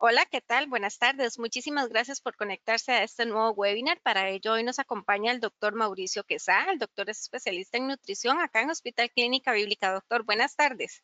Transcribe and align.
Hola, 0.00 0.24
¿qué 0.26 0.40
tal? 0.40 0.68
Buenas 0.68 0.98
tardes. 0.98 1.40
Muchísimas 1.40 1.88
gracias 1.88 2.20
por 2.20 2.36
conectarse 2.36 2.92
a 2.92 3.02
este 3.02 3.26
nuevo 3.26 3.50
webinar. 3.50 4.00
Para 4.00 4.28
ello, 4.28 4.52
hoy 4.52 4.62
nos 4.62 4.78
acompaña 4.78 5.32
el 5.32 5.40
doctor 5.40 5.74
Mauricio 5.74 6.22
Quesá. 6.22 6.70
El 6.70 6.78
doctor 6.78 7.10
es 7.10 7.18
especialista 7.18 7.78
en 7.78 7.88
nutrición 7.88 8.38
acá 8.38 8.62
en 8.62 8.70
Hospital 8.70 9.10
Clínica 9.10 9.52
Bíblica. 9.52 9.92
Doctor, 9.92 10.22
buenas 10.22 10.54
tardes. 10.54 11.02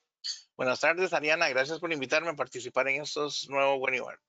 Buenas 0.56 0.78
tardes, 0.78 1.12
Ariana. 1.12 1.48
Gracias 1.48 1.80
por 1.80 1.92
invitarme 1.92 2.30
a 2.30 2.36
participar 2.36 2.86
en 2.86 3.02
estos 3.02 3.48
nuevos 3.50 3.80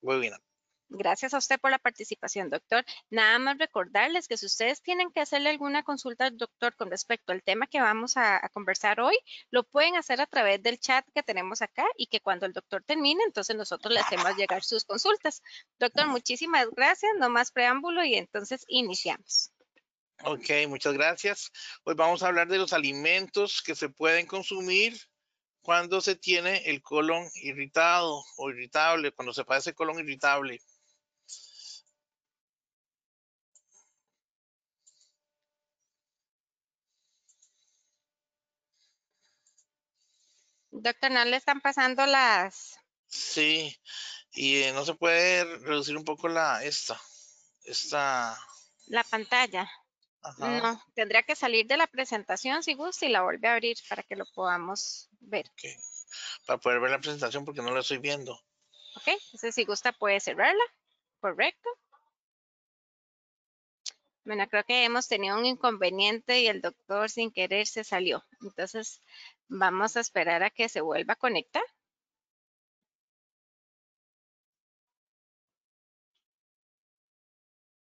webinars. 0.02 0.42
Gracias 0.88 1.34
a 1.34 1.38
usted 1.38 1.58
por 1.58 1.70
la 1.70 1.78
participación, 1.78 2.48
doctor. 2.48 2.84
Nada 3.10 3.38
más 3.38 3.58
recordarles 3.58 4.28
que 4.28 4.36
si 4.36 4.46
ustedes 4.46 4.82
tienen 4.82 5.10
que 5.10 5.20
hacerle 5.20 5.50
alguna 5.50 5.82
consulta 5.82 6.26
al 6.26 6.36
doctor 6.36 6.76
con 6.76 6.90
respecto 6.90 7.32
al 7.32 7.42
tema 7.42 7.66
que 7.66 7.80
vamos 7.80 8.16
a, 8.16 8.40
conversar 8.52 9.00
hoy, 9.00 9.16
lo 9.50 9.64
pueden 9.64 9.96
hacer 9.96 10.20
a 10.20 10.26
través 10.26 10.62
del 10.62 10.78
chat 10.78 11.04
que 11.14 11.22
tenemos 11.22 11.60
acá 11.60 11.84
y 11.96 12.06
que 12.06 12.20
cuando 12.20 12.46
el 12.46 12.52
doctor 12.52 12.84
termine, 12.84 13.22
entonces 13.24 13.56
nosotros 13.56 13.92
le 13.92 14.00
hacemos 14.00 14.36
llegar 14.36 14.62
sus 14.62 14.84
consultas. 14.84 15.42
Doctor, 15.78 16.06
muchísimas 16.06 16.68
gracias. 16.70 17.12
No 17.18 17.28
más 17.30 17.50
preámbulo 17.50 18.04
y 18.04 18.14
entonces 18.14 18.64
iniciamos. 18.68 19.52
Ok, 20.24 20.50
muchas 20.68 20.94
gracias. 20.94 21.50
Hoy 21.84 21.94
vamos 21.94 22.22
a 22.22 22.28
hablar 22.28 22.48
de 22.48 22.58
los 22.58 22.72
alimentos 22.72 23.60
que 23.62 23.74
se 23.74 23.88
pueden 23.88 24.26
consumir 24.26 24.96
cuando 25.60 26.00
se 26.00 26.14
tiene 26.14 26.58
el 26.70 26.80
colon 26.80 27.28
irritado 27.34 28.22
o 28.36 28.50
irritable, 28.50 29.10
cuando 29.10 29.34
se 29.34 29.44
padece 29.44 29.74
colon 29.74 29.98
irritable. 29.98 30.60
Doctor, 40.82 41.10
¿no 41.10 41.24
le 41.24 41.36
están 41.36 41.60
pasando 41.60 42.06
las...? 42.06 42.78
Sí, 43.08 43.76
y 44.32 44.62
eh, 44.62 44.72
no 44.72 44.84
se 44.84 44.94
puede 44.94 45.44
reducir 45.58 45.96
un 45.96 46.04
poco 46.04 46.28
la 46.28 46.62
esta, 46.64 47.00
esta... 47.64 48.38
La 48.86 49.04
pantalla. 49.04 49.70
No, 50.38 50.82
tendría 50.94 51.22
que 51.22 51.36
salir 51.36 51.66
de 51.66 51.76
la 51.76 51.86
presentación 51.86 52.62
si 52.62 52.74
gusta 52.74 53.06
y 53.06 53.10
la 53.10 53.22
vuelve 53.22 53.48
a 53.48 53.54
abrir 53.54 53.76
para 53.88 54.02
que 54.02 54.16
lo 54.16 54.26
podamos 54.26 55.08
ver. 55.20 55.50
Para 56.46 56.58
poder 56.58 56.80
ver 56.80 56.90
la 56.90 57.00
presentación 57.00 57.44
porque 57.44 57.62
no 57.62 57.70
la 57.70 57.80
estoy 57.80 57.98
viendo. 57.98 58.34
Ok, 58.96 59.06
entonces 59.06 59.54
si 59.54 59.64
gusta 59.64 59.92
puede 59.92 60.18
cerrarla. 60.20 60.64
Correcto. 61.20 61.68
Bueno, 64.24 64.48
creo 64.48 64.64
que 64.64 64.84
hemos 64.84 65.06
tenido 65.06 65.38
un 65.38 65.46
inconveniente 65.46 66.40
y 66.40 66.48
el 66.48 66.60
doctor 66.60 67.08
sin 67.08 67.30
querer 67.30 67.68
se 67.68 67.84
salió. 67.84 68.24
Entonces, 68.42 69.00
vamos 69.48 69.96
a 69.96 70.00
esperar 70.00 70.42
a 70.44 70.50
que 70.50 70.68
se 70.68 70.80
vuelva 70.80 71.14
a 71.14 71.16
conectar. 71.24 71.64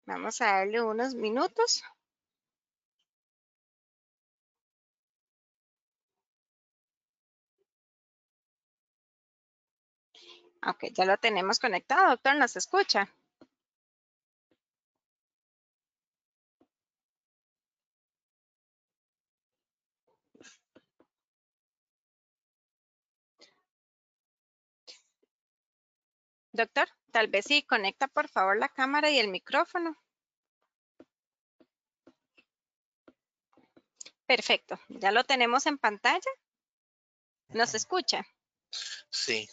Vamos 0.06 0.40
a 0.40 0.46
darle 0.46 0.82
unos 0.82 1.14
minutos. 1.14 1.84
Ok, 10.66 10.86
ya 10.96 11.06
lo 11.06 11.18
tenemos 11.18 11.60
conectado, 11.60 12.10
doctor, 12.10 12.36
¿nos 12.38 12.56
escucha? 12.56 13.08
Doctor, 26.54 26.88
tal 27.12 27.30
vez 27.30 27.46
sí, 27.46 27.64
conecta 27.64 28.08
por 28.08 28.30
favor 28.30 28.58
la 28.58 28.70
cámara 28.70 29.10
y 29.10 29.18
el 29.18 29.28
micrófono. 29.28 29.98
Perfecto, 34.28 34.80
ya 34.88 35.12
lo 35.12 35.24
tenemos 35.24 35.66
en 35.66 35.80
pantalla. 35.80 36.32
¿Nos 37.50 37.74
escucha? 37.74 38.24
Sí. 39.10 39.50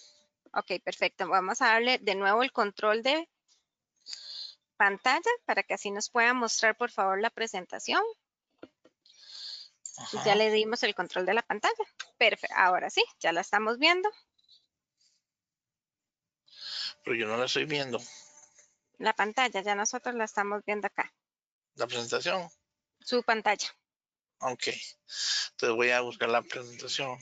Ok, 0.52 0.72
perfecto. 0.84 1.26
Vamos 1.26 1.62
a 1.62 1.68
darle 1.68 1.98
de 1.98 2.14
nuevo 2.14 2.42
el 2.42 2.52
control 2.52 3.02
de 3.02 3.28
pantalla 4.76 5.30
para 5.46 5.62
que 5.62 5.74
así 5.74 5.90
nos 5.90 6.10
pueda 6.10 6.34
mostrar 6.34 6.76
por 6.76 6.90
favor 6.90 7.18
la 7.18 7.30
presentación. 7.30 8.02
Ya 10.24 10.34
le 10.34 10.50
dimos 10.50 10.82
el 10.82 10.94
control 10.94 11.24
de 11.24 11.34
la 11.34 11.42
pantalla. 11.42 11.84
Perfecto. 12.18 12.54
Ahora 12.58 12.90
sí, 12.90 13.02
ya 13.20 13.32
la 13.32 13.40
estamos 13.40 13.78
viendo 13.78 14.10
pero 17.10 17.22
yo 17.22 17.26
no 17.26 17.36
la 17.36 17.46
estoy 17.46 17.64
viendo. 17.64 17.98
La 18.98 19.12
pantalla, 19.12 19.60
ya 19.62 19.74
nosotros 19.74 20.14
la 20.14 20.22
estamos 20.22 20.62
viendo 20.64 20.86
acá. 20.86 21.12
¿La 21.74 21.88
presentación? 21.88 22.48
Su 23.00 23.24
pantalla. 23.24 23.66
Ok, 24.38 24.68
entonces 24.68 25.76
voy 25.76 25.90
a 25.90 26.02
buscar 26.02 26.28
la 26.28 26.40
presentación. 26.40 27.18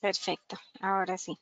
Perfecto, 0.00 0.58
ahora 0.80 1.16
sí. 1.16 1.38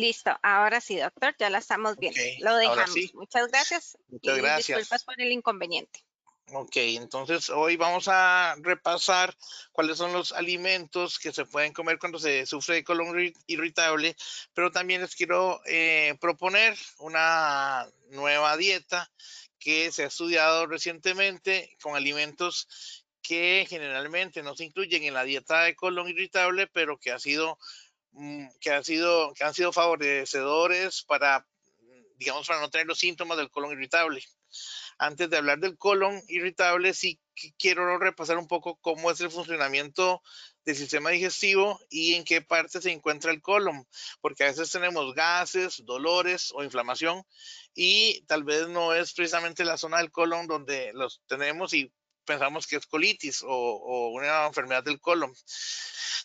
Listo, 0.00 0.30
ahora 0.42 0.80
sí, 0.80 0.96
doctor, 0.96 1.36
ya 1.38 1.50
la 1.50 1.58
estamos 1.58 1.96
viendo. 1.98 2.20
Lo 2.40 2.56
dejamos. 2.56 2.96
Muchas 3.12 3.48
gracias. 3.48 3.98
Muchas 4.08 4.38
gracias. 4.38 4.78
Disculpas 4.78 5.04
por 5.04 5.20
el 5.20 5.30
inconveniente. 5.30 6.00
Ok, 6.52 6.76
entonces 6.76 7.50
hoy 7.50 7.76
vamos 7.76 8.08
a 8.08 8.56
repasar 8.60 9.36
cuáles 9.72 9.98
son 9.98 10.12
los 10.12 10.32
alimentos 10.32 11.18
que 11.18 11.32
se 11.32 11.44
pueden 11.44 11.72
comer 11.72 11.98
cuando 11.98 12.18
se 12.18 12.44
sufre 12.46 12.76
de 12.76 12.84
colon 12.84 13.32
irritable, 13.46 14.16
pero 14.52 14.72
también 14.72 15.02
les 15.02 15.14
quiero 15.14 15.60
eh, 15.66 16.16
proponer 16.20 16.76
una 16.98 17.86
nueva 18.08 18.56
dieta 18.56 19.12
que 19.58 19.92
se 19.92 20.04
ha 20.04 20.06
estudiado 20.06 20.66
recientemente 20.66 21.76
con 21.80 21.94
alimentos 21.94 23.04
que 23.22 23.66
generalmente 23.68 24.42
no 24.42 24.56
se 24.56 24.64
incluyen 24.64 25.04
en 25.04 25.14
la 25.14 25.24
dieta 25.24 25.62
de 25.62 25.76
colon 25.76 26.08
irritable, 26.08 26.66
pero 26.66 26.98
que 26.98 27.12
ha 27.12 27.18
sido 27.20 27.58
que 28.60 28.70
han 28.70 28.84
sido, 28.84 29.32
que 29.34 29.44
han 29.44 29.54
sido 29.54 29.72
favorecedores 29.72 31.02
para, 31.02 31.46
digamos, 32.16 32.46
para 32.46 32.60
no 32.60 32.70
tener 32.70 32.86
los 32.86 32.98
síntomas 32.98 33.38
del 33.38 33.50
colon 33.50 33.72
irritable. 33.72 34.22
Antes 34.98 35.30
de 35.30 35.36
hablar 35.36 35.58
del 35.60 35.78
colon 35.78 36.20
irritable, 36.28 36.92
sí 36.92 37.20
quiero 37.58 37.98
repasar 37.98 38.36
un 38.36 38.48
poco 38.48 38.76
cómo 38.76 39.10
es 39.10 39.20
el 39.20 39.30
funcionamiento 39.30 40.22
del 40.64 40.76
sistema 40.76 41.10
digestivo 41.10 41.80
y 41.88 42.14
en 42.14 42.24
qué 42.24 42.42
parte 42.42 42.82
se 42.82 42.90
encuentra 42.90 43.30
el 43.30 43.40
colon, 43.40 43.86
porque 44.20 44.44
a 44.44 44.48
veces 44.48 44.70
tenemos 44.70 45.14
gases, 45.14 45.82
dolores 45.86 46.52
o 46.54 46.62
inflamación 46.62 47.24
y 47.74 48.22
tal 48.26 48.44
vez 48.44 48.68
no 48.68 48.94
es 48.94 49.14
precisamente 49.14 49.64
la 49.64 49.78
zona 49.78 49.98
del 49.98 50.10
colon 50.10 50.46
donde 50.46 50.92
los 50.92 51.22
tenemos 51.26 51.72
y 51.72 51.90
pensamos 52.24 52.66
que 52.66 52.76
es 52.76 52.86
colitis 52.86 53.42
o, 53.42 53.48
o 53.48 54.08
una 54.10 54.46
enfermedad 54.46 54.84
del 54.84 55.00
colon 55.00 55.32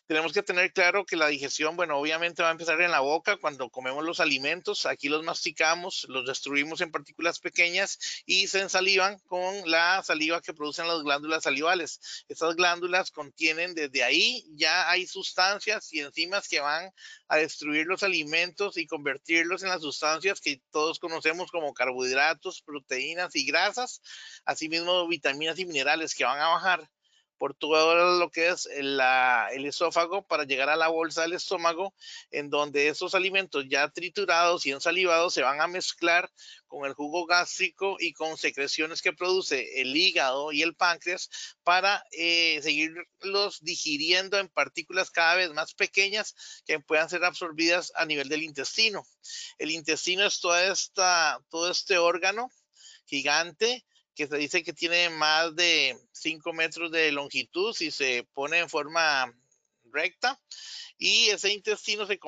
tenemos 0.08 0.34
que 0.34 0.44
tener 0.44 0.72
claro 0.72 1.06
que 1.06 1.16
la 1.16 1.28
digestión, 1.28 1.76
bueno, 1.76 1.98
obviamente 1.98 2.44
va 2.44 2.50
a 2.50 2.52
empezar 2.52 2.80
en 2.82 2.92
la 2.92 3.00
boca 3.00 3.38
cuando 3.38 3.70
comemos 3.70 4.04
los 4.04 4.20
alimentos, 4.20 4.86
aquí 4.86 5.10
los 5.10 5.24
masticamos, 5.24 6.06
los 6.10 6.28
destruimos 6.28 6.82
en 6.82 6.92
partículas 6.92 7.40
pequeñas 7.40 8.24
y 8.26 8.48
se 8.48 8.62
ensalivan 8.62 9.18
con 9.26 9.70
la 9.70 10.04
saliva 10.04 10.42
que 10.42 10.54
producen 10.54 10.88
las 10.88 11.02
glándulas 11.02 11.44
salivales. 11.44 12.26
Estas 12.28 12.56
glándulas 12.56 13.12
contienen 13.12 13.74
desde 13.74 14.04
ahí 14.04 14.46
ya 14.52 14.90
hay 14.90 15.08
sustancias 15.08 15.92
y 15.92 16.02
enzimas 16.02 16.48
que 16.48 16.60
van 16.60 16.92
a 17.28 17.38
destruir 17.38 17.88
los 17.88 18.04
alimentos 18.04 18.78
y 18.78 18.86
convertirlos 18.86 19.64
en 19.64 19.70
las 19.70 19.82
sustancias 19.82 20.40
que 20.40 20.62
todos 20.72 21.00
conocemos 21.00 21.50
como 21.52 21.74
carbohidratos, 21.74 22.62
proteínas 22.62 23.36
y 23.36 23.46
grasas, 23.46 24.02
asimismo 24.46 25.08
vitaminas 25.08 25.58
y 25.58 25.66
minerales 25.66 25.85
que 26.16 26.26
van 26.26 26.40
a 26.40 26.50
bajar 26.50 26.90
por 27.38 27.54
todo 27.54 28.18
lo 28.18 28.30
que 28.30 28.50
es 28.50 28.66
el, 28.66 29.00
esófago 29.66 30.26
para 30.26 30.46
llegar 30.46 30.70
a 30.70 30.76
la 30.76 30.88
bolsa 30.88 31.24
del 31.24 31.34
estómago, 31.34 31.94
en 32.32 32.50
donde 32.50 32.88
esos 32.88 33.14
alimentos 33.14 33.66
ya 33.70 33.90
triturados 33.90 34.66
y 34.66 34.72
ensalivados 34.72 35.34
se 35.34 35.42
van 35.42 35.62
a 35.62 35.68
mezclar 35.68 36.32
con 36.68 36.86
el 36.86 36.94
jugo 36.94 37.26
gástrico 37.26 37.98
y 38.00 38.14
con 38.14 38.38
secreciones 38.38 39.02
que 39.02 39.14
produce 39.14 39.82
el 39.82 39.96
hígado 39.96 40.52
y 40.52 40.62
el 40.62 40.76
páncreas 40.76 41.30
para 41.64 42.04
eh, 42.12 42.60
seguirlos 42.62 43.62
digiriendo 43.62 44.40
en 44.40 44.50
partículas 44.50 45.12
cada 45.12 45.36
vez 45.36 45.52
más 45.52 45.74
pequeñas 45.74 46.64
que 46.66 46.80
puedan 46.80 47.10
ser 47.10 47.24
absorbidas 47.26 47.92
a 47.96 48.06
nivel 48.06 48.30
del 48.30 48.44
intestino. 48.44 49.06
El 49.58 49.72
intestino 49.72 50.26
es 50.26 50.40
toda 50.40 50.72
esta, 50.72 51.40
todo 51.50 51.70
este 51.70 51.98
órgano 51.98 52.50
gigante 53.06 53.86
que 54.16 54.28
se 54.28 54.38
dice 54.38 54.64
que 54.64 54.74
tiene 54.74 55.10
más 55.10 55.56
de 55.56 55.98
5 56.14 56.54
metros 56.54 56.92
de 56.92 57.12
longitud 57.12 57.74
si 57.74 57.92
se 57.92 58.26
pone 58.34 58.60
en 58.60 58.70
forma 58.70 59.34
recta 59.92 60.40
y 60.98 61.28
ese 61.30 61.52
intestino 61.52 62.06
se, 62.06 62.20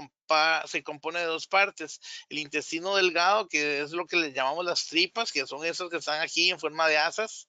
se 0.66 0.84
compone 0.84 1.20
de 1.20 1.26
dos 1.26 1.48
partes. 1.48 2.02
El 2.30 2.40
intestino 2.40 2.96
delgado, 2.96 3.48
que 3.48 3.82
es 3.82 3.92
lo 3.92 4.06
que 4.06 4.18
le 4.18 4.34
llamamos 4.34 4.66
las 4.66 4.88
tripas, 4.88 5.32
que 5.32 5.48
son 5.48 5.66
esas 5.66 5.90
que 5.90 5.98
están 5.98 6.22
aquí 6.22 6.50
en 6.50 6.60
forma 6.60 6.88
de 6.88 6.98
asas, 6.98 7.48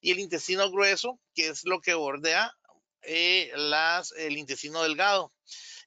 y 0.00 0.12
el 0.12 0.20
intestino 0.20 0.70
grueso, 0.70 1.18
que 1.34 1.48
es 1.48 1.64
lo 1.64 1.80
que 1.80 1.94
bordea 1.94 2.54
eh, 3.02 3.50
las, 3.54 4.12
el 4.12 4.36
intestino 4.36 4.82
delgado. 4.82 5.32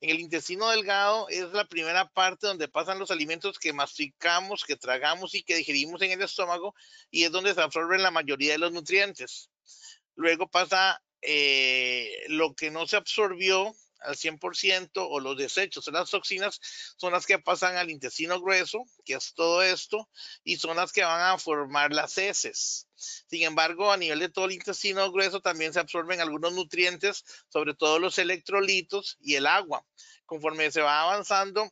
En 0.03 0.09
el 0.09 0.19
intestino 0.19 0.69
delgado 0.69 1.29
es 1.29 1.53
la 1.53 1.63
primera 1.63 2.09
parte 2.09 2.45
donde 2.45 2.67
pasan 2.67 2.99
los 2.99 3.09
alimentos 3.09 3.57
que 3.57 3.71
masticamos, 3.71 4.65
que 4.65 4.75
tragamos 4.75 5.33
y 5.33 5.43
que 5.43 5.55
digerimos 5.55 6.01
en 6.01 6.11
el 6.11 6.21
estómago 6.21 6.75
y 7.09 7.23
es 7.23 7.31
donde 7.31 7.53
se 7.53 7.61
absorben 7.61 8.03
la 8.03 8.11
mayoría 8.11 8.51
de 8.51 8.57
los 8.57 8.73
nutrientes. 8.73 9.49
Luego 10.15 10.49
pasa 10.49 11.01
eh, 11.21 12.11
lo 12.27 12.53
que 12.53 12.69
no 12.69 12.85
se 12.85 12.97
absorbió 12.97 13.73
al 14.03 14.15
100% 14.15 15.07
o 15.09 15.19
los 15.19 15.37
desechos, 15.37 15.87
las 15.87 16.09
toxinas, 16.09 16.59
son 16.97 17.13
las 17.13 17.25
que 17.25 17.39
pasan 17.39 17.77
al 17.77 17.89
intestino 17.89 18.39
grueso, 18.41 18.83
que 19.05 19.13
es 19.13 19.33
todo 19.33 19.63
esto, 19.63 20.09
y 20.43 20.57
son 20.57 20.77
las 20.77 20.91
que 20.91 21.03
van 21.03 21.21
a 21.21 21.37
formar 21.37 21.93
las 21.93 22.17
heces. 22.17 22.87
Sin 22.95 23.43
embargo, 23.43 23.91
a 23.91 23.97
nivel 23.97 24.19
de 24.19 24.29
todo 24.29 24.45
el 24.45 24.53
intestino 24.53 25.11
grueso 25.11 25.41
también 25.41 25.73
se 25.73 25.79
absorben 25.79 26.21
algunos 26.21 26.53
nutrientes, 26.53 27.23
sobre 27.49 27.73
todo 27.73 27.99
los 27.99 28.17
electrolitos 28.17 29.17
y 29.21 29.35
el 29.35 29.47
agua. 29.47 29.85
Conforme 30.25 30.71
se 30.71 30.81
va 30.81 31.01
avanzando, 31.01 31.69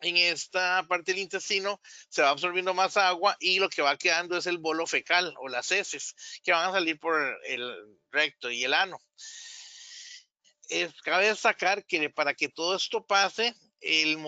en 0.00 0.16
esta 0.16 0.84
parte 0.88 1.12
del 1.12 1.20
intestino 1.20 1.80
se 2.08 2.22
va 2.22 2.30
absorbiendo 2.30 2.74
más 2.74 2.96
agua 2.96 3.36
y 3.38 3.58
lo 3.58 3.68
que 3.68 3.82
va 3.82 3.96
quedando 3.96 4.36
es 4.36 4.46
el 4.46 4.58
bolo 4.58 4.86
fecal 4.86 5.34
o 5.38 5.48
las 5.48 5.70
heces 5.72 6.14
que 6.42 6.52
van 6.52 6.70
a 6.70 6.72
salir 6.72 6.98
por 6.98 7.20
el 7.44 7.98
recto 8.10 8.50
y 8.50 8.64
el 8.64 8.74
ano 8.74 8.98
cabe 11.02 11.28
destacar 11.28 11.84
que 11.84 12.10
para 12.10 12.34
que 12.34 12.48
todo 12.48 12.76
esto 12.76 13.04
pase, 13.06 13.54
el, 13.80 14.18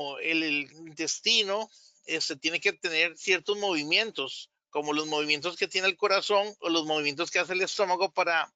intestino 0.87 1.69
este, 2.06 2.37
tiene 2.37 2.61
que 2.61 2.73
tener 2.73 3.17
ciertos 3.17 3.59
movimientos, 3.59 4.50
como 4.71 4.93
los 4.93 5.06
movimientos 5.06 5.56
que 5.56 5.69
tiene 5.69 5.89
el 5.89 5.97
corazón 5.97 6.55
o 6.61 6.71
los 6.71 6.87
movimientos 6.87 7.31
que 7.31 7.39
hace 7.39 7.53
el 7.53 7.61
estómago 7.61 8.12
para 8.12 8.53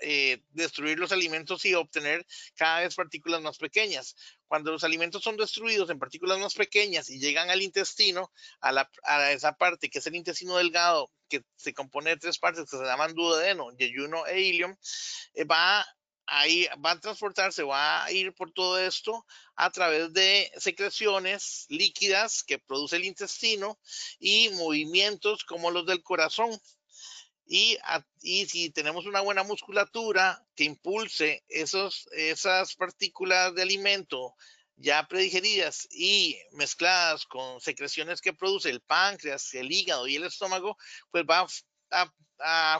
eh, 0.00 0.42
destruir 0.50 0.98
los 0.98 1.10
alimentos 1.10 1.64
y 1.64 1.72
obtener 1.72 2.26
cada 2.54 2.80
vez 2.80 2.94
partículas 2.94 3.40
más 3.40 3.56
pequeñas. 3.56 4.14
Cuando 4.46 4.70
los 4.70 4.84
alimentos 4.84 5.22
son 5.22 5.38
destruidos 5.38 5.88
en 5.88 5.98
partículas 5.98 6.38
más 6.38 6.54
pequeñas 6.54 7.08
y 7.08 7.18
llegan 7.18 7.48
al 7.48 7.62
intestino, 7.62 8.30
a, 8.60 8.88
a 9.04 9.32
esa 9.32 9.54
parte 9.54 9.88
que 9.88 10.00
es 10.00 10.06
el 10.06 10.14
intestino 10.14 10.58
delgado, 10.58 11.10
que 11.28 11.42
se 11.56 11.72
compone 11.72 12.10
de 12.10 12.18
tres 12.18 12.38
partes 12.38 12.70
que 12.70 12.76
se 12.76 12.84
llaman 12.84 13.14
duodeno, 13.14 13.74
yeyuno 13.76 14.26
e 14.26 14.42
ilium, 14.42 14.76
eh, 15.32 15.44
va 15.44 15.86
ahí 16.26 16.68
va 16.84 16.92
a 16.92 17.00
transportarse, 17.00 17.62
va 17.62 18.04
a 18.04 18.12
ir 18.12 18.34
por 18.34 18.52
todo 18.52 18.78
esto 18.78 19.26
a 19.54 19.70
través 19.70 20.12
de 20.12 20.50
secreciones 20.56 21.66
líquidas 21.68 22.42
que 22.42 22.58
produce 22.58 22.96
el 22.96 23.04
intestino 23.04 23.78
y 24.18 24.50
movimientos 24.50 25.44
como 25.44 25.70
los 25.70 25.86
del 25.86 26.02
corazón. 26.02 26.50
Y, 27.48 27.78
y 28.22 28.46
si 28.46 28.70
tenemos 28.70 29.06
una 29.06 29.20
buena 29.20 29.44
musculatura 29.44 30.44
que 30.56 30.64
impulse 30.64 31.44
esos, 31.48 32.08
esas 32.12 32.74
partículas 32.74 33.54
de 33.54 33.62
alimento 33.62 34.34
ya 34.74 35.06
predigeridas 35.06 35.86
y 35.92 36.36
mezcladas 36.52 37.24
con 37.24 37.60
secreciones 37.60 38.20
que 38.20 38.32
produce 38.34 38.68
el 38.68 38.80
páncreas, 38.80 39.54
el 39.54 39.70
hígado 39.70 40.06
y 40.08 40.16
el 40.16 40.24
estómago, 40.24 40.76
pues 41.10 41.24
va 41.24 41.40
a 41.40 41.46
a 41.90 42.12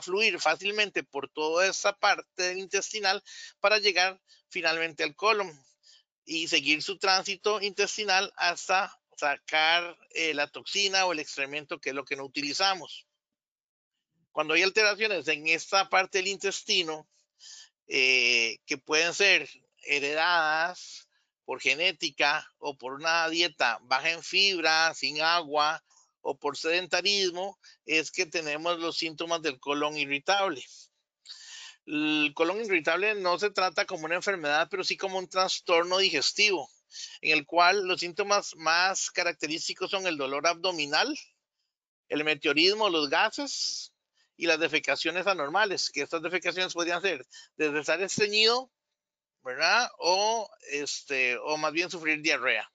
fluir 0.01 0.39
fácilmente 0.39 1.03
por 1.03 1.29
toda 1.29 1.67
esa 1.67 1.93
parte 1.93 2.53
intestinal 2.57 3.23
para 3.59 3.79
llegar 3.79 4.19
finalmente 4.49 5.03
al 5.03 5.15
colon 5.15 5.51
y 6.25 6.47
seguir 6.47 6.83
su 6.83 6.97
tránsito 6.97 7.61
intestinal 7.61 8.31
hasta 8.35 8.97
sacar 9.17 9.97
eh, 10.11 10.33
la 10.33 10.47
toxina 10.47 11.05
o 11.05 11.13
el 11.13 11.19
excremento 11.19 11.79
que 11.79 11.89
es 11.89 11.95
lo 11.95 12.05
que 12.05 12.15
no 12.15 12.23
utilizamos. 12.23 13.07
Cuando 14.31 14.53
hay 14.53 14.61
alteraciones 14.61 15.27
en 15.27 15.47
esta 15.47 15.89
parte 15.89 16.19
del 16.19 16.27
intestino 16.27 17.07
eh, 17.87 18.59
que 18.65 18.77
pueden 18.77 19.13
ser 19.13 19.49
heredadas 19.83 21.07
por 21.45 21.61
genética 21.61 22.47
o 22.59 22.77
por 22.77 22.93
una 22.93 23.27
dieta 23.29 23.79
baja 23.83 24.11
en 24.11 24.21
fibra, 24.21 24.93
sin 24.93 25.21
agua, 25.21 25.81
o 26.29 26.37
por 26.37 26.57
sedentarismo 26.57 27.57
es 27.85 28.11
que 28.11 28.25
tenemos 28.25 28.79
los 28.79 28.97
síntomas 28.97 29.41
del 29.41 29.61
colon 29.61 29.95
irritable. 29.95 30.61
El 31.85 32.33
colon 32.35 32.59
irritable 32.59 33.15
no 33.15 33.39
se 33.39 33.49
trata 33.49 33.85
como 33.85 34.03
una 34.03 34.15
enfermedad, 34.15 34.67
pero 34.69 34.83
sí 34.83 34.97
como 34.97 35.19
un 35.19 35.29
trastorno 35.29 35.99
digestivo, 35.99 36.69
en 37.21 37.37
el 37.37 37.45
cual 37.45 37.87
los 37.87 38.01
síntomas 38.01 38.57
más 38.57 39.09
característicos 39.09 39.89
son 39.89 40.05
el 40.05 40.17
dolor 40.17 40.45
abdominal, 40.47 41.17
el 42.09 42.25
meteorismo, 42.25 42.89
los 42.89 43.09
gases 43.09 43.93
y 44.35 44.47
las 44.47 44.59
defecaciones 44.59 45.27
anormales, 45.27 45.89
que 45.89 46.01
estas 46.01 46.21
defecaciones 46.21 46.73
podrían 46.73 47.01
ser 47.01 47.25
desde 47.55 47.79
estar 47.79 48.01
estreñido, 48.01 48.69
¿verdad? 49.43 49.89
O, 49.97 50.49
este, 50.71 51.37
o 51.37 51.55
más 51.55 51.71
bien 51.71 51.89
sufrir 51.89 52.21
diarrea. 52.21 52.69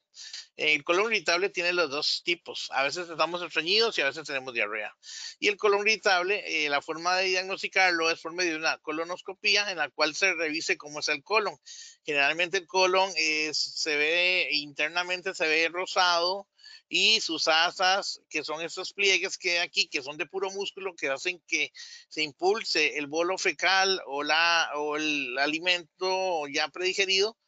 El 0.57 0.85
colon 0.85 1.13
irritable 1.13 1.49
tiene 1.49 1.73
los 1.73 1.91
dos 1.91 2.23
tipos. 2.25 2.69
A 2.73 2.83
veces 2.83 3.09
estamos 3.09 3.43
estreñidos 3.43 3.97
y 3.99 4.03
a 4.03 4.07
veces 4.07 4.27
tenemos 4.27 4.53
diarrea. 4.53 4.95
Y 5.39 5.49
el 5.49 5.57
colon 5.57 5.81
irritable, 5.81 6.43
eh, 6.47 6.69
la 6.69 6.83
forma 6.83 7.17
de 7.17 7.25
diagnosticarlo 7.25 8.11
es 8.11 8.21
por 8.21 8.33
medio 8.33 8.53
de 8.53 8.59
una 8.59 8.79
colonoscopía 8.79 9.71
en 9.71 9.79
la 9.79 9.89
cual 9.91 10.15
se 10.15 10.35
revise 10.35 10.77
cómo 10.77 11.01
es 11.01 11.09
el 11.09 11.23
colon. 11.23 11.59
Generalmente 12.05 12.59
el 12.59 12.67
colon 12.67 13.11
se 13.53 13.97
ve 13.97 14.49
internamente, 14.53 15.35
se 15.35 15.47
ve 15.47 15.69
rosado 15.73 16.49
y 16.89 17.21
sus 17.23 17.49
asas, 17.49 18.21
que 18.29 18.45
son 18.45 18.61
estos 18.61 18.93
pliegues 18.93 19.39
que 19.39 19.53
hay 19.53 19.67
aquí, 19.67 19.89
que 19.89 20.03
son 20.03 20.19
de 20.19 20.27
puro 20.27 20.51
músculo, 20.51 20.95
que 20.95 21.09
hacen 21.09 21.43
que 21.47 21.73
se 22.09 22.23
impulse 22.23 22.99
el 22.99 23.07
bolo 23.07 23.39
fecal 23.39 24.03
o, 24.07 24.23
la, 24.23 24.71
o 24.77 24.97
el 24.97 25.39
alimento 25.39 26.47
ya 26.49 26.69
predigerido 26.69 27.39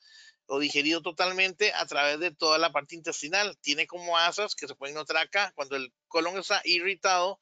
o 0.46 0.58
digerido 0.58 1.02
totalmente 1.02 1.72
a 1.72 1.86
través 1.86 2.20
de 2.20 2.30
toda 2.30 2.58
la 2.58 2.72
parte 2.72 2.94
intestinal. 2.94 3.56
Tiene 3.60 3.86
como 3.86 4.18
asas 4.18 4.54
que 4.54 4.68
se 4.68 4.74
pueden 4.74 4.94
notar 4.94 5.16
acá. 5.16 5.52
Cuando 5.54 5.76
el 5.76 5.92
colon 6.08 6.38
está 6.38 6.60
irritado, 6.64 7.40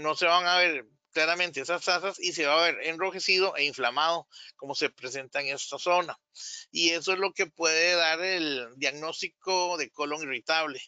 no 0.00 0.14
se 0.14 0.26
van 0.26 0.46
a 0.46 0.58
ver 0.58 0.86
claramente 1.10 1.62
esas 1.62 1.88
asas 1.88 2.20
y 2.20 2.32
se 2.32 2.46
va 2.46 2.58
a 2.58 2.70
ver 2.70 2.86
enrojecido 2.86 3.56
e 3.56 3.64
inflamado 3.64 4.28
como 4.56 4.74
se 4.74 4.90
presenta 4.90 5.40
en 5.40 5.48
esta 5.48 5.78
zona. 5.78 6.18
Y 6.70 6.90
eso 6.90 7.12
es 7.12 7.18
lo 7.18 7.32
que 7.32 7.46
puede 7.46 7.94
dar 7.94 8.20
el 8.20 8.68
diagnóstico 8.76 9.76
de 9.78 9.90
colon 9.90 10.22
irritable. 10.22 10.80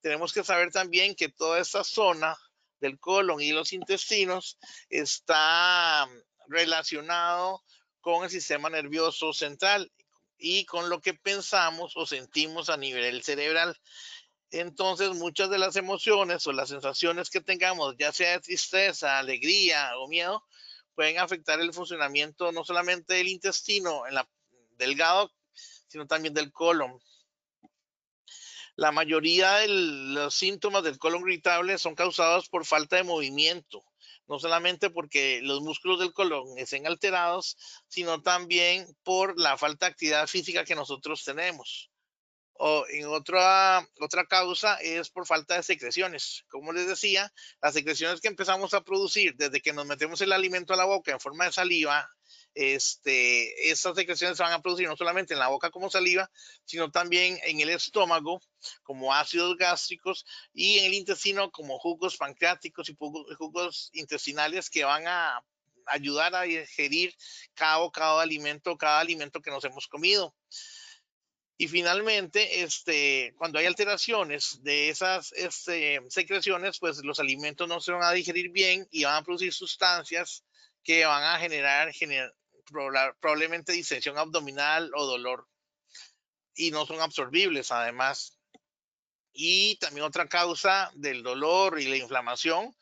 Tenemos 0.00 0.32
que 0.32 0.44
saber 0.44 0.72
también 0.72 1.14
que 1.14 1.28
toda 1.28 1.60
esta 1.60 1.84
zona 1.84 2.36
del 2.80 2.98
colon 2.98 3.40
y 3.40 3.52
los 3.52 3.72
intestinos 3.72 4.58
está 4.88 6.08
relacionado 6.48 7.62
con 8.00 8.24
el 8.24 8.30
sistema 8.30 8.70
nervioso 8.70 9.32
central 9.32 9.92
y 10.38 10.64
con 10.64 10.88
lo 10.88 11.00
que 11.00 11.14
pensamos 11.14 11.96
o 11.96 12.06
sentimos 12.06 12.68
a 12.68 12.76
nivel 12.76 13.22
cerebral. 13.22 13.78
Entonces, 14.50 15.10
muchas 15.10 15.50
de 15.50 15.58
las 15.58 15.76
emociones 15.76 16.46
o 16.46 16.52
las 16.52 16.68
sensaciones 16.68 17.30
que 17.30 17.40
tengamos, 17.40 17.96
ya 17.98 18.12
sea 18.12 18.32
de 18.32 18.40
tristeza, 18.40 19.18
alegría 19.18 19.98
o 19.98 20.08
miedo, 20.08 20.44
pueden 20.94 21.18
afectar 21.18 21.60
el 21.60 21.72
funcionamiento 21.72 22.52
no 22.52 22.64
solamente 22.64 23.14
del 23.14 23.28
intestino 23.28 24.06
en 24.06 24.16
delgado, 24.76 25.32
sino 25.88 26.06
también 26.06 26.34
del 26.34 26.52
colon. 26.52 26.98
La 28.76 28.92
mayoría 28.92 29.54
de 29.56 29.68
los 29.68 30.34
síntomas 30.34 30.84
del 30.84 30.98
colon 30.98 31.22
irritable 31.22 31.78
son 31.78 31.94
causados 31.94 32.48
por 32.48 32.66
falta 32.66 32.96
de 32.96 33.04
movimiento, 33.04 33.84
no 34.28 34.38
solamente 34.38 34.90
porque 34.90 35.40
los 35.42 35.60
músculos 35.60 35.98
del 36.00 36.12
colon 36.12 36.58
estén 36.58 36.86
alterados, 36.86 37.56
sino 37.88 38.22
también 38.22 38.86
por 39.02 39.38
la 39.38 39.56
falta 39.56 39.86
de 39.86 39.92
actividad 39.92 40.26
física 40.26 40.64
que 40.64 40.74
nosotros 40.74 41.24
tenemos. 41.24 41.90
O 42.58 42.86
en 42.88 43.06
otra, 43.06 43.86
otra 44.00 44.26
causa 44.26 44.76
es 44.76 45.10
por 45.10 45.26
falta 45.26 45.56
de 45.56 45.62
secreciones. 45.62 46.44
Como 46.48 46.72
les 46.72 46.86
decía, 46.86 47.32
las 47.60 47.74
secreciones 47.74 48.20
que 48.20 48.28
empezamos 48.28 48.74
a 48.74 48.82
producir 48.82 49.34
desde 49.36 49.60
que 49.60 49.72
nos 49.72 49.86
metemos 49.86 50.20
el 50.20 50.32
alimento 50.32 50.72
a 50.72 50.76
la 50.76 50.84
boca 50.84 51.12
en 51.12 51.20
forma 51.20 51.44
de 51.44 51.52
saliva, 51.52 52.10
este, 52.54 53.70
estas 53.70 53.94
secreciones 53.94 54.38
se 54.38 54.42
van 54.42 54.54
a 54.54 54.62
producir 54.62 54.88
no 54.88 54.96
solamente 54.96 55.34
en 55.34 55.40
la 55.40 55.48
boca 55.48 55.70
como 55.70 55.90
saliva, 55.90 56.30
sino 56.64 56.90
también 56.90 57.38
en 57.44 57.60
el 57.60 57.68
estómago 57.68 58.40
como 58.82 59.12
ácidos 59.12 59.56
gástricos 59.58 60.24
y 60.54 60.78
en 60.78 60.86
el 60.86 60.94
intestino 60.94 61.50
como 61.50 61.78
jugos 61.78 62.16
pancreáticos 62.16 62.88
y 62.88 62.96
jugos 63.36 63.90
intestinales 63.92 64.70
que 64.70 64.84
van 64.84 65.06
a 65.06 65.44
ayudar 65.86 66.34
a 66.34 66.42
digerir 66.42 67.14
cada 67.54 67.76
bocado 67.76 68.20
alimento, 68.20 68.76
cada 68.76 69.00
alimento 69.00 69.42
que 69.42 69.50
nos 69.50 69.64
hemos 69.64 69.86
comido. 69.86 70.34
Y 71.58 71.68
finalmente, 71.68 72.62
este, 72.62 73.34
cuando 73.38 73.58
hay 73.58 73.66
alteraciones 73.66 74.62
de 74.62 74.90
esas 74.90 75.32
este, 75.32 76.02
secreciones, 76.10 76.78
pues 76.78 77.02
los 77.02 77.18
alimentos 77.18 77.66
no 77.66 77.80
se 77.80 77.92
van 77.92 78.02
a 78.02 78.12
digerir 78.12 78.50
bien 78.50 78.86
y 78.90 79.04
van 79.04 79.16
a 79.16 79.22
producir 79.22 79.54
sustancias 79.54 80.44
que 80.84 81.06
van 81.06 81.24
a 81.24 81.38
generar 81.38 81.92
probablemente 83.20 83.72
distensión 83.72 84.18
abdominal 84.18 84.90
o 84.94 85.06
dolor. 85.06 85.48
Y 86.54 86.70
no 86.70 86.84
son 86.84 87.00
absorbibles, 87.00 87.72
además. 87.72 88.38
Y 89.32 89.76
también 89.76 90.06
otra 90.06 90.28
causa 90.28 90.90
del 90.94 91.22
dolor 91.22 91.80
y 91.80 91.86
la 91.86 91.96
inflamación 91.96 92.74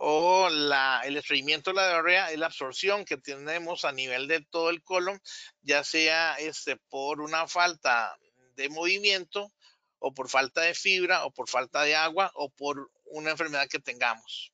o 0.00 0.48
el 0.48 1.16
estreñimiento 1.16 1.70
de 1.70 1.76
la 1.76 1.88
diarrea 1.88 2.30
es 2.30 2.38
la 2.38 2.46
absorción 2.46 3.04
que 3.04 3.16
tenemos 3.16 3.84
a 3.84 3.92
nivel 3.92 4.28
de 4.28 4.40
todo 4.40 4.70
el 4.70 4.82
colon, 4.82 5.20
ya 5.62 5.82
sea 5.82 6.36
este, 6.36 6.76
por 6.76 7.20
una 7.20 7.48
falta 7.48 8.16
de 8.54 8.68
movimiento 8.68 9.52
o 9.98 10.14
por 10.14 10.28
falta 10.28 10.60
de 10.60 10.74
fibra 10.74 11.24
o 11.24 11.32
por 11.32 11.48
falta 11.48 11.82
de 11.82 11.96
agua 11.96 12.30
o 12.34 12.48
por 12.48 12.90
una 13.06 13.32
enfermedad 13.32 13.68
que 13.68 13.80
tengamos. 13.80 14.52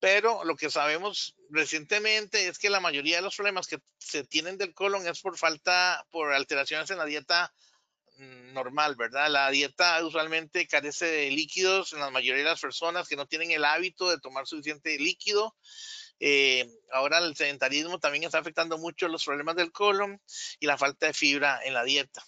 Pero 0.00 0.44
lo 0.44 0.56
que 0.56 0.68
sabemos 0.68 1.36
recientemente 1.48 2.48
es 2.48 2.58
que 2.58 2.68
la 2.68 2.80
mayoría 2.80 3.16
de 3.16 3.22
los 3.22 3.36
problemas 3.36 3.68
que 3.68 3.78
se 3.98 4.24
tienen 4.24 4.58
del 4.58 4.74
colon 4.74 5.06
es 5.06 5.20
por 5.20 5.38
falta, 5.38 6.04
por 6.10 6.32
alteraciones 6.32 6.90
en 6.90 6.98
la 6.98 7.04
dieta 7.04 7.54
normal, 8.16 8.96
¿verdad? 8.96 9.30
La 9.30 9.50
dieta 9.50 10.04
usualmente 10.04 10.66
carece 10.66 11.06
de 11.06 11.30
líquidos 11.30 11.92
en 11.92 12.00
la 12.00 12.10
mayoría 12.10 12.42
de 12.42 12.50
las 12.50 12.60
personas 12.60 13.08
que 13.08 13.16
no 13.16 13.26
tienen 13.26 13.50
el 13.50 13.64
hábito 13.64 14.08
de 14.10 14.18
tomar 14.18 14.46
suficiente 14.46 14.98
líquido. 14.98 15.56
Eh, 16.20 16.70
ahora 16.92 17.18
el 17.18 17.34
sedentarismo 17.34 17.98
también 17.98 18.24
está 18.24 18.38
afectando 18.38 18.78
mucho 18.78 19.08
los 19.08 19.24
problemas 19.24 19.56
del 19.56 19.72
colon 19.72 20.20
y 20.60 20.66
la 20.66 20.78
falta 20.78 21.06
de 21.06 21.14
fibra 21.14 21.60
en 21.64 21.74
la 21.74 21.84
dieta. 21.84 22.22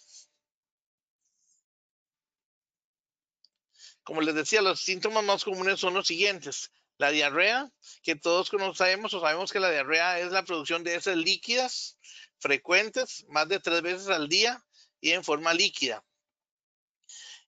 Como 4.03 4.21
les 4.21 4.35
decía, 4.35 4.61
los 4.63 4.81
síntomas 4.81 5.25
más 5.25 5.45
comunes 5.45 5.81
son 5.81 5.95
los 5.95 6.07
siguientes. 6.07 6.71
La 6.99 7.11
diarrea, 7.11 7.71
que 8.03 8.15
todos 8.15 8.51
conocemos 8.51 9.15
o 9.15 9.21
sabemos 9.21 9.51
que 9.51 9.61
la 9.61 9.71
diarrea 9.71 10.21
es 10.21 10.31
la 10.31 10.45
producción 10.45 10.85
de 10.85 10.95
heces 10.95 11.17
líquidas 11.17 11.99
frecuentes, 12.39 13.25
más 13.29 13.49
de 13.49 13.59
tres 13.59 13.81
veces 13.83 14.09
al 14.09 14.29
día, 14.29 14.63
y 15.05 15.13
en 15.13 15.23
forma 15.23 15.53
líquida. 15.53 16.03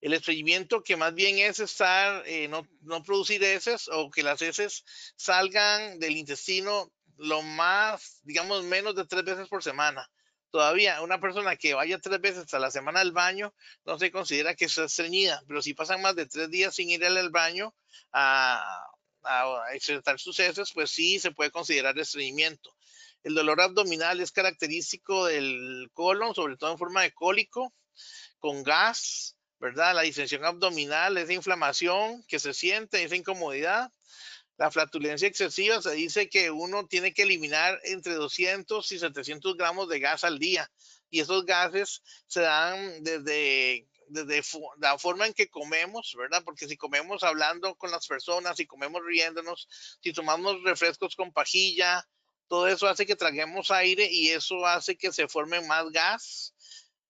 El 0.02 0.12
estreñimiento 0.12 0.82
que 0.82 0.94
más 0.94 1.14
bien 1.14 1.38
es 1.38 1.58
estar, 1.58 2.22
eh, 2.26 2.48
no, 2.48 2.68
no, 2.82 3.02
producir 3.02 3.42
heces 3.42 3.88
o 3.88 4.10
que 4.10 4.22
las 4.22 4.42
heces 4.42 4.84
salgan 5.16 5.98
del 5.98 6.18
intestino 6.18 6.92
lo 7.16 7.40
más, 7.40 8.20
digamos, 8.24 8.62
menos 8.64 8.94
de 8.94 9.06
tres 9.06 9.24
veces 9.24 9.48
por 9.48 9.62
semana. 9.62 10.06
Todavía 10.50 11.00
una 11.00 11.18
persona 11.18 11.56
que 11.56 11.72
vaya 11.72 11.98
tres 11.98 12.20
veces 12.20 12.52
a 12.52 12.58
la 12.58 12.70
semana 12.70 13.00
al 13.00 13.12
baño 13.12 13.54
no 13.86 13.98
se 13.98 14.10
considera 14.10 14.54
que 14.54 14.66
es 14.66 14.76
estreñida, 14.76 15.42
pero 15.48 15.62
si 15.62 15.72
pasan 15.72 16.02
más 16.02 16.14
de 16.14 16.26
tres 16.26 16.50
días 16.50 16.74
sin 16.74 16.90
ir 16.90 17.06
al 17.06 17.30
baño 17.30 17.74
a, 18.12 18.86
a, 19.22 19.62
a 19.64 20.18
sus 20.18 20.38
heces, 20.40 20.72
pues 20.74 20.90
sí 20.90 21.18
se 21.20 21.30
puede 21.30 21.50
considerar 21.50 21.98
estreñimiento. 21.98 22.75
El 23.26 23.34
dolor 23.34 23.60
abdominal 23.60 24.20
es 24.20 24.30
característico 24.30 25.24
del 25.24 25.90
colon, 25.94 26.32
sobre 26.32 26.56
todo 26.56 26.70
en 26.70 26.78
forma 26.78 27.02
de 27.02 27.12
cólico, 27.12 27.74
con 28.38 28.62
gas, 28.62 29.36
¿verdad? 29.58 29.96
La 29.96 30.02
distensión 30.02 30.44
abdominal, 30.44 31.18
esa 31.18 31.32
inflamación 31.32 32.22
que 32.28 32.38
se 32.38 32.54
siente, 32.54 33.02
esa 33.02 33.16
incomodidad. 33.16 33.92
La 34.58 34.70
flatulencia 34.70 35.26
excesiva 35.26 35.82
se 35.82 35.90
dice 35.94 36.28
que 36.28 36.52
uno 36.52 36.86
tiene 36.86 37.12
que 37.12 37.24
eliminar 37.24 37.80
entre 37.82 38.14
200 38.14 38.92
y 38.92 38.98
700 39.00 39.56
gramos 39.56 39.88
de 39.88 39.98
gas 39.98 40.22
al 40.22 40.38
día. 40.38 40.70
Y 41.10 41.18
esos 41.18 41.44
gases 41.44 42.04
se 42.28 42.42
dan 42.42 43.02
desde, 43.02 43.88
desde 44.06 44.40
la 44.78 44.98
forma 45.00 45.26
en 45.26 45.34
que 45.34 45.48
comemos, 45.48 46.14
¿verdad? 46.16 46.44
Porque 46.44 46.68
si 46.68 46.76
comemos 46.76 47.24
hablando 47.24 47.74
con 47.74 47.90
las 47.90 48.06
personas, 48.06 48.56
si 48.56 48.66
comemos 48.68 49.02
riéndonos, 49.04 49.66
si 50.00 50.12
tomamos 50.12 50.62
refrescos 50.62 51.16
con 51.16 51.32
pajilla, 51.32 52.06
todo 52.48 52.68
eso 52.68 52.86
hace 52.86 53.06
que 53.06 53.16
traguemos 53.16 53.70
aire 53.70 54.08
y 54.10 54.30
eso 54.30 54.66
hace 54.66 54.96
que 54.96 55.12
se 55.12 55.28
forme 55.28 55.60
más 55.62 55.90
gas. 55.90 56.54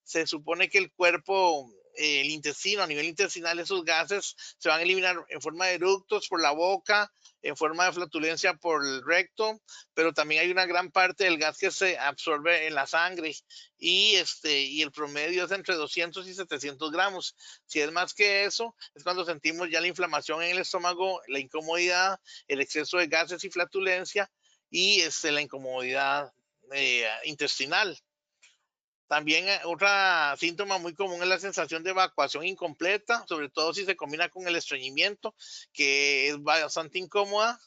Se 0.02 0.26
supone 0.26 0.68
que 0.68 0.78
el 0.78 0.92
cuerpo, 0.92 1.70
eh, 1.96 2.22
el 2.22 2.30
intestino, 2.30 2.82
a 2.82 2.86
nivel 2.86 3.06
intestinal, 3.06 3.58
esos 3.58 3.84
gases 3.84 4.36
se 4.58 4.68
van 4.68 4.80
a 4.80 4.82
eliminar 4.82 5.26
en 5.28 5.40
forma 5.40 5.66
de 5.66 5.74
eructos 5.74 6.28
por 6.28 6.40
la 6.40 6.52
boca, 6.52 7.12
en 7.42 7.56
forma 7.56 7.84
de 7.84 7.92
flatulencia 7.92 8.54
por 8.54 8.84
el 8.84 9.04
recto, 9.04 9.60
pero 9.94 10.12
también 10.12 10.42
hay 10.42 10.50
una 10.50 10.66
gran 10.66 10.90
parte 10.90 11.24
del 11.24 11.38
gas 11.38 11.58
que 11.58 11.70
se 11.70 11.98
absorbe 11.98 12.66
en 12.66 12.74
la 12.74 12.86
sangre 12.86 13.34
y 13.78 14.14
este 14.14 14.62
y 14.62 14.82
el 14.82 14.90
promedio 14.90 15.44
es 15.44 15.50
entre 15.52 15.74
200 15.74 16.26
y 16.26 16.34
700 16.34 16.90
gramos. 16.90 17.36
Si 17.66 17.80
es 17.80 17.92
más 17.92 18.14
que 18.14 18.44
eso, 18.44 18.74
es 18.94 19.02
cuando 19.02 19.24
sentimos 19.24 19.68
ya 19.70 19.80
la 19.80 19.86
inflamación 19.86 20.42
en 20.42 20.52
el 20.52 20.58
estómago, 20.58 21.20
la 21.28 21.38
incomodidad, 21.38 22.20
el 22.48 22.60
exceso 22.60 22.98
de 22.98 23.08
gases 23.08 23.44
y 23.44 23.50
flatulencia 23.50 24.30
y 24.76 25.00
este, 25.00 25.32
la 25.32 25.40
incomodidad 25.40 26.30
eh, 26.70 27.08
intestinal. 27.24 27.98
También 29.08 29.48
eh, 29.48 29.60
otra 29.64 30.36
síntoma 30.38 30.76
muy 30.76 30.92
común 30.92 31.22
es 31.22 31.28
la 31.28 31.38
sensación 31.38 31.82
de 31.82 31.92
evacuación 31.92 32.44
incompleta, 32.44 33.24
sobre 33.26 33.48
todo 33.48 33.72
si 33.72 33.86
se 33.86 33.96
combina 33.96 34.28
con 34.28 34.46
el 34.46 34.54
estreñimiento, 34.54 35.34
que 35.72 36.28
es 36.28 36.42
bastante 36.42 36.98
incómoda. 36.98 37.58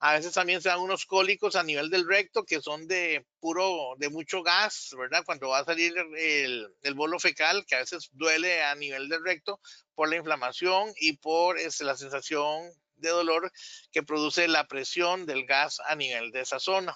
A 0.00 0.14
veces 0.14 0.32
también 0.32 0.60
se 0.60 0.70
dan 0.70 0.80
unos 0.80 1.06
cólicos 1.06 1.54
a 1.54 1.62
nivel 1.62 1.88
del 1.88 2.08
recto 2.08 2.44
que 2.44 2.60
son 2.60 2.88
de 2.88 3.24
puro, 3.38 3.94
de 3.98 4.08
mucho 4.08 4.42
gas, 4.42 4.90
¿verdad? 4.98 5.22
Cuando 5.24 5.50
va 5.50 5.60
a 5.60 5.64
salir 5.64 5.94
el, 6.16 6.66
el 6.82 6.94
bolo 6.94 7.20
fecal, 7.20 7.64
que 7.64 7.76
a 7.76 7.80
veces 7.80 8.08
duele 8.10 8.64
a 8.64 8.74
nivel 8.74 9.08
del 9.08 9.22
recto 9.22 9.60
por 9.94 10.08
la 10.08 10.16
inflamación 10.16 10.92
y 10.96 11.12
por 11.18 11.60
este, 11.60 11.84
la 11.84 11.96
sensación 11.96 12.72
de 13.00 13.10
dolor 13.10 13.52
que 13.92 14.02
produce 14.02 14.48
la 14.48 14.66
presión 14.66 15.26
del 15.26 15.46
gas 15.46 15.80
a 15.86 15.94
nivel 15.96 16.30
de 16.30 16.40
esa 16.40 16.58
zona. 16.58 16.94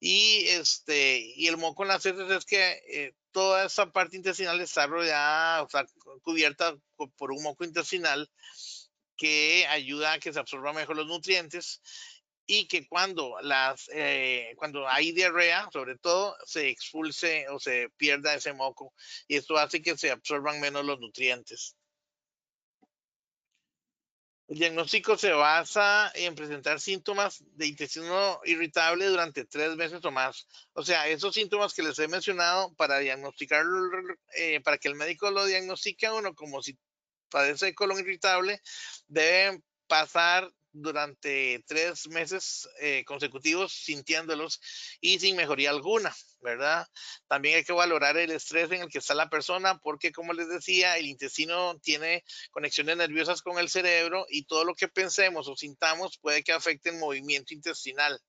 Y, 0.00 0.46
este, 0.48 1.18
y 1.36 1.48
el 1.48 1.56
moco 1.56 1.82
en 1.82 1.88
las 1.88 2.06
heces 2.06 2.30
es 2.30 2.44
que 2.44 2.80
eh, 2.88 3.14
toda 3.32 3.66
esa 3.66 3.90
parte 3.90 4.16
intestinal 4.16 4.60
está 4.60 4.86
rodeada, 4.86 5.62
o 5.62 5.68
sea, 5.68 5.84
cubierta 6.22 6.76
por 7.16 7.32
un 7.32 7.42
moco 7.42 7.64
intestinal 7.64 8.30
que 9.16 9.66
ayuda 9.66 10.14
a 10.14 10.18
que 10.20 10.32
se 10.32 10.38
absorban 10.38 10.76
mejor 10.76 10.96
los 10.96 11.06
nutrientes 11.06 11.82
y 12.46 12.66
que 12.66 12.88
cuando 12.88 13.36
las 13.42 13.90
eh, 13.92 14.54
cuando 14.56 14.88
hay 14.88 15.12
diarrea 15.12 15.68
sobre 15.70 15.98
todo 15.98 16.34
se 16.46 16.70
expulse 16.70 17.46
o 17.50 17.58
se 17.58 17.90
pierda 17.98 18.34
ese 18.34 18.54
moco 18.54 18.94
y 19.26 19.36
esto 19.36 19.58
hace 19.58 19.82
que 19.82 19.98
se 19.98 20.10
absorban 20.10 20.58
menos 20.58 20.84
los 20.86 20.98
nutrientes 20.98 21.76
el 24.48 24.58
diagnóstico 24.58 25.18
se 25.18 25.30
basa 25.32 26.10
en 26.14 26.34
presentar 26.34 26.80
síntomas 26.80 27.44
de 27.54 27.66
intestino 27.66 28.40
irritable 28.44 29.06
durante 29.06 29.44
tres 29.44 29.76
meses 29.76 30.02
o 30.04 30.10
más. 30.10 30.48
O 30.72 30.82
sea, 30.82 31.06
esos 31.06 31.34
síntomas 31.34 31.74
que 31.74 31.82
les 31.82 31.98
he 31.98 32.08
mencionado 32.08 32.74
para 32.74 32.98
diagnosticar, 32.98 33.62
eh, 34.36 34.60
para 34.62 34.78
que 34.78 34.88
el 34.88 34.94
médico 34.94 35.30
lo 35.30 35.44
diagnostique 35.44 36.10
uno 36.10 36.34
como 36.34 36.62
si 36.62 36.78
padece 37.28 37.66
de 37.66 37.74
colon 37.74 38.00
irritable, 38.00 38.62
deben 39.06 39.62
pasar 39.86 40.50
durante 40.72 41.62
tres 41.66 42.08
meses 42.08 42.68
eh, 42.80 43.04
consecutivos 43.04 43.72
sintiéndolos 43.72 44.60
y 45.00 45.18
sin 45.18 45.36
mejoría 45.36 45.70
alguna, 45.70 46.14
¿verdad? 46.40 46.86
También 47.26 47.56
hay 47.56 47.64
que 47.64 47.72
valorar 47.72 48.16
el 48.16 48.30
estrés 48.30 48.70
en 48.70 48.82
el 48.82 48.88
que 48.88 48.98
está 48.98 49.14
la 49.14 49.30
persona 49.30 49.78
porque, 49.78 50.12
como 50.12 50.32
les 50.32 50.48
decía, 50.48 50.96
el 50.98 51.06
intestino 51.06 51.78
tiene 51.80 52.24
conexiones 52.50 52.96
nerviosas 52.96 53.42
con 53.42 53.58
el 53.58 53.68
cerebro 53.68 54.26
y 54.28 54.44
todo 54.44 54.64
lo 54.64 54.74
que 54.74 54.88
pensemos 54.88 55.48
o 55.48 55.56
sintamos 55.56 56.18
puede 56.18 56.42
que 56.42 56.52
afecte 56.52 56.90
el 56.90 56.98
movimiento 56.98 57.54
intestinal. 57.54 58.20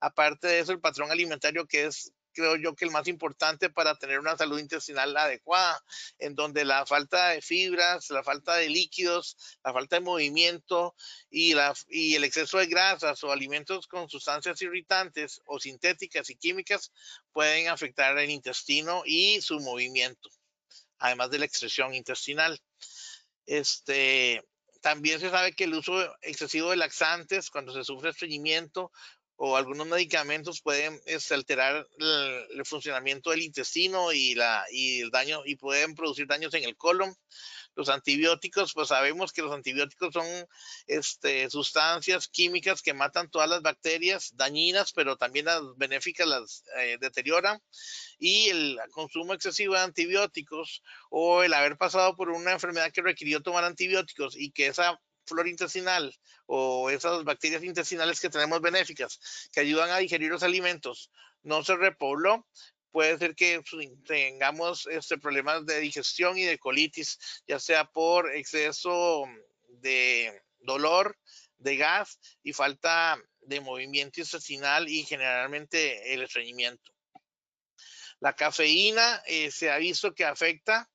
Aparte 0.00 0.48
de 0.48 0.60
eso, 0.60 0.72
el 0.72 0.80
patrón 0.80 1.10
alimentario 1.10 1.66
que 1.66 1.84
es 1.84 2.12
creo 2.32 2.56
yo 2.56 2.74
que 2.74 2.84
el 2.84 2.90
más 2.90 3.08
importante 3.08 3.70
para 3.70 3.96
tener 3.96 4.18
una 4.18 4.36
salud 4.36 4.58
intestinal 4.58 5.16
adecuada, 5.16 5.82
en 6.18 6.34
donde 6.34 6.64
la 6.64 6.86
falta 6.86 7.28
de 7.28 7.42
fibras, 7.42 8.10
la 8.10 8.22
falta 8.22 8.56
de 8.56 8.68
líquidos, 8.68 9.36
la 9.64 9.72
falta 9.72 9.96
de 9.96 10.00
movimiento 10.02 10.94
y, 11.30 11.54
la, 11.54 11.74
y 11.88 12.14
el 12.14 12.24
exceso 12.24 12.58
de 12.58 12.66
grasas 12.66 13.22
o 13.24 13.32
alimentos 13.32 13.86
con 13.86 14.08
sustancias 14.08 14.60
irritantes 14.62 15.40
o 15.46 15.58
sintéticas 15.58 16.30
y 16.30 16.36
químicas 16.36 16.92
pueden 17.32 17.68
afectar 17.68 18.16
el 18.18 18.30
intestino 18.30 19.02
y 19.04 19.40
su 19.40 19.60
movimiento, 19.60 20.30
además 20.98 21.30
de 21.30 21.38
la 21.38 21.46
excreción 21.46 21.94
intestinal. 21.94 22.60
Este, 23.46 24.44
también 24.80 25.20
se 25.20 25.30
sabe 25.30 25.52
que 25.52 25.64
el 25.64 25.74
uso 25.74 26.16
excesivo 26.22 26.70
de 26.70 26.76
laxantes 26.76 27.50
cuando 27.50 27.72
se 27.72 27.84
sufre 27.84 28.10
estreñimiento 28.10 28.92
o 29.42 29.56
algunos 29.56 29.86
medicamentos 29.86 30.60
pueden 30.60 31.00
este, 31.06 31.32
alterar 31.32 31.88
el, 31.98 32.66
funcionamiento 32.66 33.30
del 33.30 33.40
intestino 33.40 34.12
y, 34.12 34.34
la, 34.34 34.66
y 34.70 35.00
el 35.00 35.10
daño 35.10 35.40
y 35.46 35.56
pueden 35.56 35.94
producir 35.94 36.26
daños 36.26 36.52
en 36.52 36.64
el 36.64 36.76
colon. 36.76 37.16
Los 37.74 37.88
antibióticos, 37.88 38.74
pues 38.74 38.88
sabemos 38.88 39.32
que 39.32 39.40
los 39.40 39.52
antibióticos 39.52 40.12
son 40.12 40.26
este, 40.86 41.48
sustancias 41.48 42.28
químicas 42.28 42.82
que 42.82 42.92
matan 42.92 43.30
todas 43.30 43.48
las 43.48 43.62
bacterias 43.62 44.36
dañinas, 44.36 44.92
pero 44.92 45.16
también 45.16 45.46
las 45.46 45.62
benéficas 45.76 46.26
las 46.26 46.62
eh, 46.76 46.98
deterioran. 47.00 47.62
Y 48.18 48.50
el 48.50 48.78
consumo 48.90 49.32
excesivo 49.32 49.72
de 49.72 49.80
antibióticos 49.80 50.82
o 51.08 51.42
el 51.42 51.54
haber 51.54 51.78
pasado 51.78 52.14
por 52.14 52.28
una 52.28 52.52
enfermedad 52.52 52.92
que 52.92 53.00
requirió 53.00 53.40
tomar 53.40 53.64
antibióticos 53.64 54.36
y 54.36 54.50
que 54.50 54.66
esa 54.66 55.00
flora 55.30 55.48
intestinal 55.48 56.14
o 56.46 56.90
esas 56.90 57.24
bacterias 57.24 57.64
intestinales 57.64 58.20
que 58.20 58.28
tenemos 58.28 58.60
benéficas 58.60 59.18
que 59.52 59.60
ayudan 59.60 59.90
a 59.90 59.98
digerir 59.98 60.30
los 60.30 60.42
alimentos 60.42 61.10
no 61.42 61.64
se 61.64 61.76
repobló, 61.76 62.46
puede 62.90 63.18
ser 63.18 63.34
que 63.34 63.62
tengamos 64.06 64.86
este, 64.86 65.18
problemas 65.18 65.64
de 65.64 65.80
digestión 65.80 66.36
y 66.36 66.44
de 66.44 66.58
colitis, 66.58 67.18
ya 67.46 67.58
sea 67.58 67.84
por 67.84 68.34
exceso 68.34 69.24
de 69.68 70.42
dolor, 70.58 71.16
de 71.58 71.76
gas 71.76 72.18
y 72.42 72.52
falta 72.52 73.18
de 73.40 73.60
movimiento 73.60 74.20
intestinal 74.20 74.88
y 74.88 75.04
generalmente 75.04 76.12
el 76.12 76.22
estreñimiento. 76.22 76.92
La 78.18 78.34
cafeína 78.34 79.22
eh, 79.26 79.50
se 79.50 79.70
ha 79.70 79.78
visto 79.78 80.14
que 80.14 80.24
afecta 80.24 80.89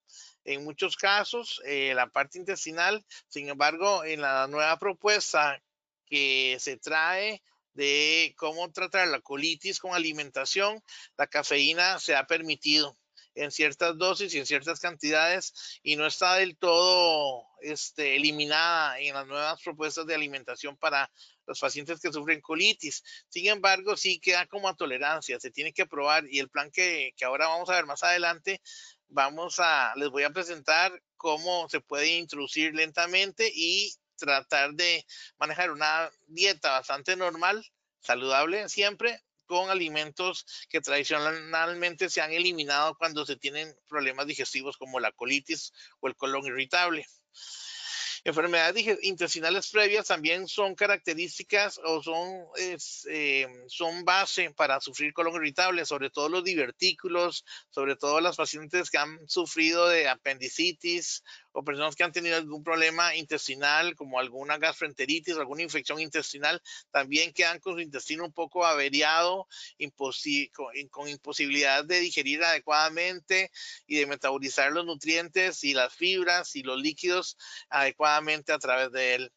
en 0.45 0.63
muchos 0.63 0.95
casos 0.95 1.61
eh, 1.65 1.93
la 1.95 2.07
parte 2.07 2.37
intestinal, 2.37 3.03
sin 3.27 3.49
embargo, 3.49 4.03
en 4.03 4.21
la 4.21 4.47
nueva 4.47 4.77
propuesta 4.79 5.61
que 6.05 6.57
se 6.59 6.77
trae 6.77 7.41
de 7.73 8.33
cómo 8.37 8.71
tratar 8.71 9.07
la 9.09 9.19
colitis 9.19 9.79
con 9.79 9.93
alimentación, 9.93 10.81
la 11.17 11.27
cafeína 11.27 11.99
se 11.99 12.15
ha 12.15 12.25
permitido 12.25 12.97
en 13.35 13.51
ciertas 13.51 13.97
dosis 13.97 14.33
y 14.33 14.39
en 14.39 14.45
ciertas 14.45 14.79
cantidades 14.79 15.79
y 15.83 15.97
no 15.97 16.05
está 16.05 16.35
del 16.35 16.57
todo 16.57 17.45
este, 17.61 18.15
eliminada 18.15 18.97
en 18.99 19.13
las 19.13 19.27
nuevas 19.27 19.61
propuestas 19.61 20.07
de 20.07 20.15
alimentación 20.15 20.77
para 20.77 21.11
los 21.45 21.59
pacientes 21.59 21.99
que 21.99 22.11
sufren 22.11 22.41
colitis. 22.41 23.03
Sin 23.27 23.47
embargo, 23.47 23.97
sí 23.97 24.19
queda 24.19 24.47
como 24.47 24.69
a 24.69 24.75
tolerancia, 24.75 25.39
se 25.39 25.51
tiene 25.51 25.73
que 25.73 25.85
probar 25.85 26.25
y 26.29 26.39
el 26.39 26.49
plan 26.49 26.71
que, 26.71 27.13
que 27.17 27.25
ahora 27.25 27.47
vamos 27.47 27.69
a 27.69 27.75
ver 27.75 27.85
más 27.85 28.03
adelante, 28.03 28.61
vamos 29.09 29.59
a, 29.59 29.93
les 29.95 30.09
voy 30.09 30.23
a 30.23 30.31
presentar 30.31 30.91
cómo 31.17 31.67
se 31.69 31.81
puede 31.81 32.17
introducir 32.17 32.73
lentamente 32.73 33.51
y 33.53 33.93
tratar 34.17 34.73
de 34.73 35.05
manejar 35.37 35.71
una 35.71 36.09
dieta 36.27 36.71
bastante 36.71 37.15
normal, 37.15 37.65
saludable 37.99 38.69
siempre, 38.69 39.21
con 39.45 39.69
alimentos 39.69 40.45
que 40.69 40.81
tradicionalmente 40.81 42.09
se 42.09 42.21
han 42.21 42.31
eliminado 42.31 42.95
cuando 42.95 43.25
se 43.25 43.35
tienen 43.35 43.75
problemas 43.87 44.27
digestivos 44.27 44.77
como 44.77 44.99
la 44.99 45.11
colitis 45.11 45.71
o 45.99 46.07
el 46.07 46.15
colon 46.15 46.45
irritable. 46.45 47.05
Enfermedades 48.27 48.97
intestinales 49.03 49.69
previas 49.69 50.07
también 50.07 50.47
son 50.47 50.73
características 50.73 51.79
o 51.85 52.01
son, 52.01 52.47
eh, 52.57 53.47
son 53.67 54.03
base 54.03 54.49
para 54.49 54.81
sufrir 54.81 55.13
colon 55.13 55.35
irritable, 55.35 55.85
sobre 55.85 56.09
todo 56.09 56.27
los 56.29 56.43
divertículos, 56.43 57.45
sobre 57.69 57.95
todo 57.95 58.19
las 58.21 58.35
pacientes 58.35 58.89
que 58.89 58.97
han 58.97 59.29
sufrido 59.29 59.87
de 59.87 60.09
apendicitis 60.09 61.23
o 61.55 61.63
personas 61.63 61.95
que 61.95 62.03
han 62.03 62.11
tenido 62.11 62.35
algún 62.35 62.63
problema 62.63 63.15
intestinal, 63.15 63.95
como 63.95 64.19
alguna 64.19 64.57
gastroenteritis, 64.57 65.37
alguna 65.37 65.61
infección 65.61 66.01
intestinal, 66.01 66.61
también 66.91 67.31
quedan 67.31 67.59
con 67.59 67.75
su 67.75 67.79
intestino 67.79 68.25
un 68.25 68.33
poco 68.33 68.65
averiado, 68.65 69.47
con, 70.91 71.07
imposibilidad 71.07 71.85
de 71.85 72.01
digerir 72.01 72.43
adecuadamente 72.43 73.51
y 73.87 73.97
de 73.97 74.05
metabolizar 74.05 74.73
los 74.73 74.85
nutrientes 74.85 75.63
y 75.63 75.73
las 75.73 75.93
fibras 75.93 76.57
y 76.57 76.63
los 76.63 76.77
líquidos 76.77 77.37
adecuadamente 77.69 78.51
a 78.51 78.59
través 78.59 78.91
de 78.91 79.15
él. 79.15 79.31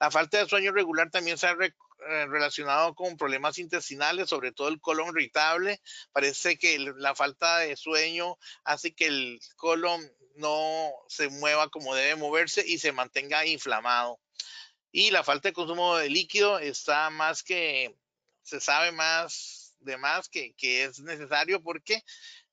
La 0.00 0.10
falta 0.10 0.38
de 0.38 0.48
sueño 0.48 0.72
regular 0.72 1.10
también 1.10 1.38
se 1.38 1.46
ha 1.46 1.52
eh, 1.52 2.26
relacionado 2.26 2.96
con 2.96 3.16
problemas 3.16 3.58
intestinales, 3.58 4.28
sobre 4.28 4.50
todo 4.50 4.66
el 4.66 4.80
colon 4.80 5.10
irritable. 5.10 5.80
Parece 6.10 6.58
que 6.58 6.78
la 6.96 7.14
falta 7.14 7.58
de 7.58 7.76
sueño 7.76 8.38
hace 8.64 8.92
que 8.92 9.06
el 9.06 9.40
colon 9.54 10.00
no 10.36 10.92
se 11.08 11.28
mueva 11.28 11.68
como 11.68 11.94
debe 11.94 12.16
moverse 12.16 12.64
y 12.66 12.78
se 12.78 12.92
mantenga 12.92 13.46
inflamado. 13.46 14.20
Y 14.92 15.10
la 15.10 15.22
falta 15.24 15.48
de 15.48 15.52
consumo 15.52 15.96
de 15.96 16.10
líquido 16.10 16.58
está 16.58 17.10
más 17.10 17.42
que, 17.42 17.94
se 18.42 18.60
sabe 18.60 18.92
más 18.92 19.74
de 19.80 19.96
más 19.96 20.28
que, 20.28 20.54
es 20.60 21.00
necesario 21.00 21.62
porque 21.62 22.02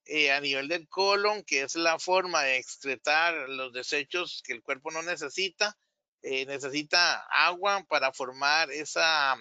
eh, 0.05 0.31
a 0.31 0.39
nivel 0.39 0.67
del 0.67 0.87
colon, 0.87 1.43
que 1.43 1.63
es 1.63 1.75
la 1.75 1.99
forma 1.99 2.43
de 2.43 2.57
excretar 2.57 3.33
los 3.49 3.73
desechos 3.73 4.41
que 4.45 4.53
el 4.53 4.63
cuerpo 4.63 4.91
no 4.91 5.01
necesita, 5.01 5.77
eh, 6.21 6.45
necesita 6.45 7.25
agua 7.29 7.83
para 7.87 8.13
formar 8.13 8.71
esa, 8.71 9.35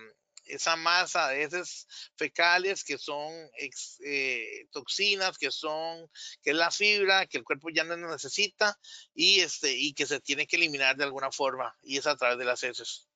esa 0.46 0.76
masa 0.76 1.28
de 1.28 1.42
heces 1.42 1.86
fecales 2.16 2.84
que 2.84 2.98
son 2.98 3.32
eh, 4.04 4.66
toxinas, 4.70 5.38
que 5.38 5.50
son, 5.50 6.08
que 6.42 6.50
es 6.50 6.56
la 6.56 6.70
fibra 6.70 7.26
que 7.26 7.38
el 7.38 7.44
cuerpo 7.44 7.68
ya 7.70 7.84
no 7.84 7.96
necesita 7.96 8.78
y, 9.14 9.40
este, 9.40 9.72
y 9.72 9.92
que 9.92 10.06
se 10.06 10.20
tiene 10.20 10.46
que 10.46 10.56
eliminar 10.56 10.96
de 10.96 11.04
alguna 11.04 11.30
forma 11.30 11.76
y 11.82 11.98
es 11.98 12.06
a 12.06 12.16
través 12.16 12.38
de 12.38 12.44
las 12.44 12.62
heces. 12.62 13.08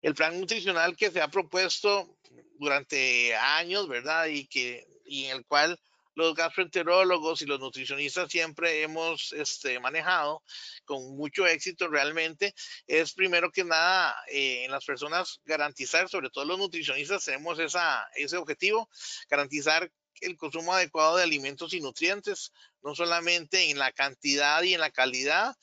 El 0.00 0.14
plan 0.14 0.38
nutricional 0.38 0.96
que 0.96 1.10
se 1.10 1.20
ha 1.20 1.28
propuesto 1.28 2.18
durante 2.58 3.34
años, 3.34 3.88
¿verdad? 3.88 4.26
Y, 4.26 4.46
que, 4.46 4.86
y 5.04 5.26
en 5.26 5.38
el 5.38 5.46
cual 5.46 5.78
los 6.18 6.34
gastroenterólogos 6.34 7.42
y 7.42 7.46
los 7.46 7.60
nutricionistas 7.60 8.28
siempre 8.28 8.82
hemos 8.82 9.32
este, 9.32 9.78
manejado 9.78 10.42
con 10.84 11.16
mucho 11.16 11.46
éxito 11.46 11.86
realmente 11.86 12.56
es 12.88 13.12
primero 13.12 13.52
que 13.52 13.62
nada 13.62 14.16
eh, 14.26 14.64
en 14.64 14.72
las 14.72 14.84
personas 14.84 15.40
garantizar, 15.44 16.08
sobre 16.08 16.28
todo 16.30 16.44
los 16.44 16.58
nutricionistas 16.58 17.24
tenemos 17.24 17.60
esa, 17.60 18.04
ese 18.16 18.36
objetivo, 18.36 18.90
garantizar 19.30 19.92
el 20.20 20.36
consumo 20.36 20.74
adecuado 20.74 21.18
de 21.18 21.22
alimentos 21.22 21.72
y 21.72 21.80
nutrientes, 21.80 22.52
no 22.82 22.96
solamente 22.96 23.70
en 23.70 23.78
la 23.78 23.92
cantidad 23.92 24.60
y 24.62 24.74
en 24.74 24.80
la 24.80 24.90
calidad, 24.90 25.56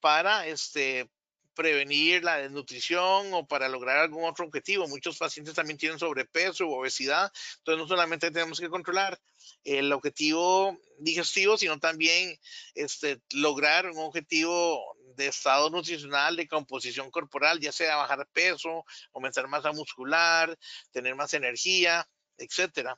para 0.00 0.46
este, 0.46 1.10
prevenir 1.58 2.22
la 2.22 2.36
desnutrición 2.36 3.34
o 3.34 3.44
para 3.44 3.68
lograr 3.68 3.98
algún 3.98 4.24
otro 4.24 4.44
objetivo. 4.44 4.86
Muchos 4.86 5.18
pacientes 5.18 5.56
también 5.56 5.76
tienen 5.76 5.98
sobrepeso 5.98 6.68
o 6.68 6.78
obesidad, 6.78 7.32
entonces 7.58 7.82
no 7.82 7.88
solamente 7.88 8.30
tenemos 8.30 8.60
que 8.60 8.68
controlar 8.68 9.20
el 9.64 9.92
objetivo 9.92 10.78
digestivo, 11.00 11.58
sino 11.58 11.80
también 11.80 12.38
este, 12.74 13.20
lograr 13.32 13.90
un 13.90 13.98
objetivo 13.98 14.80
de 15.16 15.26
estado 15.26 15.68
nutricional, 15.68 16.36
de 16.36 16.46
composición 16.46 17.10
corporal, 17.10 17.58
ya 17.58 17.72
sea 17.72 17.96
bajar 17.96 18.28
peso, 18.32 18.84
aumentar 19.12 19.48
masa 19.48 19.72
muscular, 19.72 20.56
tener 20.92 21.16
más 21.16 21.34
energía, 21.34 22.08
etcétera 22.36 22.96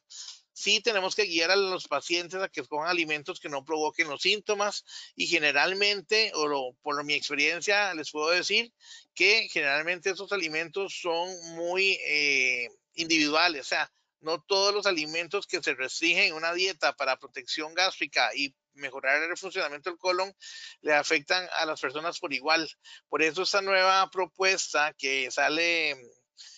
sí 0.52 0.80
tenemos 0.80 1.14
que 1.14 1.24
guiar 1.24 1.50
a 1.50 1.56
los 1.56 1.88
pacientes 1.88 2.40
a 2.40 2.48
que 2.48 2.64
coman 2.64 2.88
alimentos 2.88 3.40
que 3.40 3.48
no 3.48 3.64
provoquen 3.64 4.08
los 4.08 4.22
síntomas 4.22 4.84
y 5.16 5.26
generalmente, 5.26 6.32
o 6.34 6.74
por 6.82 7.02
mi 7.04 7.14
experiencia, 7.14 7.94
les 7.94 8.10
puedo 8.10 8.30
decir 8.30 8.72
que 9.14 9.48
generalmente 9.50 10.10
esos 10.10 10.32
alimentos 10.32 10.98
son 11.00 11.28
muy 11.54 11.98
eh, 12.06 12.68
individuales, 12.94 13.62
o 13.62 13.68
sea, 13.68 13.92
no 14.20 14.42
todos 14.42 14.74
los 14.74 14.86
alimentos 14.86 15.46
que 15.46 15.62
se 15.62 15.74
restringen 15.74 16.24
en 16.24 16.34
una 16.34 16.52
dieta 16.52 16.94
para 16.94 17.18
protección 17.18 17.72
gástrica 17.74 18.30
y 18.34 18.54
mejorar 18.74 19.22
el 19.22 19.36
funcionamiento 19.36 19.90
del 19.90 19.98
colon 19.98 20.34
le 20.82 20.94
afectan 20.94 21.48
a 21.56 21.66
las 21.66 21.80
personas 21.80 22.18
por 22.18 22.32
igual. 22.32 22.68
Por 23.08 23.22
eso 23.22 23.42
esta 23.42 23.62
nueva 23.62 24.10
propuesta 24.10 24.94
que 24.98 25.30
sale 25.30 25.96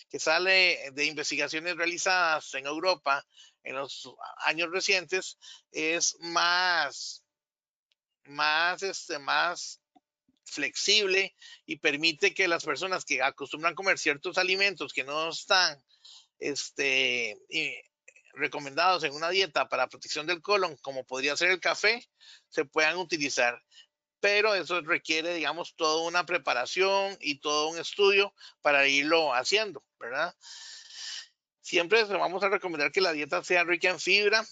que 0.09 0.19
sale 0.19 0.91
de 0.93 1.05
investigaciones 1.05 1.75
realizadas 1.75 2.53
en 2.53 2.67
Europa 2.67 3.25
en 3.63 3.75
los 3.75 4.09
años 4.45 4.69
recientes 4.71 5.37
es 5.71 6.17
más, 6.19 7.23
más, 8.25 8.83
este, 8.83 9.19
más 9.19 9.81
flexible 10.45 11.35
y 11.65 11.77
permite 11.77 12.33
que 12.33 12.47
las 12.47 12.63
personas 12.63 13.05
que 13.05 13.21
acostumbran 13.21 13.75
comer 13.75 13.97
ciertos 13.97 14.37
alimentos 14.37 14.93
que 14.93 15.03
no 15.03 15.29
están 15.29 15.83
este, 16.39 17.37
recomendados 18.33 19.03
en 19.03 19.13
una 19.13 19.29
dieta 19.29 19.69
para 19.69 19.87
protección 19.87 20.27
del 20.27 20.41
colon, 20.41 20.77
como 20.77 21.05
podría 21.05 21.37
ser 21.37 21.51
el 21.51 21.59
café, 21.59 22.07
se 22.49 22.65
puedan 22.65 22.97
utilizar. 22.97 23.61
Pero 24.19 24.55
eso 24.55 24.81
requiere, 24.81 25.33
digamos, 25.33 25.75
toda 25.75 26.07
una 26.07 26.25
preparación 26.25 27.17
y 27.19 27.39
todo 27.39 27.69
un 27.69 27.77
estudio 27.77 28.33
para 28.61 28.87
irlo 28.87 29.33
haciendo, 29.33 29.83
¿verdad? 29.99 30.33
Siempre 31.63 32.03
vamos 32.03 32.43
a 32.43 32.49
recomendar 32.49 32.91
que 32.91 32.99
la 32.99 33.13
dieta 33.13 33.41
sea 33.41 33.63
rica 33.63 33.89
en 33.89 33.97
fibra, 33.97 34.45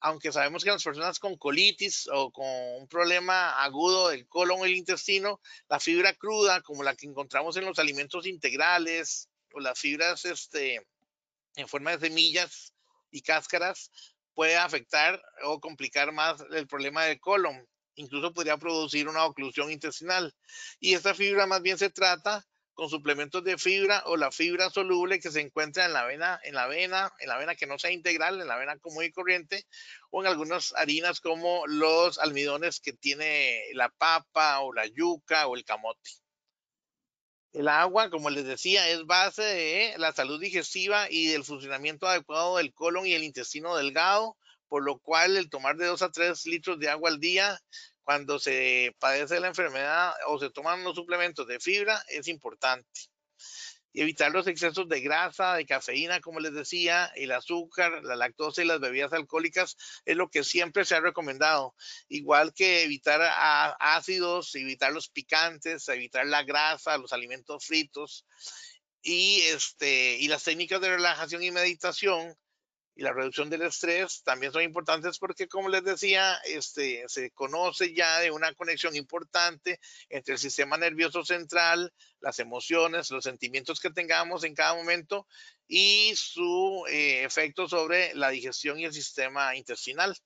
aunque 0.00 0.30
sabemos 0.32 0.62
que 0.62 0.70
las 0.70 0.84
personas 0.84 1.18
con 1.18 1.38
colitis 1.38 2.10
o 2.12 2.30
con 2.30 2.46
un 2.46 2.86
problema 2.88 3.64
agudo 3.64 4.08
del 4.10 4.28
colon 4.28 4.60
o 4.60 4.66
el 4.66 4.76
intestino, 4.76 5.40
la 5.70 5.80
fibra 5.80 6.12
cruda, 6.12 6.60
como 6.60 6.82
la 6.82 6.94
que 6.94 7.06
encontramos 7.06 7.56
en 7.56 7.64
los 7.64 7.78
alimentos 7.78 8.26
integrales 8.26 9.30
o 9.54 9.60
las 9.60 9.80
fibras 9.80 10.26
este, 10.26 10.86
en 11.54 11.68
forma 11.68 11.96
de 11.96 12.06
semillas 12.06 12.74
y 13.10 13.22
cáscaras, 13.22 13.90
puede 14.34 14.56
afectar 14.56 15.22
o 15.42 15.58
complicar 15.58 16.12
más 16.12 16.44
el 16.52 16.66
problema 16.66 17.04
del 17.04 17.18
colon. 17.18 17.66
Incluso 17.94 18.34
podría 18.34 18.58
producir 18.58 19.08
una 19.08 19.24
oclusión 19.24 19.72
intestinal. 19.72 20.34
Y 20.80 20.92
esta 20.92 21.14
fibra 21.14 21.46
más 21.46 21.62
bien 21.62 21.78
se 21.78 21.88
trata 21.88 22.46
con 22.76 22.90
suplementos 22.90 23.42
de 23.42 23.56
fibra 23.56 24.02
o 24.04 24.18
la 24.18 24.30
fibra 24.30 24.68
soluble 24.68 25.18
que 25.18 25.30
se 25.30 25.40
encuentra 25.40 25.86
en 25.86 25.94
la 25.94 26.02
avena, 26.02 26.38
en 26.44 26.54
la 26.54 26.64
avena, 26.64 27.10
en 27.20 27.28
la 27.28 27.36
avena 27.36 27.54
que 27.54 27.66
no 27.66 27.78
sea 27.78 27.90
integral, 27.90 28.38
en 28.38 28.46
la 28.46 28.54
avena 28.54 28.78
común 28.78 29.02
y 29.02 29.10
corriente, 29.10 29.66
o 30.10 30.20
en 30.20 30.28
algunas 30.28 30.74
harinas 30.76 31.22
como 31.22 31.66
los 31.66 32.18
almidones 32.18 32.80
que 32.80 32.92
tiene 32.92 33.62
la 33.72 33.88
papa 33.88 34.60
o 34.60 34.74
la 34.74 34.86
yuca 34.86 35.46
o 35.46 35.56
el 35.56 35.64
camote. 35.64 36.10
El 37.54 37.68
agua, 37.68 38.10
como 38.10 38.28
les 38.28 38.44
decía, 38.44 38.90
es 38.90 39.06
base 39.06 39.42
de 39.42 39.94
la 39.96 40.12
salud 40.12 40.38
digestiva 40.38 41.10
y 41.10 41.28
del 41.28 41.44
funcionamiento 41.44 42.06
adecuado 42.06 42.58
del 42.58 42.74
colon 42.74 43.06
y 43.06 43.14
el 43.14 43.24
intestino 43.24 43.74
delgado, 43.74 44.36
por 44.68 44.84
lo 44.84 44.98
cual 44.98 45.38
el 45.38 45.48
tomar 45.48 45.76
de 45.78 45.86
2 45.86 46.02
a 46.02 46.10
3 46.10 46.44
litros 46.44 46.78
de 46.78 46.90
agua 46.90 47.08
al 47.08 47.20
día 47.20 47.58
cuando 48.06 48.38
se 48.38 48.94
padece 49.00 49.40
la 49.40 49.48
enfermedad 49.48 50.14
o 50.28 50.38
se 50.38 50.48
toman 50.50 50.84
los 50.84 50.94
suplementos 50.94 51.44
de 51.48 51.58
fibra 51.58 52.00
es 52.08 52.28
importante. 52.28 52.88
Y 53.92 54.02
evitar 54.02 54.30
los 54.30 54.46
excesos 54.46 54.88
de 54.88 55.00
grasa, 55.00 55.54
de 55.54 55.66
cafeína, 55.66 56.20
como 56.20 56.38
les 56.38 56.54
decía, 56.54 57.10
el 57.16 57.32
azúcar, 57.32 58.04
la 58.04 58.14
lactosa 58.14 58.62
y 58.62 58.66
las 58.66 58.78
bebidas 58.78 59.12
alcohólicas 59.12 59.76
es 60.04 60.16
lo 60.16 60.28
que 60.28 60.44
siempre 60.44 60.84
se 60.84 60.94
ha 60.94 61.00
recomendado. 61.00 61.74
Igual 62.08 62.54
que 62.54 62.84
evitar 62.84 63.20
ácidos, 63.80 64.54
evitar 64.54 64.92
los 64.92 65.08
picantes, 65.08 65.88
evitar 65.88 66.26
la 66.26 66.44
grasa, 66.44 66.98
los 66.98 67.12
alimentos 67.12 67.66
fritos 67.66 68.24
y, 69.02 69.40
este, 69.48 70.16
y 70.18 70.28
las 70.28 70.44
técnicas 70.44 70.80
de 70.80 70.90
relajación 70.90 71.42
y 71.42 71.50
meditación 71.50 72.36
y 72.96 73.02
la 73.02 73.12
reducción 73.12 73.50
del 73.50 73.60
estrés 73.60 74.22
también 74.22 74.52
son 74.52 74.62
importantes 74.62 75.18
porque, 75.18 75.48
como 75.48 75.68
les 75.68 75.84
decía, 75.84 76.34
este, 76.46 77.04
se 77.08 77.30
conoce 77.30 77.94
ya 77.94 78.20
de 78.20 78.30
una 78.30 78.54
conexión 78.54 78.96
importante 78.96 79.78
entre 80.08 80.32
el 80.32 80.40
sistema 80.40 80.78
nervioso 80.78 81.22
central, 81.22 81.92
las 82.20 82.38
emociones, 82.38 83.10
los 83.10 83.24
sentimientos 83.24 83.80
que 83.80 83.90
tengamos 83.90 84.44
en 84.44 84.54
cada 84.54 84.74
momento 84.74 85.26
y 85.68 86.14
su 86.16 86.86
eh, 86.88 87.22
efecto 87.22 87.68
sobre 87.68 88.14
la 88.14 88.30
digestión 88.30 88.80
y 88.80 88.86
el 88.86 88.94
sistema 88.94 89.54
intestinal. 89.54 90.16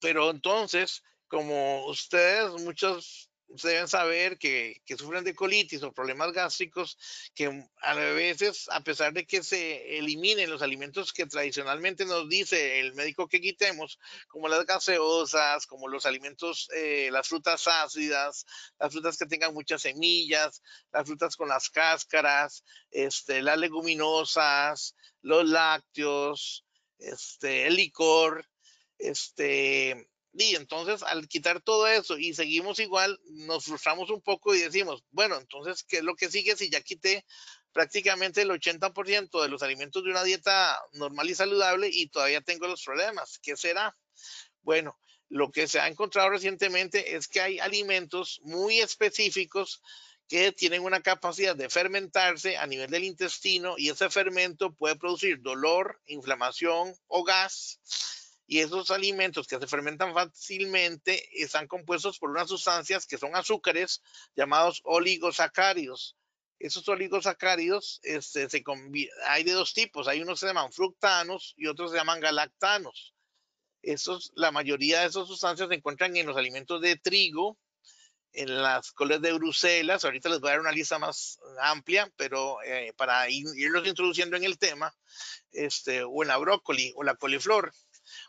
Pero 0.00 0.30
entonces, 0.30 1.02
como 1.26 1.84
ustedes, 1.86 2.62
muchos 2.62 3.28
deben 3.62 3.88
saber 3.88 4.38
que, 4.38 4.82
sufren 4.98 5.24
de 5.24 5.34
colitis 5.34 5.82
o 5.82 5.92
problemas 5.92 6.32
gástricos, 6.32 6.98
que 7.34 7.66
a 7.82 7.94
veces, 7.94 8.68
a 8.70 8.80
pesar 8.80 9.12
de 9.12 9.26
que 9.26 9.42
se 9.42 9.98
eliminen 9.98 10.50
los 10.50 10.62
alimentos 10.62 11.12
que 11.12 11.26
tradicionalmente 11.26 12.04
nos 12.04 12.28
dice 12.28 12.80
el 12.80 12.94
médico 12.94 13.28
que 13.28 13.40
quitemos, 13.40 13.98
como 14.28 14.48
las 14.48 14.64
gaseosas, 14.66 15.66
como 15.66 15.88
los 15.88 16.06
alimentos, 16.06 16.68
eh, 16.74 17.08
las 17.12 17.28
frutas 17.28 17.66
ácidas, 17.68 18.46
las 18.78 18.92
frutas 18.92 19.16
que 19.16 19.26
tengan 19.26 19.54
muchas 19.54 19.82
semillas, 19.82 20.62
las 20.92 21.06
frutas 21.06 21.36
con 21.36 21.48
las 21.48 21.70
cáscaras, 21.70 22.64
este, 22.90 23.42
las 23.42 23.58
leguminosas, 23.58 24.96
los 25.22 25.48
lácteos, 25.48 26.64
este, 26.98 27.66
el 27.66 27.76
licor, 27.76 28.46
este, 28.98 30.08
y 30.36 30.56
entonces 30.56 31.02
al 31.04 31.28
quitar 31.28 31.60
todo 31.60 31.86
eso 31.86 32.18
y 32.18 32.34
seguimos 32.34 32.78
igual, 32.80 33.20
nos 33.24 33.64
frustramos 33.64 34.10
un 34.10 34.20
poco 34.20 34.54
y 34.54 34.60
decimos, 34.60 35.04
bueno, 35.10 35.38
entonces, 35.38 35.84
¿qué 35.84 35.98
es 35.98 36.02
lo 36.02 36.16
que 36.16 36.28
sigue 36.28 36.56
si 36.56 36.70
ya 36.70 36.80
quité 36.80 37.24
prácticamente 37.72 38.42
el 38.42 38.50
80% 38.50 39.42
de 39.42 39.48
los 39.48 39.62
alimentos 39.62 40.02
de 40.02 40.10
una 40.10 40.24
dieta 40.24 40.80
normal 40.92 41.30
y 41.30 41.34
saludable 41.34 41.88
y 41.90 42.08
todavía 42.08 42.40
tengo 42.40 42.66
los 42.66 42.82
problemas? 42.82 43.38
¿Qué 43.42 43.56
será? 43.56 43.96
Bueno, 44.62 44.98
lo 45.28 45.52
que 45.52 45.68
se 45.68 45.78
ha 45.78 45.86
encontrado 45.86 46.30
recientemente 46.30 47.16
es 47.16 47.28
que 47.28 47.40
hay 47.40 47.58
alimentos 47.60 48.40
muy 48.42 48.80
específicos 48.80 49.82
que 50.26 50.52
tienen 50.52 50.82
una 50.82 51.02
capacidad 51.02 51.54
de 51.54 51.68
fermentarse 51.68 52.56
a 52.56 52.66
nivel 52.66 52.90
del 52.90 53.04
intestino 53.04 53.74
y 53.76 53.90
ese 53.90 54.10
fermento 54.10 54.74
puede 54.74 54.96
producir 54.96 55.40
dolor, 55.42 56.00
inflamación 56.06 56.94
o 57.06 57.22
gas 57.22 57.78
y 58.46 58.60
esos 58.60 58.90
alimentos 58.90 59.46
que 59.46 59.58
se 59.58 59.66
fermentan 59.66 60.12
fácilmente 60.12 61.28
están 61.32 61.66
compuestos 61.66 62.18
por 62.18 62.30
unas 62.30 62.48
sustancias 62.48 63.06
que 63.06 63.18
son 63.18 63.34
azúcares 63.34 64.02
llamados 64.36 64.80
oligosacáridos. 64.84 66.16
Esos 66.58 66.88
oligosacáridos 66.88 68.00
este, 68.02 68.48
hay 69.26 69.44
de 69.44 69.52
dos 69.52 69.72
tipos, 69.72 70.08
hay 70.08 70.22
unos 70.22 70.40
que 70.40 70.46
se 70.46 70.52
llaman 70.52 70.72
fructanos 70.72 71.54
y 71.56 71.66
otros 71.66 71.90
se 71.90 71.96
llaman 71.96 72.20
galactanos. 72.20 73.14
Esos, 73.82 74.32
la 74.34 74.50
mayoría 74.50 75.00
de 75.00 75.06
esas 75.06 75.26
sustancias 75.26 75.68
se 75.68 75.74
encuentran 75.74 76.16
en 76.16 76.26
los 76.26 76.36
alimentos 76.36 76.80
de 76.80 76.96
trigo, 76.96 77.58
en 78.34 78.62
las 78.62 78.92
coles 78.92 79.20
de 79.20 79.32
Bruselas, 79.32 80.04
ahorita 80.04 80.28
les 80.28 80.40
voy 80.40 80.48
a 80.48 80.52
dar 80.52 80.60
una 80.60 80.72
lista 80.72 80.98
más 80.98 81.38
amplia, 81.60 82.10
pero 82.16 82.60
eh, 82.64 82.92
para 82.96 83.28
irlos 83.30 83.86
introduciendo 83.86 84.36
en 84.36 84.44
el 84.44 84.58
tema, 84.58 84.92
este, 85.52 86.02
o 86.02 86.22
en 86.22 86.28
la 86.28 86.36
brócoli 86.36 86.92
o 86.96 87.04
la 87.04 87.14
coliflor. 87.14 87.72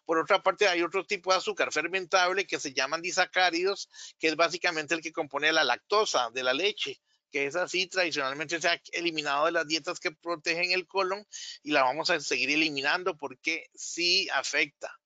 Por 0.06 0.18
otra 0.18 0.42
parte, 0.42 0.68
hay 0.68 0.82
otro 0.82 1.06
tipo 1.06 1.32
de 1.32 1.38
azúcar 1.38 1.72
fermentable 1.72 2.46
que 2.48 2.60
se 2.60 2.74
llaman 2.74 3.02
disacáridos, 3.02 3.90
que 4.20 4.28
es 4.28 4.36
básicamente 4.36 4.94
el 4.94 5.02
que 5.02 5.12
compone 5.12 5.52
la 5.52 5.64
lactosa 5.64 6.30
de 6.32 6.44
la 6.44 6.54
leche 6.54 7.00
que 7.36 7.48
es 7.48 7.58
así, 7.58 7.88
tradicionalmente 7.88 8.62
se 8.62 8.70
ha 8.70 8.82
eliminado 8.94 9.48
de 9.48 9.52
las 9.52 9.68
dietas 9.68 10.00
que 10.00 10.12
protegen 10.12 10.72
el 10.72 10.88
colon 10.88 11.28
y 11.64 11.72
la 11.72 11.84
vamos 11.84 12.10
a 12.10 12.18
seguir 12.22 12.50
eliminando 12.50 13.18
porque 13.18 13.70
sí 13.76 14.30
afecta. 14.30 14.98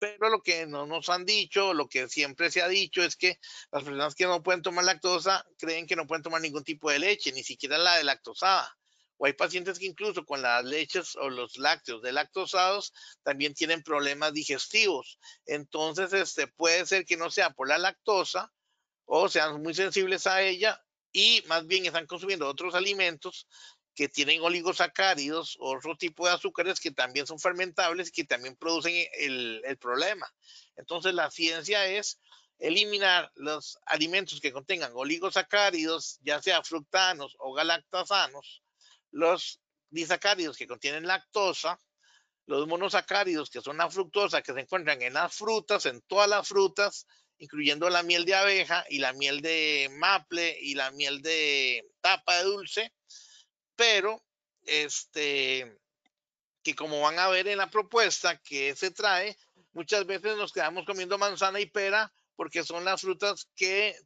Pero 0.00 0.28
lo 0.28 0.42
que 0.42 0.66
no 0.66 0.84
nos 0.86 1.08
han 1.08 1.24
dicho, 1.24 1.74
lo 1.74 1.88
que 1.88 2.08
siempre 2.08 2.50
se 2.50 2.60
ha 2.60 2.66
dicho 2.66 3.04
es 3.04 3.14
que 3.14 3.38
las 3.70 3.84
personas 3.84 4.16
que 4.16 4.26
no 4.26 4.42
pueden 4.42 4.62
tomar 4.62 4.84
lactosa 4.84 5.46
creen 5.58 5.86
que 5.86 5.94
no 5.94 6.08
pueden 6.08 6.24
tomar 6.24 6.40
ningún 6.40 6.64
tipo 6.64 6.90
de 6.90 6.98
leche, 6.98 7.30
ni 7.30 7.44
siquiera 7.44 7.78
la 7.78 7.96
de 7.96 8.02
lactosada 8.02 8.76
o 9.18 9.26
hay 9.26 9.32
pacientes 9.32 9.78
que 9.78 9.86
incluso 9.86 10.24
con 10.24 10.42
las 10.42 10.64
leches 10.64 11.16
o 11.16 11.30
los 11.30 11.56
lácteos 11.56 12.02
de 12.02 12.12
lactosados 12.12 12.92
también 13.22 13.54
tienen 13.54 13.82
problemas 13.82 14.32
digestivos. 14.32 15.18
Entonces, 15.46 16.12
este 16.12 16.46
puede 16.46 16.86
ser 16.86 17.04
que 17.04 17.16
no 17.16 17.30
sea 17.30 17.50
por 17.50 17.68
la 17.68 17.78
lactosa 17.78 18.52
o 19.04 19.28
sean 19.28 19.62
muy 19.62 19.74
sensibles 19.74 20.26
a 20.26 20.42
ella 20.42 20.82
y 21.12 21.42
más 21.46 21.66
bien 21.66 21.86
están 21.86 22.06
consumiendo 22.06 22.48
otros 22.48 22.74
alimentos 22.74 23.46
que 23.94 24.08
tienen 24.08 24.42
oligosacáridos 24.42 25.56
otro 25.58 25.96
tipo 25.96 26.26
de 26.26 26.34
azúcares 26.34 26.80
que 26.80 26.90
también 26.90 27.26
son 27.26 27.38
fermentables 27.38 28.08
y 28.08 28.12
que 28.12 28.24
también 28.24 28.54
producen 28.56 28.94
el, 29.18 29.62
el 29.64 29.78
problema. 29.78 30.30
Entonces, 30.76 31.14
la 31.14 31.30
ciencia 31.30 31.86
es 31.86 32.20
eliminar 32.58 33.32
los 33.34 33.78
alimentos 33.86 34.40
que 34.40 34.52
contengan 34.52 34.92
oligosacáridos, 34.94 36.18
ya 36.22 36.40
sea 36.42 36.62
fructanos 36.62 37.34
o 37.38 37.54
galactasanos, 37.54 38.62
los 39.16 39.60
disacáridos 39.90 40.56
que 40.56 40.66
contienen 40.66 41.06
lactosa, 41.06 41.80
los 42.46 42.66
monosacáridos 42.68 43.50
que 43.50 43.60
son 43.60 43.78
la 43.78 43.90
fructosa 43.90 44.42
que 44.42 44.52
se 44.52 44.60
encuentran 44.60 45.00
en 45.02 45.14
las 45.14 45.34
frutas, 45.34 45.86
en 45.86 46.02
todas 46.02 46.28
las 46.28 46.46
frutas, 46.46 47.06
incluyendo 47.38 47.88
la 47.88 48.02
miel 48.02 48.24
de 48.24 48.34
abeja 48.34 48.84
y 48.88 48.98
la 48.98 49.12
miel 49.14 49.40
de 49.40 49.88
maple 49.92 50.56
y 50.60 50.74
la 50.74 50.90
miel 50.90 51.22
de 51.22 51.88
tapa 52.00 52.36
de 52.38 52.44
dulce, 52.44 52.92
pero 53.74 54.22
este 54.62 55.78
que 56.62 56.74
como 56.74 57.00
van 57.00 57.18
a 57.18 57.28
ver 57.28 57.46
en 57.46 57.58
la 57.58 57.70
propuesta 57.70 58.38
que 58.42 58.74
se 58.74 58.90
trae, 58.90 59.36
muchas 59.72 60.04
veces 60.04 60.36
nos 60.36 60.52
quedamos 60.52 60.84
comiendo 60.84 61.16
manzana 61.16 61.60
y 61.60 61.66
pera 61.66 62.12
porque 62.34 62.64
son 62.64 62.84
las 62.84 63.00
frutas 63.00 63.48
que 63.54 63.96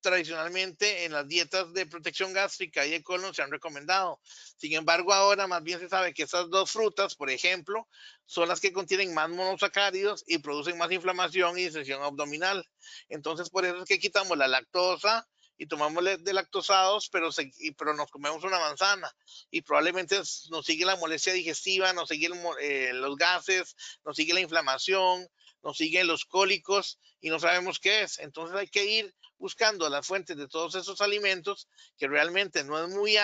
tradicionalmente 0.00 1.04
en 1.04 1.12
las 1.12 1.26
dietas 1.28 1.72
de 1.72 1.86
protección 1.86 2.32
gástrica 2.32 2.86
y 2.86 2.90
de 2.90 3.02
colon 3.02 3.34
se 3.34 3.42
han 3.42 3.50
recomendado. 3.50 4.20
Sin 4.56 4.72
embargo, 4.74 5.12
ahora 5.12 5.46
más 5.46 5.62
bien 5.62 5.80
se 5.80 5.88
sabe 5.88 6.14
que 6.14 6.24
esas 6.24 6.50
dos 6.50 6.70
frutas, 6.70 7.14
por 7.14 7.30
ejemplo, 7.30 7.88
son 8.26 8.48
las 8.48 8.60
que 8.60 8.72
contienen 8.72 9.14
más 9.14 9.28
monosacáridos 9.28 10.24
y 10.26 10.38
producen 10.38 10.78
más 10.78 10.90
inflamación 10.92 11.58
y 11.58 11.64
distensión 11.64 12.02
abdominal. 12.02 12.64
Entonces, 13.08 13.50
por 13.50 13.64
eso 13.64 13.78
es 13.78 13.84
que 13.84 13.98
quitamos 13.98 14.36
la 14.36 14.48
lactosa 14.48 15.26
y 15.60 15.66
tomamos 15.66 16.02
de 16.04 16.32
lactosados, 16.32 17.10
pero, 17.10 17.28
pero 17.76 17.92
nos 17.92 18.10
comemos 18.10 18.42
una 18.44 18.58
manzana 18.58 19.14
y 19.50 19.60
probablemente 19.60 20.16
nos 20.16 20.64
sigue 20.64 20.86
la 20.86 20.96
molestia 20.96 21.34
digestiva, 21.34 21.92
nos 21.92 22.08
sigue 22.08 22.30
eh, 22.62 22.92
los 22.94 23.14
gases, 23.16 23.76
nos 24.02 24.16
sigue 24.16 24.32
la 24.32 24.40
inflamación, 24.40 25.28
nos 25.62 25.76
siguen 25.76 26.06
los 26.06 26.24
cólicos 26.24 26.98
y 27.20 27.30
no 27.30 27.38
sabemos 27.38 27.78
qué 27.78 28.02
es. 28.02 28.18
Entonces 28.18 28.56
hay 28.56 28.68
que 28.68 28.84
ir 28.84 29.14
buscando 29.38 29.88
las 29.88 30.06
fuentes 30.06 30.36
de 30.36 30.48
todos 30.48 30.74
esos 30.74 31.00
alimentos 31.00 31.68
que 31.96 32.08
realmente 32.08 32.62
no 32.64 32.82
es 32.82 32.90
muy 32.90 33.16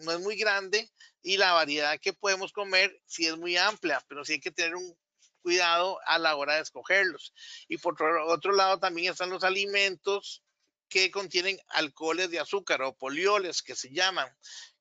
no 0.00 0.12
es 0.12 0.20
muy 0.20 0.36
grande 0.36 0.90
y 1.22 1.36
la 1.36 1.52
variedad 1.52 1.98
que 2.00 2.12
podemos 2.12 2.52
comer 2.52 3.00
sí 3.06 3.26
es 3.26 3.36
muy 3.36 3.56
amplia, 3.56 4.04
pero 4.08 4.24
sí 4.24 4.34
hay 4.34 4.40
que 4.40 4.50
tener 4.50 4.76
un 4.76 4.96
cuidado 5.42 5.98
a 6.06 6.18
la 6.18 6.36
hora 6.36 6.54
de 6.54 6.62
escogerlos. 6.62 7.34
Y 7.68 7.78
por 7.78 8.00
otro 8.02 8.52
lado 8.52 8.78
también 8.78 9.12
están 9.12 9.30
los 9.30 9.44
alimentos 9.44 10.42
que 10.88 11.10
contienen 11.10 11.58
alcoholes 11.68 12.30
de 12.30 12.38
azúcar 12.38 12.82
o 12.82 12.96
polioles 12.96 13.62
que 13.62 13.74
se 13.74 13.90
llaman, 13.92 14.28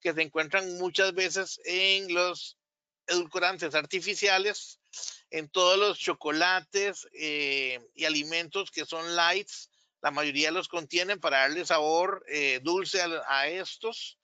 que 0.02 0.13
se 0.13 0.21
encuentran 0.21 0.78
muchas 0.78 1.13
veces 1.13 1.60
en 1.63 2.13
los 2.13 2.58
edulcorantes 3.07 3.75
artificiales, 3.75 4.79
en 5.29 5.49
todos 5.49 5.77
los 5.77 5.97
chocolates 5.97 7.07
eh, 7.13 7.79
y 7.95 8.05
alimentos 8.05 8.71
que 8.71 8.85
son 8.85 9.15
lights, 9.15 9.69
La 10.01 10.11
mayoría 10.11 10.51
los 10.51 10.67
contienen 10.67 11.19
para 11.19 11.41
darle 11.41 11.65
sabor 11.65 12.25
eh, 12.27 12.59
dulce 12.63 13.01
a, 13.27 13.47
estos, 13.47 14.17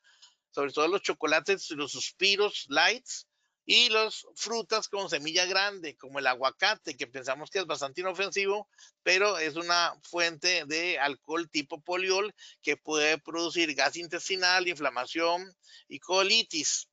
sobre 0.49 0.71
todo 0.71 0.87
los 0.87 1.03
chocolates, 1.03 1.69
los 1.71 1.91
suspiros 1.91 2.65
lights 2.69 3.27
y 3.63 3.89
las 3.89 4.25
frutas 4.35 4.87
con 4.87 5.09
semilla 5.09 5.45
grande, 5.45 5.95
como 5.95 6.19
el 6.19 6.27
aguacate, 6.27 6.97
que 6.97 7.05
pensamos 7.05 7.51
que 7.51 7.59
es 7.59 7.65
bastante 7.65 8.01
inofensivo, 8.01 8.67
pero 9.03 9.37
es 9.37 9.55
una 9.55 9.93
fuente 10.01 10.63
de 10.65 10.97
alcohol 10.97 11.49
tipo 11.49 11.79
poliol 11.81 12.33
que 12.61 12.77
puede 12.77 13.17
producir 13.19 13.75
gas 13.75 13.97
intestinal, 13.97 14.67
inflamación 14.67 15.53
y 15.87 15.99
colitis 15.99 16.87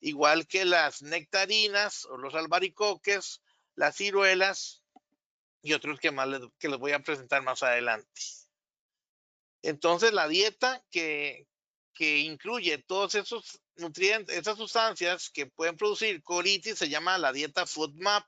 igual 0.00 0.46
que 0.46 0.64
las 0.64 1.02
nectarinas 1.02 2.04
o 2.06 2.16
los 2.16 2.34
albaricoques, 2.34 3.40
las 3.74 3.96
ciruelas 3.96 4.82
y 5.62 5.72
otros 5.72 5.98
que 5.98 6.10
les, 6.10 6.40
les 6.60 6.78
voy 6.78 6.92
a 6.92 7.00
presentar 7.00 7.42
más 7.42 7.62
adelante. 7.62 8.20
Entonces, 9.62 10.12
la 10.12 10.28
dieta 10.28 10.84
que, 10.90 11.48
que 11.94 12.18
incluye 12.18 12.78
todos 12.78 13.14
esos 13.14 13.60
nutrientes, 13.76 14.36
esas 14.36 14.58
sustancias 14.58 15.30
que 15.30 15.46
pueden 15.46 15.76
producir 15.76 16.22
colitis, 16.22 16.78
se 16.78 16.88
llama 16.88 17.16
la 17.16 17.32
dieta 17.32 17.66
FoodMap. 17.66 18.26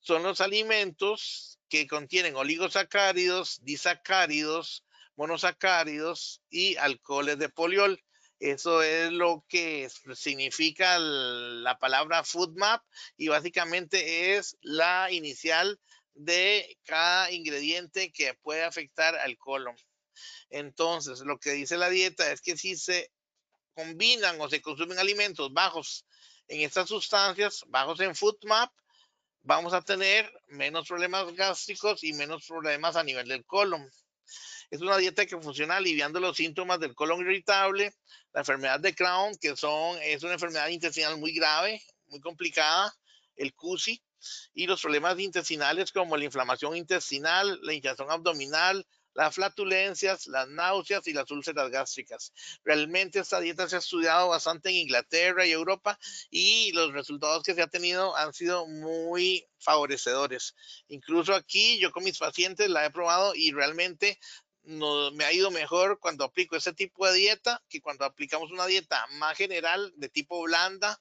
Son 0.00 0.22
los 0.22 0.40
alimentos 0.40 1.58
que 1.68 1.86
contienen 1.86 2.34
oligosacáridos, 2.34 3.62
disacáridos, 3.62 4.84
monosacáridos 5.16 6.40
y 6.48 6.76
alcoholes 6.76 7.38
de 7.38 7.48
poliol. 7.48 8.02
Eso 8.40 8.82
es 8.82 9.10
lo 9.10 9.44
que 9.48 9.88
significa 10.14 10.98
la 10.98 11.78
palabra 11.78 12.22
food 12.22 12.56
map 12.56 12.84
y 13.16 13.28
básicamente 13.28 14.36
es 14.36 14.56
la 14.60 15.10
inicial 15.10 15.80
de 16.14 16.78
cada 16.84 17.32
ingrediente 17.32 18.12
que 18.12 18.34
puede 18.34 18.62
afectar 18.62 19.16
al 19.16 19.36
colon. 19.38 19.76
Entonces, 20.50 21.20
lo 21.20 21.38
que 21.38 21.50
dice 21.50 21.76
la 21.76 21.90
dieta 21.90 22.30
es 22.30 22.40
que 22.40 22.56
si 22.56 22.76
se 22.76 23.10
combinan 23.74 24.40
o 24.40 24.48
se 24.48 24.62
consumen 24.62 24.98
alimentos 24.98 25.52
bajos 25.52 26.04
en 26.48 26.60
estas 26.60 26.88
sustancias, 26.88 27.64
bajos 27.68 28.00
en 28.00 28.14
food 28.14 28.38
map, 28.44 28.72
vamos 29.42 29.72
a 29.72 29.82
tener 29.82 30.30
menos 30.46 30.88
problemas 30.88 31.32
gástricos 31.34 32.02
y 32.04 32.12
menos 32.12 32.46
problemas 32.46 32.96
a 32.96 33.04
nivel 33.04 33.28
del 33.28 33.44
colon. 33.44 33.88
Es 34.70 34.80
una 34.82 34.98
dieta 34.98 35.24
que 35.24 35.40
funciona 35.40 35.76
aliviando 35.76 36.20
los 36.20 36.36
síntomas 36.36 36.78
del 36.78 36.94
colon 36.94 37.20
irritable, 37.20 37.94
la 38.34 38.40
enfermedad 38.40 38.80
de 38.80 38.94
Crohn, 38.94 39.36
que 39.40 39.56
son, 39.56 39.98
es 40.02 40.22
una 40.22 40.34
enfermedad 40.34 40.68
intestinal 40.68 41.16
muy 41.16 41.32
grave, 41.32 41.82
muy 42.08 42.20
complicada, 42.20 42.94
el 43.36 43.54
CUSI, 43.54 44.02
y 44.52 44.66
los 44.66 44.82
problemas 44.82 45.18
intestinales 45.18 45.92
como 45.92 46.16
la 46.16 46.24
inflamación 46.24 46.76
intestinal, 46.76 47.58
la 47.62 47.72
hinchazón 47.72 48.10
abdominal, 48.10 48.86
las 49.14 49.34
flatulencias, 49.34 50.26
las 50.28 50.48
náuseas 50.48 51.06
y 51.08 51.12
las 51.12 51.30
úlceras 51.30 51.70
gástricas. 51.70 52.32
Realmente 52.62 53.18
esta 53.18 53.40
dieta 53.40 53.68
se 53.68 53.76
ha 53.76 53.80
estudiado 53.80 54.28
bastante 54.28 54.68
en 54.68 54.76
Inglaterra 54.76 55.44
y 55.44 55.50
Europa 55.50 55.98
y 56.30 56.70
los 56.72 56.92
resultados 56.92 57.42
que 57.42 57.54
se 57.54 57.62
ha 57.62 57.66
tenido 57.66 58.14
han 58.16 58.32
sido 58.32 58.66
muy 58.68 59.44
favorecedores. 59.58 60.54
Incluso 60.88 61.34
aquí 61.34 61.78
yo 61.80 61.90
con 61.90 62.04
mis 62.04 62.18
pacientes 62.18 62.70
la 62.70 62.86
he 62.86 62.90
probado 62.90 63.34
y 63.34 63.50
realmente 63.50 64.20
no, 64.68 65.10
me 65.12 65.24
ha 65.24 65.32
ido 65.32 65.50
mejor 65.50 65.98
cuando 65.98 66.24
aplico 66.24 66.54
ese 66.54 66.74
tipo 66.74 67.06
de 67.06 67.14
dieta 67.14 67.62
que 67.70 67.80
cuando 67.80 68.04
aplicamos 68.04 68.50
una 68.50 68.66
dieta 68.66 69.06
más 69.12 69.34
general 69.34 69.90
de 69.96 70.10
tipo 70.10 70.42
blanda, 70.42 71.00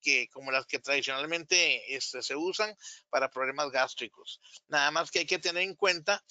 que 0.00 0.28
como 0.28 0.52
las 0.52 0.64
que 0.66 0.78
tradicionalmente 0.78 1.96
este, 1.96 2.22
se 2.22 2.36
usan 2.36 2.72
para 3.10 3.30
problemas 3.30 3.72
gástricos. 3.72 4.40
Nada 4.68 4.92
más 4.92 5.10
que 5.10 5.18
hay 5.20 5.26
que 5.26 5.40
tener 5.40 5.64
en 5.64 5.74
cuenta 5.74 6.22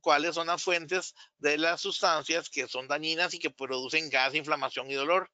cuáles 0.00 0.36
son 0.36 0.46
las 0.46 0.62
fuentes 0.62 1.16
de 1.38 1.58
las 1.58 1.80
sustancias 1.80 2.48
que 2.48 2.68
son 2.68 2.86
dañinas 2.86 3.34
y 3.34 3.40
que 3.40 3.50
producen 3.50 4.08
gas, 4.08 4.36
inflamación 4.36 4.88
y 4.92 4.94
dolor. 4.94 5.28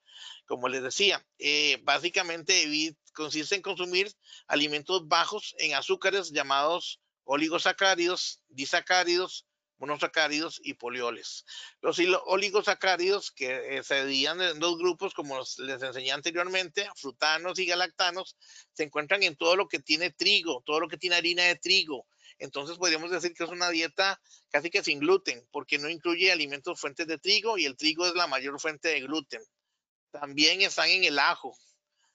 Como 0.47 0.69
les 0.69 0.83
decía, 0.83 1.23
eh, 1.39 1.79
básicamente 1.83 2.65
consiste 3.13 3.55
en 3.57 3.63
consumir 3.63 4.11
alimentos 4.47 5.07
bajos 5.07 5.55
en 5.59 5.75
azúcares 5.75 6.31
llamados 6.31 6.99
oligosacáridos, 7.25 8.41
disacáridos, 8.49 9.45
monosacáridos 9.79 10.61
y 10.63 10.75
polioles. 10.75 11.45
Los 11.81 11.99
oligosacáridos 12.27 13.31
que 13.31 13.79
eh, 13.79 13.83
se 13.83 14.05
dividían 14.05 14.41
en 14.41 14.59
dos 14.59 14.79
grupos, 14.79 15.15
como 15.15 15.39
les 15.39 15.83
enseñé 15.83 16.13
anteriormente, 16.13 16.89
frutanos 16.97 17.59
y 17.59 17.67
galactanos, 17.67 18.37
se 18.73 18.85
encuentran 18.85 19.23
en 19.23 19.37
todo 19.37 19.57
lo 19.57 19.69
que 19.69 19.79
tiene 19.79 20.11
trigo, 20.11 20.63
todo 20.67 20.81
lo 20.81 20.89
que 20.89 20.99
tiene 20.99 21.17
harina 21.17 21.45
de 21.45 21.57
trigo, 21.57 22.07
entonces 22.39 22.79
podríamos 22.79 23.11
decir 23.11 23.35
que 23.35 23.45
es 23.45 23.51
una 23.51 23.71
dieta 23.71 24.21
casi 24.51 24.71
que 24.71 24.85
sin 24.85 25.01
gluten, 25.01 25.47
porque 25.51 25.79
no 25.79 25.89
incluye 25.89 26.31
alimentos 26.31 26.81
fuentes 26.81 27.07
de 27.07 27.19
trigo 27.19 27.59
y 27.59 27.65
el 27.65 27.77
trigo 27.77 28.07
es 28.07 28.15
la 28.15 28.27
mayor 28.27 28.61
fuente 28.61 28.89
de 28.89 29.01
gluten. 29.01 29.43
También 30.11 30.63
están 30.63 30.89
en 30.89 31.05
el 31.05 31.19
ajo 31.19 31.57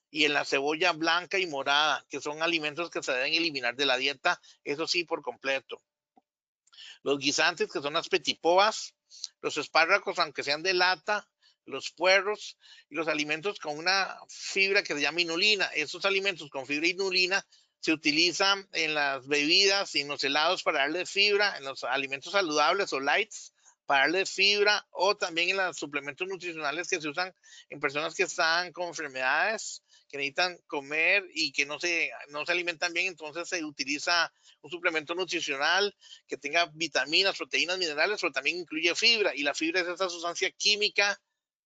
y 0.09 0.25
en 0.25 0.33
la 0.33 0.45
cebolla 0.45 0.93
blanca 0.93 1.39
y 1.39 1.47
morada, 1.47 2.05
que 2.09 2.21
son 2.21 2.41
alimentos 2.41 2.89
que 2.89 3.03
se 3.03 3.11
deben 3.11 3.33
eliminar 3.33 3.75
de 3.75 3.85
la 3.85 3.97
dieta, 3.97 4.39
eso 4.63 4.87
sí, 4.87 5.03
por 5.03 5.21
completo. 5.21 5.81
Los 7.03 7.19
guisantes, 7.19 7.71
que 7.71 7.81
son 7.81 7.93
las 7.93 8.09
petipoas, 8.09 8.95
los 9.41 9.57
espárragos, 9.57 10.19
aunque 10.19 10.43
sean 10.43 10.63
de 10.63 10.73
lata, 10.73 11.27
los 11.65 11.91
puerros 11.91 12.57
y 12.89 12.95
los 12.95 13.07
alimentos 13.07 13.59
con 13.59 13.77
una 13.77 14.17
fibra 14.27 14.83
que 14.83 14.93
se 14.93 15.01
llama 15.01 15.21
inulina. 15.21 15.65
Esos 15.67 16.05
alimentos 16.05 16.49
con 16.49 16.65
fibra 16.65 16.87
inulina 16.87 17.45
se 17.79 17.91
utilizan 17.91 18.67
en 18.73 18.93
las 18.93 19.27
bebidas 19.27 19.93
y 19.95 20.01
en 20.01 20.07
los 20.07 20.23
helados 20.23 20.63
para 20.63 20.79
darle 20.79 21.05
fibra, 21.05 21.57
en 21.57 21.63
los 21.63 21.83
alimentos 21.83 22.33
saludables 22.33 22.93
o 22.93 22.99
lights 22.99 23.52
para 23.85 24.01
darle 24.01 24.25
fibra 24.25 24.85
o 24.91 25.15
también 25.15 25.49
en 25.49 25.57
los 25.57 25.77
suplementos 25.77 26.27
nutricionales 26.27 26.87
que 26.87 27.01
se 27.01 27.09
usan 27.09 27.33
en 27.69 27.79
personas 27.79 28.15
que 28.15 28.23
están 28.23 28.71
con 28.71 28.87
enfermedades 28.87 29.83
que 30.09 30.17
necesitan 30.17 30.59
comer 30.67 31.25
y 31.33 31.51
que 31.51 31.65
no 31.65 31.79
se, 31.79 32.11
no 32.29 32.45
se 32.45 32.51
alimentan 32.51 32.93
bien, 32.93 33.07
entonces 33.07 33.49
se 33.49 33.63
utiliza 33.63 34.31
un 34.61 34.69
suplemento 34.69 35.15
nutricional 35.15 35.95
que 36.27 36.37
tenga 36.37 36.67
vitaminas, 36.73 37.35
proteínas, 37.35 37.79
minerales, 37.79 38.21
pero 38.21 38.31
también 38.31 38.57
incluye 38.57 38.93
fibra 38.93 39.35
y 39.35 39.41
la 39.41 39.55
fibra 39.55 39.81
es 39.81 39.87
esa 39.87 40.09
sustancia 40.09 40.51
química 40.51 41.19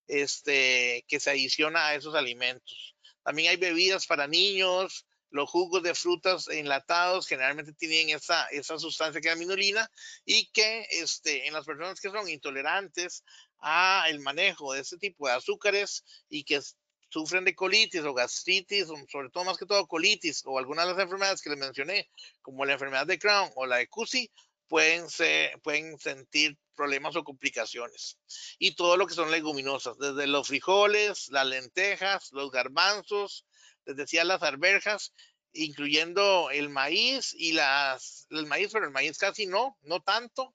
este, 0.08 1.03
que 1.10 1.19
se 1.19 1.30
adiciona 1.30 1.88
a 1.88 1.95
esos 1.95 2.15
alimentos. 2.15 2.95
También 3.21 3.49
hay 3.49 3.58
bebidas 3.58 4.08
para 4.08 4.27
niños, 4.27 5.06
los 5.30 5.50
jugos 5.50 5.84
de 5.84 5.96
frutas 5.96 6.48
enlatados 6.48 7.28
generalmente 7.28 7.74
tienen 7.74 8.16
esa, 8.16 8.46
esa 8.48 8.80
sustancia 8.80 9.22
que 9.22 9.30
es 9.30 9.38
minolina 9.38 9.90
y 10.26 10.48
que 10.52 10.88
este, 10.92 11.48
en 11.48 11.54
las 11.54 11.66
personas 11.66 12.00
que 12.00 12.10
son 12.10 12.30
intolerantes 12.30 13.24
a 13.60 14.06
el 14.10 14.20
manejo 14.20 14.74
de 14.74 14.82
este 14.82 14.98
tipo 14.98 15.28
de 15.28 15.34
azúcares 15.34 16.04
y 16.30 16.44
que 16.44 16.62
sufren 17.10 17.46
de 17.46 17.56
colitis 17.56 18.02
o 18.02 18.13
gastritis, 18.13 18.88
sobre 19.10 19.30
todo 19.30 19.44
más 19.46 19.58
que 19.58 19.66
todo 19.66 19.88
colitis 19.88 20.44
o 20.46 20.58
algunas 20.58 20.86
de 20.86 20.94
las 20.94 21.04
enfermedades 21.04 21.42
que 21.42 21.50
les 21.50 21.60
mencioné, 21.60 22.10
como 22.42 22.66
la 22.66 22.74
enfermedad 22.74 23.08
de 23.08 23.20
Crohn 23.20 23.52
o 23.56 23.66
la 23.66 23.78
de 23.78 23.88
CUSI, 23.88 24.32
pueden, 24.68 25.10
ser, 25.10 25.60
pueden 25.62 25.98
sentir 25.98 26.58
problemas 26.76 27.16
o 27.16 27.24
complicaciones. 27.24 28.18
Y 28.60 28.76
todo 28.76 28.98
lo 28.98 29.08
que 29.08 29.13
son 29.13 29.32
leguminosas, 29.32 29.98
desde 29.98 30.28
los 30.28 30.48
frijoles, 30.48 31.30
las 31.30 31.48
lentejas, 31.48 32.32
los 32.34 32.52
garbanzos, 32.52 33.46
les 33.88 33.95
decía 33.95 34.23
las 34.23 34.43
arberjas, 34.43 35.13
incluyendo 35.54 36.52
el 36.52 36.69
maíz 36.69 37.34
y 37.34 37.54
las, 37.54 38.28
el 38.30 38.45
maíz, 38.45 38.69
pero 38.71 38.86
el 38.86 38.91
maíz 38.91 39.17
casi 39.17 39.47
no, 39.47 39.78
no 39.82 40.02
tanto, 40.02 40.54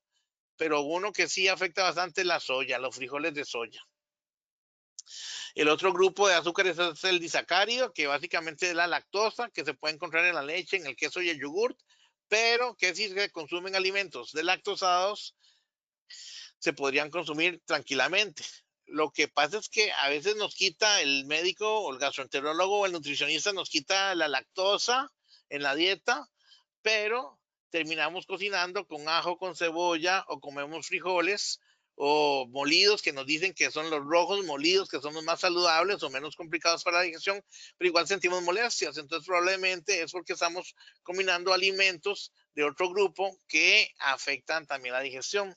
pero 0.57 0.83
uno 0.83 1.13
que 1.13 1.29
sí 1.29 1.49
afecta 1.49 1.83
bastante 1.83 2.25
la 2.25 2.39
soya, 2.39 2.79
los 2.79 2.95
frijoles 2.95 3.35
de 3.35 3.45
soya. 3.45 3.83
El 5.55 5.69
otro 5.69 5.93
grupo 5.93 6.29
de 6.29 6.35
azúcares 6.35 6.79
es 6.79 7.05
el 7.05 7.19
disacárido, 7.21 7.93
que 7.93 8.07
básicamente 8.07 8.69
es 8.69 8.75
la 8.75 8.87
lactosa, 8.87 9.51
que 9.51 9.65
se 9.65 9.75
puede 9.75 9.95
encontrar 9.95 10.25
en 10.25 10.35
la 10.35 10.43
leche, 10.43 10.77
en 10.77 10.87
el 10.87 10.97
queso 10.97 11.21
y 11.21 11.31
el 11.31 11.41
yogurt, 11.41 11.79
pero 12.29 12.77
que 12.77 12.95
si 12.95 13.09
se 13.09 13.31
consumen 13.31 13.75
alimentos 13.75 14.33
de 14.33 14.45
lactosados, 14.45 15.35
se 16.59 16.73
podrían 16.73 17.11
consumir 17.11 17.61
tranquilamente. 17.65 18.45
Lo 18.87 19.11
que 19.11 19.29
pasa 19.29 19.59
es 19.59 19.69
que 19.69 19.93
a 19.93 20.09
veces 20.09 20.37
nos 20.37 20.55
quita 20.55 21.01
el 21.01 21.25
médico 21.27 21.81
o 21.81 21.93
el 21.93 21.99
gastroenterólogo 21.99 22.81
o 22.81 22.87
el 22.87 22.93
nutricionista 22.93 23.53
nos 23.53 23.71
quita 23.71 24.15
la 24.15 24.29
lactosa 24.29 25.11
en 25.49 25.63
la 25.63 25.75
dieta, 25.75 26.29
pero 26.83 27.39
terminamos 27.71 28.27
cocinando 28.27 28.87
con 28.87 29.09
ajo, 29.09 29.39
con 29.39 29.57
cebolla 29.57 30.25
o 30.29 30.41
comemos 30.41 30.87
frijoles 30.87 31.61
o 31.95 32.47
molidos 32.49 33.03
que 33.03 33.13
nos 33.13 33.27
dicen 33.27 33.55
que 33.55 33.71
son 33.71 33.91
los 33.91 34.05
rojos 34.05 34.45
molidos, 34.45 34.89
que 34.89 35.01
son 35.01 35.15
los 35.15 35.25
más 35.25 35.41
saludables 35.41 36.03
o 36.03 36.11
menos 36.11 36.37
complicados 36.37 36.83
para 36.85 36.99
la 36.99 37.05
digestión, 37.05 37.43
pero 37.77 37.89
igual 37.89 38.07
sentimos 38.07 38.43
molestias. 38.43 38.97
Entonces 38.99 39.27
probablemente 39.27 40.03
es 40.03 40.13
porque 40.13 40.33
estamos 40.33 40.75
combinando 41.03 41.53
alimentos 41.53 42.33
de 42.55 42.65
otro 42.65 42.91
grupo 42.91 43.39
que 43.49 43.91
afectan 43.99 44.67
también 44.67 44.95
la 44.95 45.01
digestión. 45.01 45.55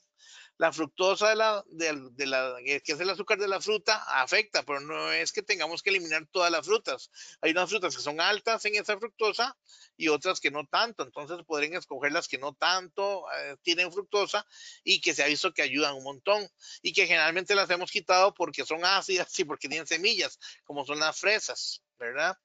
La 0.58 0.72
fructosa 0.72 1.28
de 1.30 1.36
la, 1.36 1.64
de, 1.68 2.26
la, 2.26 2.56
que 2.64 2.92
es 2.92 3.00
el 3.00 3.10
azúcar 3.10 3.38
de 3.38 3.48
la 3.48 3.60
fruta 3.60 4.02
afecta, 4.22 4.62
pero 4.62 4.80
no 4.80 5.12
es 5.12 5.32
que 5.32 5.42
tengamos 5.42 5.82
que 5.82 5.90
eliminar 5.90 6.26
todas 6.30 6.50
las 6.50 6.64
frutas. 6.64 7.10
Hay 7.42 7.50
unas 7.50 7.68
frutas 7.68 7.94
que 7.94 8.02
son 8.02 8.20
altas 8.20 8.64
en 8.64 8.76
esa 8.76 8.98
fructosa 8.98 9.56
y 9.96 10.08
otras 10.08 10.40
que 10.40 10.50
no 10.50 10.66
tanto, 10.66 11.02
entonces 11.02 11.38
podrían 11.46 11.74
escoger 11.74 12.12
las 12.12 12.28
que 12.28 12.38
no 12.38 12.54
tanto 12.54 13.24
eh, 13.32 13.56
tienen 13.62 13.92
fructosa 13.92 14.46
y 14.82 15.00
que 15.00 15.14
se 15.14 15.22
ha 15.22 15.26
visto 15.26 15.52
que 15.52 15.62
ayudan 15.62 15.94
un 15.94 16.04
montón 16.04 16.48
y 16.82 16.92
que 16.92 17.06
generalmente 17.06 17.54
las 17.54 17.68
hemos 17.70 17.90
quitado 17.90 18.34
porque 18.34 18.64
son 18.64 18.84
ácidas 18.84 19.38
y 19.38 19.44
porque 19.44 19.68
tienen 19.68 19.86
semillas, 19.86 20.38
como 20.64 20.86
son 20.86 20.98
las 20.98 21.18
fresas, 21.18 21.82
¿verdad? 21.98 22.36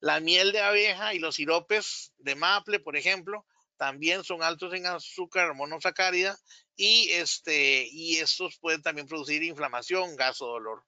La 0.00 0.20
miel 0.20 0.52
de 0.52 0.60
abeja 0.60 1.14
y 1.14 1.18
los 1.18 1.36
siropes 1.36 2.12
de 2.16 2.34
maple, 2.34 2.80
por 2.80 2.96
ejemplo, 2.96 3.46
también 3.76 4.24
son 4.24 4.42
altos 4.42 4.74
en 4.74 4.86
azúcar 4.86 5.54
monosacárida 5.54 6.38
y, 6.76 7.10
este, 7.12 7.88
y 7.90 8.16
estos 8.18 8.58
pueden 8.58 8.82
también 8.82 9.06
producir 9.06 9.42
inflamación, 9.42 10.16
gas 10.16 10.40
o 10.40 10.46
dolor. 10.46 10.84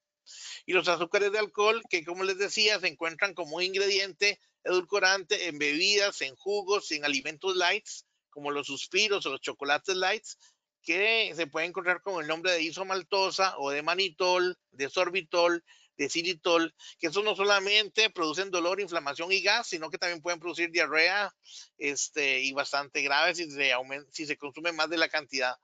Y 0.66 0.73
los 0.73 0.88
azúcares 0.88 1.33
de 1.33 1.38
alcohol, 1.38 1.83
que 1.90 2.05
como 2.05 2.25
les 2.25 2.38
decía, 2.38 2.81
se 2.81 2.88
encuentran 2.88 3.35
como 3.35 3.61
ingrediente 3.61 4.40
edulcorante 4.64 5.49
en 5.49 5.59
bebidas, 5.59 6.23
en 6.23 6.35
jugos, 6.37 6.90
en 6.90 7.05
alimentos 7.05 7.57
lights, 7.57 8.07
como 8.31 8.51
los 8.51 8.66
suspiros 8.66 9.27
o 9.27 9.31
los 9.31 9.40
chocolates 9.40 9.97
lights, 9.97 10.38
que 10.83 11.33
se 11.35 11.47
pueden 11.47 11.70
encontrar 11.70 12.03
con 12.03 12.23
el 12.23 12.29
nombre 12.29 12.53
de 12.53 12.62
isomaltosa 12.62 13.57
o 13.59 13.70
de 13.70 13.83
manitol, 13.83 14.59
de 14.70 14.88
sorbitol, 14.88 15.64
de 15.96 16.09
xilitol, 16.09 16.74
que 16.98 17.09
eso 17.09 17.22
no 17.22 17.35
solamente 17.37 18.11
producen 18.11 18.50
dolor, 18.50 18.80
inflamación 18.80 19.30
y 19.33 19.42
gas, 19.42 19.68
sino 19.68 19.90
que 19.90 19.98
también 19.98 20.22
pueden 20.22 20.40
producir 20.40 20.70
diarrea 20.70 21.35
este, 21.78 22.40
y 22.40 22.52
bastante 22.52 23.02
grave 23.02 23.35
si 23.35 23.50
se, 23.50 23.72
si 24.12 24.26
se 24.26 24.37
consume 24.37 24.72
más 24.72 24.90
de 24.90 24.98
la 24.98 25.09
cantidad. 25.09 25.57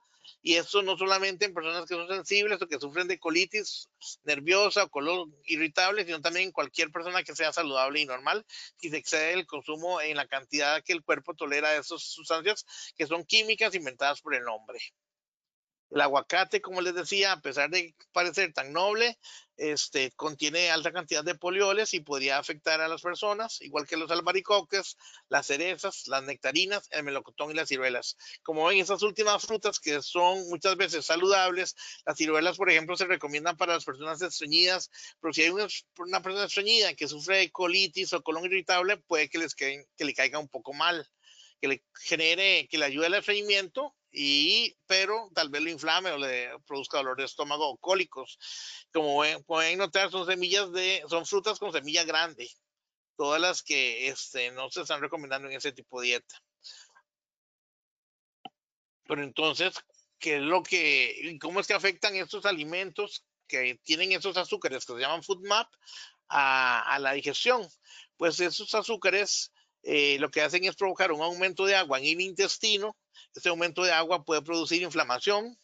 Y 0.43 0.55
eso 0.55 0.81
no 0.81 0.97
solamente 0.97 1.45
en 1.45 1.53
personas 1.53 1.87
que 1.87 1.95
son 1.95 2.07
sensibles 2.07 2.61
o 2.61 2.67
que 2.67 2.79
sufren 2.79 3.07
de 3.07 3.19
colitis 3.19 3.89
nerviosa 4.23 4.83
o 4.83 4.89
color 4.89 5.27
irritable, 5.45 6.05
sino 6.05 6.21
también 6.21 6.47
en 6.47 6.51
cualquier 6.51 6.91
persona 6.91 7.23
que 7.23 7.35
sea 7.35 7.53
saludable 7.53 7.99
y 7.99 8.05
normal, 8.05 8.45
si 8.77 8.89
se 8.89 8.97
excede 8.97 9.33
el 9.33 9.45
consumo 9.45 10.01
en 10.01 10.17
la 10.17 10.27
cantidad 10.27 10.83
que 10.83 10.93
el 10.93 11.03
cuerpo 11.03 11.35
tolera 11.35 11.71
de 11.71 11.79
esas 11.79 12.01
sustancias 12.01 12.65
que 12.95 13.07
son 13.07 13.25
químicas 13.25 13.75
inventadas 13.75 14.21
por 14.21 14.33
el 14.35 14.47
hombre. 14.47 14.79
El 15.91 16.01
aguacate, 16.01 16.61
como 16.61 16.81
les 16.81 16.95
decía, 16.95 17.33
a 17.33 17.41
pesar 17.41 17.69
de 17.69 17.93
parecer 18.13 18.53
tan 18.53 18.71
noble, 18.71 19.19
este, 19.61 20.11
contiene 20.11 20.71
alta 20.71 20.91
cantidad 20.91 21.23
de 21.23 21.35
polioles 21.35 21.93
y 21.93 21.99
podría 21.99 22.39
afectar 22.39 22.81
a 22.81 22.87
las 22.87 23.01
personas, 23.01 23.61
igual 23.61 23.85
que 23.85 23.95
los 23.95 24.09
albaricoques, 24.09 24.97
las 25.29 25.45
cerezas, 25.45 26.07
las 26.07 26.23
nectarinas, 26.23 26.87
el 26.89 27.03
melocotón 27.03 27.51
y 27.51 27.53
las 27.53 27.69
ciruelas. 27.69 28.17
Como 28.41 28.65
ven, 28.65 28.79
esas 28.79 29.03
últimas 29.03 29.45
frutas 29.45 29.79
que 29.79 30.01
son 30.01 30.49
muchas 30.49 30.75
veces 30.77 31.05
saludables, 31.05 31.75
las 32.05 32.17
ciruelas, 32.17 32.57
por 32.57 32.71
ejemplo, 32.71 32.97
se 32.97 33.05
recomiendan 33.05 33.55
para 33.55 33.75
las 33.75 33.85
personas 33.85 34.19
estreñidas, 34.21 34.89
pero 35.19 35.31
si 35.31 35.43
hay 35.43 35.49
una, 35.49 35.67
persona 36.21 36.45
estreñida 36.45 36.95
que 36.95 37.07
sufre 37.07 37.37
de 37.37 37.51
colitis 37.51 38.13
o 38.13 38.23
colon 38.23 38.45
irritable, 38.45 38.97
puede 38.97 39.29
que, 39.29 39.37
les 39.37 39.53
que 39.53 39.85
le 39.99 40.13
caiga 40.15 40.39
un 40.39 40.49
poco 40.49 40.73
mal 40.73 41.07
que 41.61 41.67
le 41.67 41.83
genere, 41.93 42.67
que 42.67 42.79
le 42.79 42.85
ayude 42.85 43.05
al 43.05 43.13
estreñimiento 43.13 43.95
y, 44.11 44.75
pero 44.87 45.29
tal 45.33 45.49
vez 45.49 45.61
lo 45.61 45.69
inflame 45.69 46.11
o 46.11 46.17
le 46.17 46.49
produzca 46.65 46.97
dolor 46.97 47.17
de 47.17 47.25
estómago 47.25 47.69
o 47.69 47.77
cólicos. 47.77 48.37
Como 48.93 49.23
pueden 49.45 49.77
notar, 49.77 50.11
son 50.11 50.25
semillas 50.25 50.71
de, 50.71 51.03
son 51.09 51.25
frutas 51.25 51.59
con 51.59 51.71
semilla 51.71 52.03
grande, 52.03 52.49
todas 53.15 53.39
las 53.39 53.63
que 53.63 54.07
este, 54.09 54.51
no 54.51 54.69
se 54.69 54.81
están 54.81 55.01
recomendando 55.01 55.47
en 55.47 55.55
ese 55.55 55.71
tipo 55.71 56.01
de 56.01 56.07
dieta. 56.07 56.41
Pero 59.07 59.23
entonces, 59.23 59.73
¿qué 60.19 60.35
es 60.37 60.41
lo 60.41 60.63
que, 60.63 61.37
cómo 61.41 61.59
es 61.59 61.67
que 61.67 61.73
afectan 61.73 62.15
estos 62.15 62.45
alimentos 62.45 63.25
que 63.47 63.79
tienen 63.83 64.11
esos 64.11 64.37
azúcares 64.37 64.85
que 64.85 64.93
se 64.93 64.99
llaman 64.99 65.23
food 65.23 65.45
map 65.47 65.67
a, 66.27 66.81
a 66.81 66.99
la 66.99 67.13
digestión? 67.13 67.67
Pues 68.17 68.39
esos 68.39 68.73
azúcares 68.75 69.51
eh, 69.83 70.17
lo 70.19 70.29
que 70.29 70.41
hacen 70.41 70.63
es 70.65 70.75
provocar 70.75 71.11
un 71.11 71.21
aumento 71.21 71.65
de 71.65 71.75
agua 71.75 71.99
en 71.99 72.05
el 72.05 72.21
intestino. 72.21 72.95
Este 73.33 73.49
aumento 73.49 73.83
de 73.83 73.91
agua 73.91 74.23
puede 74.23 74.41
producir 74.41 74.81
inflamación 74.81 75.57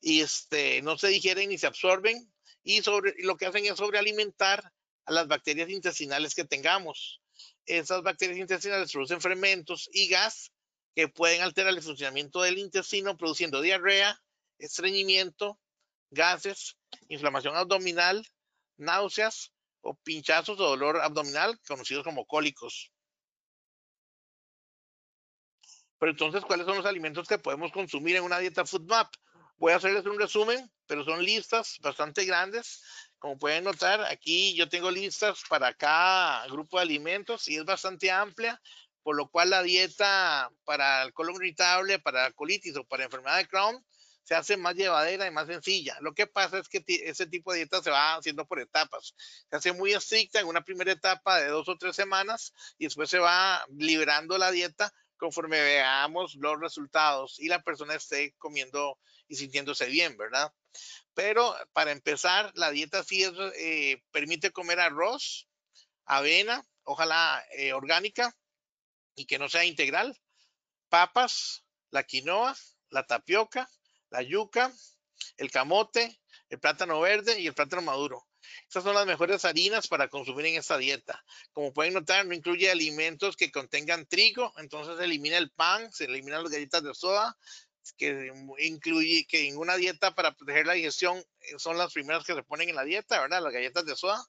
y 0.00 0.20
este, 0.20 0.82
no 0.82 0.98
se 0.98 1.08
digieren 1.08 1.48
ni 1.48 1.58
se 1.58 1.66
absorben 1.66 2.32
y 2.62 2.82
sobre, 2.82 3.14
lo 3.18 3.36
que 3.36 3.46
hacen 3.46 3.64
es 3.66 3.76
sobrealimentar 3.76 4.72
a 5.06 5.12
las 5.12 5.28
bacterias 5.28 5.70
intestinales 5.70 6.34
que 6.34 6.44
tengamos. 6.44 7.20
Esas 7.66 8.02
bacterias 8.02 8.38
intestinales 8.38 8.92
producen 8.92 9.20
fermentos 9.20 9.88
y 9.92 10.08
gas 10.08 10.52
que 10.94 11.08
pueden 11.08 11.42
alterar 11.42 11.72
el 11.72 11.82
funcionamiento 11.82 12.42
del 12.42 12.58
intestino 12.58 13.16
produciendo 13.16 13.60
diarrea, 13.60 14.20
estreñimiento, 14.58 15.58
gases, 16.10 16.76
inflamación 17.08 17.56
abdominal, 17.56 18.26
náuseas 18.76 19.52
o 19.82 19.94
pinchazos 19.94 20.58
o 20.60 20.68
dolor 20.68 21.00
abdominal 21.00 21.58
conocidos 21.66 22.04
como 22.04 22.26
cólicos. 22.26 22.92
Pero 26.00 26.12
entonces, 26.12 26.42
¿cuáles 26.46 26.66
son 26.66 26.78
los 26.78 26.86
alimentos 26.86 27.28
que 27.28 27.38
podemos 27.38 27.70
consumir 27.72 28.16
en 28.16 28.24
una 28.24 28.38
dieta 28.38 28.64
food 28.64 28.88
map? 28.88 29.12
Voy 29.58 29.72
a 29.72 29.76
hacerles 29.76 30.06
un 30.06 30.18
resumen, 30.18 30.72
pero 30.86 31.04
son 31.04 31.22
listas 31.22 31.76
bastante 31.82 32.24
grandes. 32.24 32.82
Como 33.18 33.38
pueden 33.38 33.64
notar, 33.64 34.00
aquí 34.06 34.56
yo 34.56 34.66
tengo 34.70 34.90
listas 34.90 35.42
para 35.50 35.74
cada 35.74 36.46
grupo 36.46 36.78
de 36.78 36.84
alimentos 36.84 37.46
y 37.48 37.56
es 37.56 37.66
bastante 37.66 38.10
amplia, 38.10 38.58
por 39.02 39.14
lo 39.14 39.28
cual 39.28 39.50
la 39.50 39.62
dieta 39.62 40.50
para 40.64 41.02
el 41.02 41.12
colon 41.12 41.36
irritable, 41.36 41.98
para 41.98 42.32
colitis 42.32 42.76
o 42.76 42.84
para 42.84 43.04
enfermedad 43.04 43.36
de 43.36 43.46
Crohn 43.46 43.84
se 44.22 44.34
hace 44.34 44.56
más 44.56 44.76
llevadera 44.76 45.26
y 45.26 45.30
más 45.30 45.48
sencilla. 45.48 45.98
Lo 46.00 46.14
que 46.14 46.26
pasa 46.26 46.58
es 46.58 46.68
que 46.70 46.82
ese 46.86 47.26
tipo 47.26 47.52
de 47.52 47.58
dieta 47.58 47.82
se 47.82 47.90
va 47.90 48.14
haciendo 48.14 48.46
por 48.46 48.58
etapas. 48.58 49.14
Se 49.50 49.56
hace 49.56 49.72
muy 49.74 49.92
estricta 49.92 50.40
en 50.40 50.46
una 50.46 50.62
primera 50.62 50.92
etapa 50.92 51.38
de 51.40 51.48
dos 51.48 51.68
o 51.68 51.76
tres 51.76 51.94
semanas 51.94 52.54
y 52.78 52.84
después 52.84 53.10
se 53.10 53.18
va 53.18 53.62
liberando 53.76 54.38
la 54.38 54.50
dieta 54.50 54.90
conforme 55.20 55.60
veamos 55.60 56.34
los 56.36 56.58
resultados 56.58 57.38
y 57.38 57.48
la 57.48 57.62
persona 57.62 57.94
esté 57.94 58.34
comiendo 58.38 58.98
y 59.28 59.36
sintiéndose 59.36 59.86
bien, 59.86 60.16
¿verdad? 60.16 60.52
Pero 61.14 61.54
para 61.74 61.92
empezar, 61.92 62.50
la 62.54 62.70
dieta 62.70 63.04
sí 63.04 63.22
eh, 63.58 64.02
permite 64.10 64.50
comer 64.50 64.80
arroz, 64.80 65.46
avena, 66.06 66.66
ojalá 66.84 67.44
eh, 67.56 67.74
orgánica 67.74 68.34
y 69.14 69.26
que 69.26 69.38
no 69.38 69.50
sea 69.50 69.64
integral, 69.64 70.18
papas, 70.88 71.64
la 71.90 72.02
quinoa, 72.04 72.56
la 72.88 73.06
tapioca, 73.06 73.68
la 74.08 74.22
yuca, 74.22 74.72
el 75.36 75.50
camote, 75.50 76.18
el 76.48 76.58
plátano 76.58 76.98
verde 76.98 77.38
y 77.40 77.46
el 77.46 77.54
plátano 77.54 77.82
maduro. 77.82 78.26
Estas 78.62 78.84
son 78.84 78.94
las 78.94 79.06
mejores 79.06 79.44
harinas 79.44 79.88
para 79.88 80.08
consumir 80.08 80.46
en 80.46 80.56
esta 80.56 80.78
dieta. 80.78 81.24
Como 81.52 81.72
pueden 81.72 81.94
notar, 81.94 82.26
no 82.26 82.34
incluye 82.34 82.70
alimentos 82.70 83.36
que 83.36 83.50
contengan 83.50 84.06
trigo, 84.06 84.52
entonces 84.58 84.96
se 84.98 85.04
elimina 85.04 85.38
el 85.38 85.50
pan, 85.50 85.92
se 85.92 86.04
eliminan 86.04 86.42
las 86.42 86.52
galletas 86.52 86.82
de 86.82 86.94
soda, 86.94 87.36
que 87.96 88.32
incluye 88.58 89.26
que 89.26 89.48
en 89.48 89.56
una 89.56 89.76
dieta 89.76 90.14
para 90.14 90.32
proteger 90.32 90.66
la 90.66 90.74
digestión 90.74 91.18
eh, 91.18 91.58
son 91.58 91.78
las 91.78 91.92
primeras 91.92 92.24
que 92.24 92.34
se 92.34 92.42
ponen 92.42 92.68
en 92.68 92.76
la 92.76 92.84
dieta, 92.84 93.20
¿verdad? 93.20 93.42
Las 93.42 93.52
galletas 93.52 93.84
de 93.84 93.96
soda, 93.96 94.24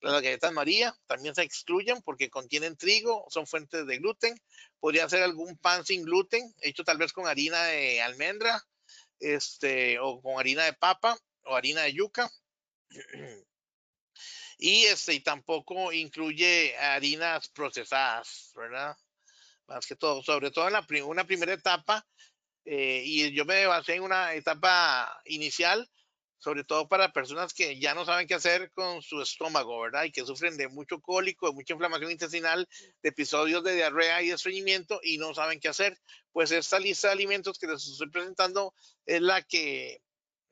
las 0.00 0.22
galletas 0.22 0.52
María 0.52 0.96
también 1.06 1.34
se 1.34 1.42
excluyen 1.42 2.02
porque 2.02 2.30
contienen 2.30 2.76
trigo, 2.76 3.26
son 3.30 3.46
fuentes 3.46 3.86
de 3.86 3.98
gluten. 3.98 4.40
Podría 4.78 5.08
ser 5.08 5.22
algún 5.22 5.56
pan 5.58 5.84
sin 5.84 6.04
gluten, 6.04 6.54
hecho 6.60 6.84
tal 6.84 6.98
vez 6.98 7.12
con 7.12 7.26
harina 7.26 7.64
de 7.64 8.00
almendra, 8.00 8.62
este, 9.18 9.98
o 9.98 10.20
con 10.22 10.38
harina 10.38 10.64
de 10.64 10.72
papa 10.72 11.18
o 11.44 11.56
harina 11.56 11.82
de 11.82 11.94
yuca. 11.94 12.30
y 14.58 14.84
este 14.84 15.14
y 15.14 15.20
tampoco 15.20 15.92
incluye 15.92 16.76
harinas 16.76 17.48
procesadas, 17.48 18.52
¿verdad? 18.56 18.96
Más 19.68 19.86
que 19.86 19.94
todo, 19.94 20.22
sobre 20.22 20.50
todo 20.50 20.66
en 20.66 20.72
la 20.72 20.86
una 21.04 21.24
primera 21.24 21.52
etapa, 21.52 22.04
eh, 22.64 23.02
y 23.04 23.32
yo 23.32 23.44
me 23.44 23.66
basé 23.66 23.94
en 23.94 24.02
una 24.02 24.34
etapa 24.34 25.22
inicial, 25.26 25.88
sobre 26.38 26.64
todo 26.64 26.88
para 26.88 27.12
personas 27.12 27.54
que 27.54 27.78
ya 27.78 27.94
no 27.94 28.04
saben 28.04 28.26
qué 28.26 28.34
hacer 28.34 28.70
con 28.72 29.00
su 29.00 29.22
estómago, 29.22 29.80
¿verdad? 29.80 30.04
Y 30.04 30.12
que 30.12 30.24
sufren 30.24 30.56
de 30.56 30.68
mucho 30.68 31.00
cólico, 31.00 31.48
de 31.48 31.54
mucha 31.54 31.74
inflamación 31.74 32.10
intestinal, 32.10 32.68
de 33.02 33.08
episodios 33.08 33.64
de 33.64 33.74
diarrea 33.74 34.22
y 34.22 34.30
estreñimiento 34.30 35.00
y 35.02 35.18
no 35.18 35.34
saben 35.34 35.60
qué 35.60 35.68
hacer. 35.68 35.98
Pues 36.32 36.50
esta 36.50 36.78
lista 36.78 37.08
de 37.08 37.14
alimentos 37.14 37.58
que 37.58 37.66
les 37.66 37.86
estoy 37.86 38.10
presentando 38.10 38.74
es 39.06 39.20
la 39.22 39.42
que 39.42 40.02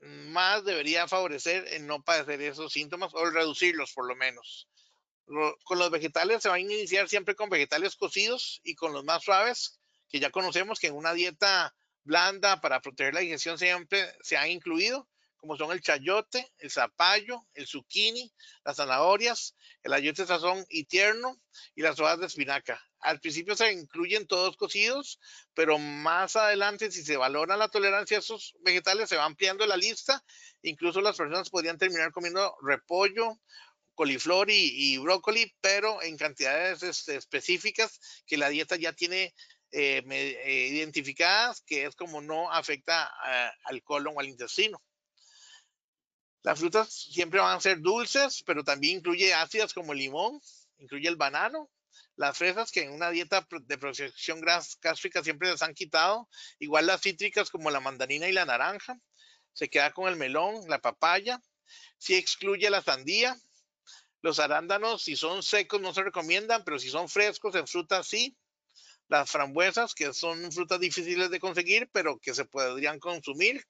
más 0.00 0.64
debería 0.64 1.08
favorecer 1.08 1.66
en 1.74 1.86
no 1.86 2.02
padecer 2.02 2.40
esos 2.42 2.72
síntomas 2.72 3.14
o 3.14 3.30
reducirlos 3.30 3.92
por 3.92 4.06
lo 4.06 4.16
menos. 4.16 4.68
con 5.64 5.78
los 5.78 5.90
vegetales 5.90 6.42
se 6.42 6.48
van 6.48 6.58
a 6.58 6.60
iniciar 6.60 7.08
siempre 7.08 7.34
con 7.34 7.48
vegetales 7.48 7.96
cocidos 7.96 8.60
y 8.62 8.76
con 8.76 8.92
los 8.92 9.04
más 9.04 9.24
suaves, 9.24 9.80
que 10.08 10.20
ya 10.20 10.30
conocemos 10.30 10.78
que 10.78 10.86
en 10.86 10.94
una 10.94 11.14
dieta 11.14 11.74
blanda 12.04 12.60
para 12.60 12.80
proteger 12.80 13.14
la 13.14 13.20
digestión 13.20 13.58
siempre 13.58 14.06
se 14.22 14.36
han 14.36 14.50
incluido, 14.50 15.08
como 15.46 15.56
son 15.56 15.70
el 15.70 15.80
chayote, 15.80 16.50
el 16.58 16.72
zapallo, 16.72 17.46
el 17.54 17.68
zucchini, 17.68 18.32
las 18.64 18.78
zanahorias, 18.78 19.54
el 19.84 19.92
ayote 19.92 20.26
sazón 20.26 20.66
y 20.68 20.84
tierno 20.84 21.40
y 21.76 21.82
las 21.82 22.00
hojas 22.00 22.18
de 22.18 22.26
espinaca. 22.26 22.82
Al 22.98 23.20
principio 23.20 23.54
se 23.54 23.72
incluyen 23.72 24.26
todos 24.26 24.56
cocidos, 24.56 25.20
pero 25.54 25.78
más 25.78 26.34
adelante, 26.34 26.90
si 26.90 27.04
se 27.04 27.16
valora 27.16 27.56
la 27.56 27.68
tolerancia 27.68 28.16
a 28.16 28.20
esos 28.20 28.56
vegetales, 28.62 29.08
se 29.08 29.16
va 29.16 29.24
ampliando 29.24 29.64
la 29.66 29.76
lista. 29.76 30.20
Incluso 30.62 31.00
las 31.00 31.16
personas 31.16 31.48
podrían 31.48 31.78
terminar 31.78 32.10
comiendo 32.10 32.56
repollo, 32.60 33.38
coliflor 33.94 34.50
y, 34.50 34.98
brócoli, 34.98 35.54
pero 35.60 36.02
en 36.02 36.16
cantidades 36.16 36.82
este, 36.82 37.14
específicas 37.14 38.00
que 38.26 38.36
la 38.36 38.48
dieta 38.48 38.74
ya 38.74 38.92
tiene 38.92 39.32
eh, 39.70 40.02
eh, 40.10 40.68
identificadas, 40.72 41.60
que 41.60 41.84
es 41.84 41.94
como 41.94 42.20
no 42.20 42.50
afecta 42.50 43.08
al 43.62 43.82
colon 43.84 44.14
o 44.16 44.20
al 44.20 44.28
intestino. 44.28 44.82
Las 46.46 46.60
frutas 46.60 46.92
siempre 46.92 47.40
van 47.40 47.56
a 47.56 47.60
ser 47.60 47.80
dulces, 47.80 48.44
pero 48.46 48.62
también 48.62 48.98
incluye 48.98 49.34
ácidas 49.34 49.74
como 49.74 49.92
el 49.92 49.98
limón, 49.98 50.40
incluye 50.78 51.08
el 51.08 51.16
banano, 51.16 51.68
las 52.14 52.38
fresas 52.38 52.70
que 52.70 52.84
en 52.84 52.92
una 52.92 53.10
dieta 53.10 53.44
de 53.62 53.76
protección 53.76 54.40
gástrica 54.40 55.24
siempre 55.24 55.50
les 55.50 55.60
han 55.62 55.74
quitado, 55.74 56.28
igual 56.60 56.86
las 56.86 57.00
cítricas 57.00 57.50
como 57.50 57.72
la 57.72 57.80
mandarina 57.80 58.28
y 58.28 58.32
la 58.32 58.44
naranja, 58.44 58.96
se 59.54 59.68
queda 59.68 59.90
con 59.90 60.06
el 60.06 60.14
melón, 60.14 60.68
la 60.68 60.80
papaya, 60.80 61.42
si 61.98 62.14
excluye 62.14 62.70
la 62.70 62.80
sandía, 62.80 63.36
los 64.22 64.38
arándanos 64.38 65.02
si 65.02 65.16
son 65.16 65.42
secos 65.42 65.80
no 65.80 65.92
se 65.92 66.04
recomiendan, 66.04 66.62
pero 66.62 66.78
si 66.78 66.90
son 66.90 67.08
frescos 67.08 67.56
en 67.56 67.66
frutas 67.66 68.06
sí, 68.06 68.38
las 69.08 69.28
frambuesas 69.28 69.96
que 69.96 70.14
son 70.14 70.52
frutas 70.52 70.78
difíciles 70.78 71.28
de 71.28 71.40
conseguir, 71.40 71.90
pero 71.90 72.20
que 72.20 72.34
se 72.34 72.44
podrían 72.44 73.00
consumir, 73.00 73.66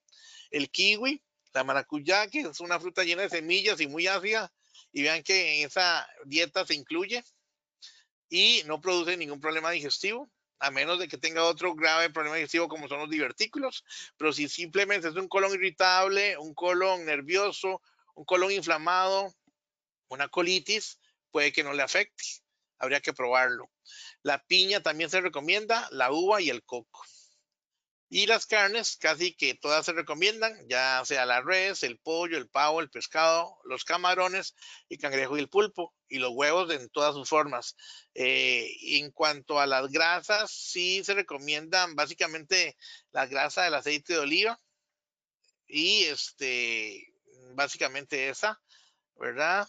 el 0.51 0.70
kiwi, 0.70 1.22
la 1.57 1.64
maracuyá, 1.64 2.28
que 2.28 2.40
es 2.40 2.61
una 2.61 2.78
fruta 2.78 3.02
llena 3.02 3.22
de 3.22 3.30
semillas 3.30 3.80
y 3.80 3.86
muy 3.86 4.07
ácida, 4.07 4.52
y 4.92 5.02
vean 5.02 5.22
que 5.22 5.59
en 5.59 5.66
esa 5.66 6.07
dieta 6.26 6.66
se 6.66 6.74
incluye 6.74 7.24
y 8.28 8.62
no 8.66 8.78
produce 8.78 9.16
ningún 9.16 9.40
problema 9.40 9.70
digestivo, 9.70 10.30
a 10.59 10.70
menos 10.70 10.98
de 10.98 11.09
que 11.09 11.16
tenga 11.16 11.44
otro 11.44 11.74
grave 11.74 12.11
problema 12.11 12.36
digestivo 12.36 12.68
como 12.68 12.88
son 12.88 12.98
los 12.98 13.09
divertículos, 13.09 13.84
pero 14.18 14.34
si 14.34 14.50
simplemente 14.50 15.09
es 15.09 15.14
un 15.14 15.28
colon 15.28 15.54
irritable, 15.54 16.36
un 16.36 16.52
colon 16.52 17.07
nervioso, 17.07 17.80
un 18.14 18.26
colon 18.26 18.52
inflamado, 18.52 19.34
una 20.09 20.28
colitis, 20.28 20.98
puede 21.30 21.52
que 21.52 21.64
no 21.64 21.72
le 21.72 21.82
afecte. 21.82 22.22
Habría 22.78 23.00
que 23.00 23.14
probarlo. 23.14 23.70
La 24.22 24.44
piña 24.44 24.82
también 24.82 25.09
se 25.09 25.22
recomienda, 25.22 25.88
la 25.90 26.12
uva 26.12 26.42
y 26.42 26.50
el 26.50 26.62
coco. 26.62 27.02
Y 28.09 28.26
las 28.26 28.46
carnes, 28.46 28.96
casi 28.96 29.34
que 29.34 29.54
todas 29.54 29.84
se 29.84 29.92
recomiendan, 29.92 30.57
ya 30.68 31.02
sea 31.04 31.26
la 31.26 31.40
res, 31.40 31.82
el 31.82 31.98
pollo, 31.98 32.38
el 32.38 32.48
pavo, 32.48 32.80
el 32.80 32.88
pescado, 32.88 33.59
los 33.64 33.84
camarones, 33.84 34.54
el 34.88 34.98
cangrejo 34.98 35.36
y 35.36 35.40
el 35.40 35.48
pulpo, 35.48 35.92
y 36.09 36.18
los 36.18 36.30
huevos 36.32 36.72
en 36.72 36.88
todas 36.90 37.14
sus 37.14 37.28
formas. 37.28 37.76
Eh, 38.14 38.70
en 38.98 39.11
cuanto 39.11 39.59
a 39.59 39.66
las 39.66 39.90
grasas, 39.90 40.52
sí 40.52 41.02
se 41.02 41.14
recomiendan 41.14 41.96
básicamente 41.96 42.76
la 43.11 43.26
grasa 43.26 43.64
del 43.64 43.74
aceite 43.74 44.12
de 44.12 44.20
oliva 44.20 44.61
y 45.66 46.04
este, 46.04 47.12
básicamente 47.54 48.28
esa, 48.28 48.61
¿verdad? 49.16 49.68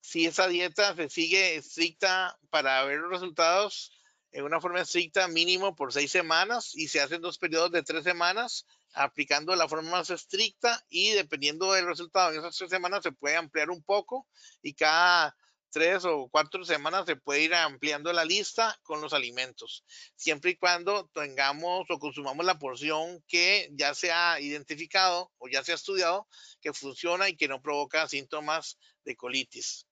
Si 0.00 0.26
esa 0.26 0.48
dieta 0.48 0.96
se 0.96 1.08
sigue 1.10 1.56
estricta 1.56 2.38
para 2.50 2.84
ver 2.84 2.98
los 2.98 3.10
resultados, 3.10 3.97
en 4.32 4.44
una 4.44 4.60
forma 4.60 4.80
estricta 4.80 5.26
mínimo 5.28 5.74
por 5.74 5.92
seis 5.92 6.10
semanas 6.10 6.74
y 6.74 6.88
se 6.88 7.00
hacen 7.00 7.22
dos 7.22 7.38
periodos 7.38 7.72
de 7.72 7.82
tres 7.82 8.04
semanas 8.04 8.66
aplicando 8.92 9.54
la 9.56 9.68
forma 9.68 9.90
más 9.90 10.10
estricta 10.10 10.84
y 10.88 11.10
dependiendo 11.10 11.72
del 11.72 11.86
resultado 11.86 12.32
en 12.32 12.40
esas 12.40 12.56
tres 12.56 12.70
semanas 12.70 13.02
se 13.02 13.12
puede 13.12 13.36
ampliar 13.36 13.70
un 13.70 13.82
poco 13.82 14.26
y 14.62 14.74
cada 14.74 15.36
tres 15.70 16.04
o 16.04 16.28
cuatro 16.30 16.64
semanas 16.64 17.04
se 17.06 17.16
puede 17.16 17.42
ir 17.42 17.54
ampliando 17.54 18.12
la 18.12 18.24
lista 18.24 18.78
con 18.82 19.00
los 19.00 19.12
alimentos, 19.12 19.84
siempre 20.16 20.52
y 20.52 20.56
cuando 20.56 21.08
tengamos 21.12 21.86
o 21.90 21.98
consumamos 21.98 22.46
la 22.46 22.58
porción 22.58 23.22
que 23.28 23.68
ya 23.72 23.94
se 23.94 24.10
ha 24.10 24.40
identificado 24.40 25.30
o 25.38 25.48
ya 25.48 25.62
se 25.62 25.72
ha 25.72 25.74
estudiado 25.74 26.26
que 26.60 26.72
funciona 26.72 27.28
y 27.28 27.36
que 27.36 27.48
no 27.48 27.60
provoca 27.60 28.08
síntomas 28.08 28.78
de 29.04 29.16
colitis 29.16 29.86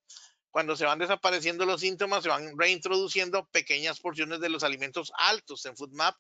cuando 0.57 0.75
se 0.75 0.87
van 0.87 0.99
desapareciendo 0.99 1.67
los 1.67 1.83
síntomas, 1.83 2.23
se 2.23 2.31
van 2.31 2.59
reintroduciendo 2.59 3.47
pequeñas 3.49 4.01
porciones 4.01 4.41
de 4.41 4.49
los 4.49 4.65
alimentos 4.65 5.13
altos 5.19 5.67
en 5.67 5.77
FoodMap 5.77 6.17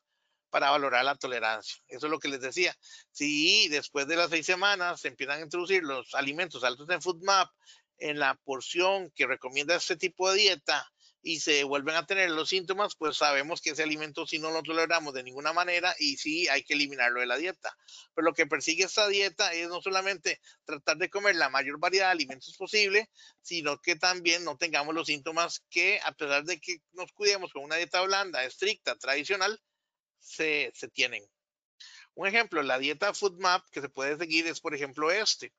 para 0.51 0.71
valorar 0.71 1.07
la 1.07 1.15
tolerancia. 1.15 1.83
Eso 1.89 2.07
es 2.07 2.11
lo 2.11 2.19
que 2.19 2.29
les 2.29 2.43
decía. 2.43 2.77
Si 3.13 3.67
después 3.69 4.07
de 4.07 4.17
las 4.17 4.29
seis 4.29 4.45
semanas 4.45 5.01
se 5.01 5.09
empiezan 5.09 5.39
a 5.39 5.43
introducir 5.43 5.83
los 5.85 6.15
alimentos 6.15 6.65
altos 6.65 6.87
en 6.91 7.01
FoodMap 7.01 7.51
en 7.97 8.19
la 8.19 8.35
porción 8.45 9.11
que 9.13 9.27
recomienda 9.27 9.75
este 9.75 9.97
tipo 9.97 10.31
de 10.31 10.37
dieta 10.37 10.87
y 11.27 11.41
se 11.41 11.65
vuelven 11.65 11.97
a 11.97 12.07
tener 12.07 12.31
los 12.31 12.51
síntomas, 12.51 12.95
pues 12.95 13.17
sabemos 13.17 13.61
que 13.61 13.71
ese 13.71 13.83
alimento 13.83 14.29
si 14.29 14.39
no 14.39 14.53
lo 14.53 14.63
toleramos 14.63 15.13
de 15.13 15.25
ninguna 15.25 15.53
manera 15.53 15.93
y 15.99 16.19
sí 16.19 16.47
hay 16.47 16.63
que 16.63 16.75
eliminarlo 16.75 17.19
de 17.19 17.27
la 17.27 17.37
dieta. 17.37 17.77
Pero 18.15 18.27
lo 18.27 18.33
que 18.33 18.47
persigue 18.47 18.85
esta 18.85 19.09
dieta 19.09 19.53
es 19.53 19.69
no 19.69 19.83
solamente 19.83 20.41
tratar 20.65 20.99
de 20.99 21.11
comer 21.11 21.35
la 21.35 21.49
mayor 21.49 21.81
variedad 21.81 22.07
de 22.07 22.13
alimentos 22.13 22.57
posible, 22.57 23.11
sino 23.43 23.81
que 23.81 23.97
también 23.97 24.45
no 24.45 24.57
tengamos 24.57 24.95
los 24.95 25.09
síntomas 25.09 25.65
que 25.69 25.99
a 26.05 26.13
pesar 26.13 26.45
de 26.45 26.61
que 26.61 26.77
nos 26.93 27.11
cuidemos 27.13 27.53
con 27.53 27.65
una 27.65 27.75
dieta 27.75 28.03
blanda, 28.03 28.45
estricta, 28.45 28.95
tradicional, 28.95 29.61
se, 30.21 30.71
se 30.77 30.87
tienen. 30.87 31.25
Un 32.17 32.27
ejemplo, 32.27 32.63
la 32.63 32.79
dieta 32.79 33.13
FoodMap 33.13 33.69
que 33.69 33.83
se 33.83 33.91
puede 33.91 34.17
seguir 34.17 34.47
es, 34.47 34.59
por 34.61 34.75
ejemplo, 34.75 35.11
este. 35.11 35.53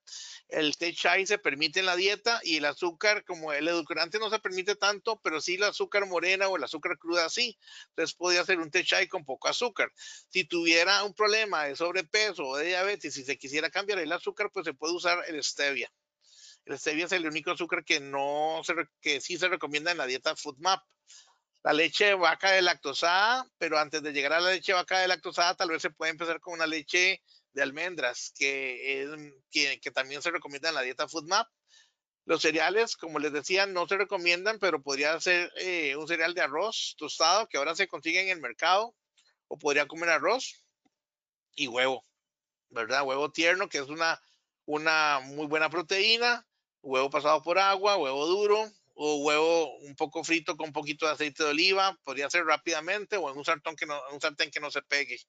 El 0.48 0.76
té 0.76 0.92
chai 0.92 1.28
se 1.28 1.38
permite 1.38 1.82
en 1.82 1.86
la 1.86 1.96
dieta 1.96 2.42
y 2.44 2.58
el 2.58 2.66
azúcar, 2.66 3.24
como 3.26 3.54
el 3.54 3.68
edulcorante 3.68 4.18
no 4.18 4.32
se 4.32 4.40
permite 4.40 4.76
tanto, 4.76 5.22
pero 5.22 5.40
sí 5.40 5.54
el 5.54 5.66
azúcar 5.66 6.08
morena 6.08 6.48
o 6.48 6.58
el 6.58 6.64
azúcar 6.64 6.98
cruda 6.98 7.30
sí. 7.30 7.60
Entonces 7.90 8.16
podría 8.16 8.42
hacer 8.42 8.58
un 8.58 8.72
té 8.72 8.84
chai 8.84 9.08
con 9.08 9.24
poco 9.24 9.48
azúcar. 9.48 9.92
Si 10.30 10.46
tuviera 10.46 11.04
un 11.04 11.14
problema 11.14 11.66
de 11.66 11.76
sobrepeso 11.76 12.44
o 12.44 12.58
de 12.58 12.66
diabetes 12.66 13.16
y 13.16 13.20
si 13.20 13.24
se 13.24 13.38
quisiera 13.38 13.70
cambiar 13.70 14.00
el 14.00 14.12
azúcar, 14.12 14.50
pues 14.52 14.66
se 14.66 14.74
puede 14.74 14.96
usar 14.96 15.26
el 15.28 15.44
stevia. 15.44 15.94
El 16.66 16.80
stevia 16.80 17.06
es 17.06 17.12
el 17.12 17.28
único 17.28 17.52
azúcar 17.52 17.86
que 17.86 18.00
no 18.00 18.64
que 19.00 19.22
sí 19.22 19.38
se 19.38 19.48
recomienda 19.48 19.92
en 19.92 20.00
la 20.00 20.08
dieta 20.08 20.36
FoodMap 20.36 20.84
la 21.64 21.74
leche 21.74 22.06
de 22.06 22.14
vaca 22.14 22.52
de 22.52 22.62
lactosada, 22.62 23.46
pero 23.58 23.78
antes 23.78 24.02
de 24.02 24.14
llegar 24.14 24.34
a 24.34 24.40
la 24.40 24.52
leche 24.52 24.72
de 24.72 24.78
vaca 24.78 25.00
de 25.00 25.08
lactosada, 25.08 25.56
tal 25.56 25.70
vez 25.70 25.82
se 25.82 25.90
puede 25.90 26.12
empezar 26.12 26.40
con 26.40 26.54
una 26.54 26.68
leche 26.68 27.22
de 27.54 27.64
almendras, 27.64 28.34
que, 28.38 29.34
que, 29.52 29.92
también 29.92 30.22
se 30.22 30.32
recomienda 30.32 30.70
en 30.70 30.76
la 30.76 30.82
dieta 30.82 31.08
FoodMap. 31.08 31.48
Los 32.26 32.42
cereales, 32.42 32.96
como 32.96 33.20
les 33.20 33.34
decía, 33.34 33.66
no 33.66 33.88
se 33.88 33.98
recomiendan, 33.98 34.60
pero 34.60 34.82
podría 34.82 35.20
ser 35.20 35.52
eh, 35.58 35.96
un 35.96 36.08
cereal 36.08 36.34
de 36.34 36.42
arroz 36.42 36.96
tostado 36.98 37.48
que 37.48 37.58
ahora 37.58 37.76
se 37.76 37.88
consigue 37.88 38.22
en 38.22 38.30
el 38.30 38.42
mercado, 38.42 38.96
o 39.48 39.58
podría 39.58 39.88
comer 39.88 40.10
arroz 40.10 40.64
y 41.56 41.68
huevo, 41.68 42.04
¿verdad? 42.70 43.04
Huevo 43.04 43.32
tierno, 43.32 43.70
que 43.70 43.80
es 43.80 43.88
una, 43.88 44.22
una 44.66 45.20
muy 45.24 45.48
buena 45.48 45.70
proteína, 45.70 46.46
huevo 46.82 47.10
pasado 47.10 47.42
por 47.42 47.58
agua, 47.60 47.98
huevo 47.98 48.28
duro, 48.28 48.72
o 49.00 49.18
huevo 49.18 49.78
un 49.78 49.96
poco 49.96 50.24
frito 50.24 50.58
con 50.58 50.68
un 50.68 50.74
poquito 50.74 51.06
de 51.06 51.12
aceite 51.12 51.44
de 51.44 51.52
oliva, 51.52 51.96
podría 52.04 52.30
ser 52.32 52.46
rápidamente 52.46 53.16
o 53.16 53.30
en 53.30 53.38
un 53.38 53.46
sartén 53.46 53.76
que 53.76 53.86
no, 53.86 54.02
un 54.12 54.20
sartén 54.20 54.50
que 54.50 54.60
no 54.60 54.72
se 54.72 54.82
pegue. 54.82 55.20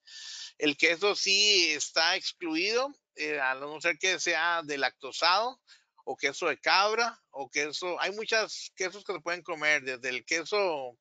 El 0.57 0.77
queso 0.79 1.15
sí 1.15 1.73
está 1.73 2.17
excluido, 2.17 2.91
eh, 3.15 3.39
a 3.39 3.55
no 3.55 3.79
ser 3.81 3.99
que 3.99 4.19
sea 4.19 4.63
de 4.65 4.79
lactosado 4.79 5.61
o 6.05 6.17
queso 6.17 6.49
de 6.49 6.59
cabra 6.59 7.21
o 7.31 7.51
queso, 7.51 8.01
hay 8.01 8.13
muchos 8.13 8.73
quesos 8.75 9.05
que 9.05 9.13
se 9.13 9.21
pueden 9.21 9.43
comer, 9.43 9.83
desde 9.83 10.09
el 10.09 10.25
queso 10.25 10.99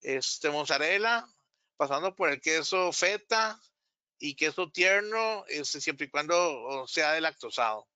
este, 0.00 0.50
mozzarella, 0.50 1.26
pasando 1.76 2.14
por 2.14 2.30
el 2.30 2.40
queso 2.40 2.92
feta 2.92 3.60
y 4.20 4.36
queso 4.36 4.70
tierno, 4.70 5.44
este, 5.48 5.80
siempre 5.80 6.06
y 6.06 6.10
cuando 6.10 6.86
sea 6.86 7.12
de 7.12 7.20
lactosado. 7.20 7.88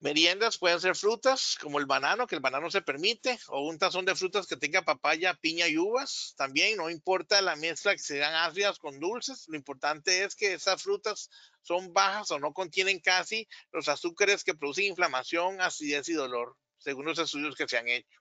Meriendas 0.00 0.58
pueden 0.58 0.80
ser 0.80 0.94
frutas 0.94 1.56
como 1.60 1.80
el 1.80 1.86
banano, 1.86 2.28
que 2.28 2.36
el 2.36 2.40
banano 2.40 2.70
se 2.70 2.82
permite, 2.82 3.36
o 3.48 3.66
un 3.66 3.78
tazón 3.78 4.04
de 4.04 4.14
frutas 4.14 4.46
que 4.46 4.56
tenga 4.56 4.82
papaya, 4.82 5.34
piña 5.34 5.66
y 5.66 5.76
uvas. 5.76 6.34
También 6.36 6.76
no 6.76 6.88
importa 6.88 7.42
la 7.42 7.56
mezcla 7.56 7.96
que 7.96 7.98
sean 7.98 8.32
ácidas 8.32 8.78
con 8.78 9.00
dulces, 9.00 9.46
lo 9.48 9.56
importante 9.56 10.22
es 10.22 10.36
que 10.36 10.54
esas 10.54 10.80
frutas 10.80 11.30
son 11.62 11.92
bajas 11.92 12.30
o 12.30 12.38
no 12.38 12.52
contienen 12.52 13.00
casi 13.00 13.48
los 13.72 13.88
azúcares 13.88 14.44
que 14.44 14.54
producen 14.54 14.84
inflamación, 14.84 15.60
acidez 15.60 16.08
y 16.08 16.12
dolor, 16.12 16.56
según 16.78 17.04
los 17.04 17.18
estudios 17.18 17.56
que 17.56 17.66
se 17.66 17.78
han 17.78 17.88
hecho. 17.88 18.20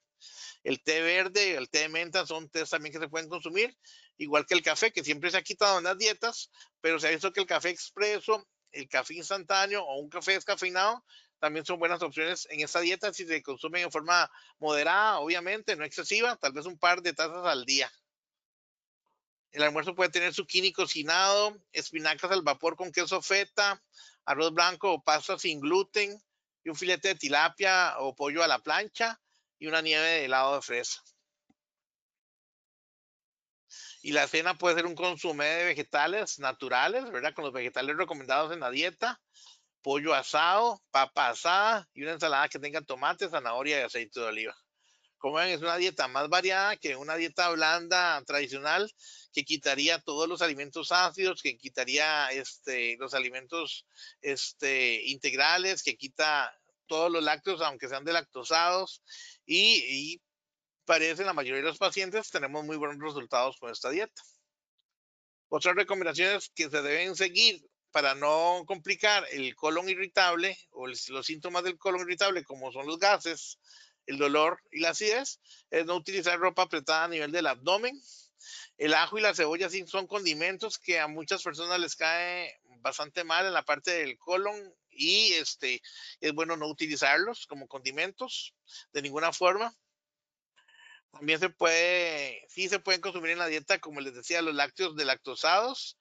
El 0.64 0.82
té 0.82 1.02
verde, 1.02 1.54
el 1.54 1.70
té 1.70 1.82
de 1.82 1.90
menta 1.90 2.26
son 2.26 2.50
tés 2.50 2.72
también 2.72 2.92
que 2.92 3.00
se 3.00 3.08
pueden 3.08 3.30
consumir, 3.30 3.78
igual 4.18 4.48
que 4.48 4.56
el 4.56 4.64
café, 4.64 4.92
que 4.92 5.04
siempre 5.04 5.30
se 5.30 5.38
ha 5.38 5.44
quitado 5.44 5.78
en 5.78 5.84
las 5.84 5.98
dietas, 6.00 6.50
pero 6.82 7.00
se 7.00 7.08
ha 7.08 7.12
visto 7.12 7.32
que 7.32 7.42
el 7.42 7.46
café 7.46 7.70
expreso, 7.70 8.48
el 8.72 8.90
café 8.90 9.14
instantáneo 9.14 9.84
o 9.84 10.00
un 10.00 10.10
café 10.10 10.34
descafeinado 10.34 11.04
también 11.40 11.66
son 11.66 11.80
buenas 11.80 12.02
opciones 12.02 12.48
en 12.50 12.62
esta 12.62 12.80
dieta 12.80 13.14
si 13.14 13.26
se 13.26 13.44
consumen 13.44 13.84
en 13.84 13.92
forma 13.92 14.30
moderada, 14.60 15.20
obviamente, 15.20 15.76
no 15.76 15.86
excesiva, 15.86 16.36
tal 16.38 16.54
vez 16.54 16.66
un 16.66 16.78
par 16.78 17.02
de 17.02 17.14
tazas 17.14 17.46
al 17.46 17.66
día. 17.66 17.92
El 19.52 19.64
almuerzo 19.64 19.96
puede 19.96 20.10
tener 20.10 20.34
zucchini 20.34 20.74
cocinado, 20.74 21.58
espinacas 21.72 22.32
al 22.32 22.42
vapor 22.42 22.76
con 22.76 22.92
queso 22.92 23.22
feta, 23.22 23.82
arroz 24.26 24.54
blanco 24.54 24.94
o 24.94 25.04
pasta 25.04 25.40
sin 25.40 25.60
gluten 25.60 26.22
y 26.64 26.70
un 26.70 26.76
filete 26.76 27.10
de 27.10 27.16
tilapia 27.16 27.96
o 28.00 28.16
pollo 28.16 28.44
a 28.44 28.48
la 28.48 28.60
plancha 28.60 29.20
y 29.58 29.68
una 29.68 29.82
nieve 29.82 30.06
de 30.06 30.26
helado 30.26 30.56
de 30.56 30.62
fresa. 30.62 31.02
Y 34.02 34.12
la 34.12 34.28
cena 34.28 34.58
puede 34.58 34.76
ser 34.76 34.86
un 34.86 34.96
consumo 34.96 35.44
de 35.44 35.66
vegetales 35.66 36.40
naturales, 36.40 37.10
¿verdad? 37.12 37.34
Con 37.34 37.46
los 37.46 37.54
vegetales 37.54 37.98
recomendados 37.98 38.54
en 38.54 38.60
la 38.60 38.70
dieta, 38.70 39.20
pollo 39.82 40.14
asado, 40.14 40.82
papa 40.92 41.30
asada 41.30 41.90
y 41.94 42.04
una 42.04 42.14
ensalada 42.14 42.50
que 42.50 42.60
tenga 42.60 42.82
tomate, 42.82 43.30
zanahoria 43.30 43.80
y 43.80 43.84
aceite 43.84 44.20
de 44.20 44.26
oliva. 44.26 44.58
Como 45.18 45.36
ven, 45.38 45.50
es 45.50 45.62
una 45.62 45.78
dieta 45.78 46.08
más 46.08 46.30
variada 46.30 46.78
que 46.78 46.96
una 46.96 47.16
dieta 47.16 47.50
blanda 47.50 48.22
tradicional 48.26 48.92
que 49.34 49.44
quitaría 49.44 50.00
todos 50.00 50.28
los 50.28 50.42
alimentos 50.42 50.92
ácidos, 50.92 51.42
que 51.42 51.58
quitaría 51.58 52.28
este, 52.30 52.98
los 52.98 53.14
alimentos 53.14 53.88
este, 54.22 55.02
integrales, 55.06 55.84
que 55.84 55.98
quita 55.98 56.56
todos 56.86 57.12
los 57.12 57.24
lácteos, 57.24 57.62
aunque 57.62 57.90
sean 57.90 58.06
de 58.06 58.14
lactosados, 58.14 59.02
y, 59.46 59.84
y 59.88 60.22
parece 60.86 61.26
la 61.26 61.34
mayoría 61.34 61.62
de 61.62 61.68
los 61.68 61.78
pacientes 61.78 62.30
tenemos 62.30 62.64
muy 62.64 62.78
buenos 62.78 62.98
resultados 63.00 63.58
con 63.58 63.72
esta 63.72 63.90
dieta. 63.90 64.22
Otras 65.50 65.76
recomendaciones 65.76 66.50
que 66.54 66.70
se 66.70 66.82
deben 66.82 67.16
seguir 67.16 67.62
para 67.92 68.16
no 68.16 68.64
complicar 68.66 69.26
el 69.32 69.56
colon 69.56 69.90
irritable 69.90 70.58
o 70.72 70.88
los 70.88 71.26
síntomas 71.26 71.64
del 71.64 71.78
colon 71.78 72.02
irritable, 72.02 72.44
como 72.44 72.72
son 72.72 72.88
los 72.88 73.00
gases, 73.00 73.60
el 74.06 74.18
dolor 74.18 74.62
y 74.72 74.80
la 74.80 74.90
acidez, 74.90 75.40
es 75.70 75.86
no 75.86 75.96
utilizar 75.96 76.40
ropa 76.40 76.64
apretada 76.64 77.06
a 77.06 77.10
nivel 77.10 77.32
del 77.32 77.48
abdomen. 77.48 78.02
El 78.78 78.94
ajo 78.94 79.18
y 79.18 79.22
la 79.22 79.34
cebolla 79.34 79.70
sí 79.70 79.86
son 79.88 80.08
condimentos 80.08 80.78
que 80.78 81.00
a 81.00 81.08
muchas 81.08 81.44
personas 81.44 81.80
les 81.80 81.96
cae 81.96 82.60
bastante 82.80 83.24
mal 83.24 83.46
en 83.46 83.54
la 83.54 83.66
parte 83.66 83.92
del 83.92 84.18
colon 84.18 84.74
y 84.90 85.34
este 85.34 85.82
es 86.22 86.34
bueno 86.34 86.56
no 86.56 86.68
utilizarlos 86.68 87.46
como 87.48 87.68
condimentos 87.68 88.56
de 88.94 89.02
ninguna 89.02 89.34
forma. 89.34 89.76
También 91.12 91.40
se 91.40 91.50
puede, 91.50 92.46
sí 92.48 92.70
se 92.70 92.80
pueden 92.80 93.02
consumir 93.02 93.32
en 93.32 93.40
la 93.40 93.48
dieta, 93.48 93.80
como 93.80 94.02
les 94.02 94.14
decía, 94.14 94.42
los 94.42 94.54
lácteos 94.54 94.96
de 94.96 95.06
lactosados, 95.06 95.98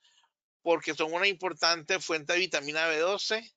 porque 0.66 0.94
son 0.94 1.12
una 1.14 1.28
importante 1.28 2.00
fuente 2.00 2.32
de 2.32 2.40
vitamina 2.40 2.90
B12. 2.90 3.54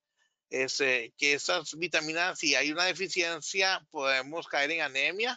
Es, 0.51 0.79
eh, 0.79 1.11
que 1.17 1.33
esas 1.33 1.73
vitaminas, 1.73 2.37
si 2.37 2.53
hay 2.53 2.71
una 2.71 2.85
deficiencia, 2.85 3.83
podemos 3.89 4.47
caer 4.47 4.69
en 4.69 4.81
anemia 4.81 5.35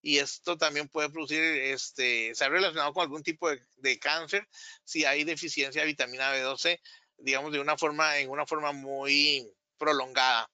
y 0.00 0.16
esto 0.16 0.56
también 0.56 0.88
puede 0.88 1.10
producir, 1.10 1.38
este, 1.42 2.34
se 2.34 2.44
ha 2.46 2.48
relacionado 2.48 2.94
con 2.94 3.02
algún 3.02 3.22
tipo 3.22 3.50
de, 3.50 3.60
de, 3.76 3.98
cáncer 3.98 4.48
si 4.84 5.04
hay 5.04 5.24
deficiencia 5.24 5.82
de 5.82 5.88
vitamina 5.88 6.34
B12, 6.34 6.80
digamos, 7.18 7.52
de 7.52 7.60
una 7.60 7.76
forma, 7.76 8.16
en 8.16 8.30
una 8.30 8.46
forma 8.46 8.72
muy 8.72 9.46
prolongada 9.76 10.50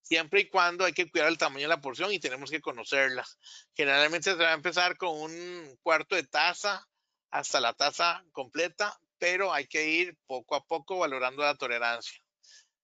siempre 0.00 0.42
y 0.42 0.48
cuando 0.48 0.84
hay 0.84 0.92
que 0.92 1.10
cuidar 1.10 1.26
el 1.26 1.38
tamaño 1.38 1.64
de 1.64 1.74
la 1.74 1.80
porción 1.80 2.12
y 2.12 2.20
tenemos 2.20 2.52
que 2.52 2.60
conocerla. 2.60 3.26
Generalmente 3.74 4.30
se 4.30 4.36
va 4.36 4.50
a 4.50 4.54
empezar 4.54 4.96
con 4.96 5.18
un 5.18 5.76
cuarto 5.82 6.14
de 6.14 6.22
taza 6.22 6.86
hasta 7.34 7.60
la 7.60 7.72
taza 7.72 8.24
completa, 8.30 8.96
pero 9.24 9.54
hay 9.54 9.66
que 9.66 9.88
ir 9.88 10.18
poco 10.26 10.54
a 10.54 10.66
poco 10.66 10.98
valorando 10.98 11.42
la 11.42 11.54
tolerancia. 11.54 12.20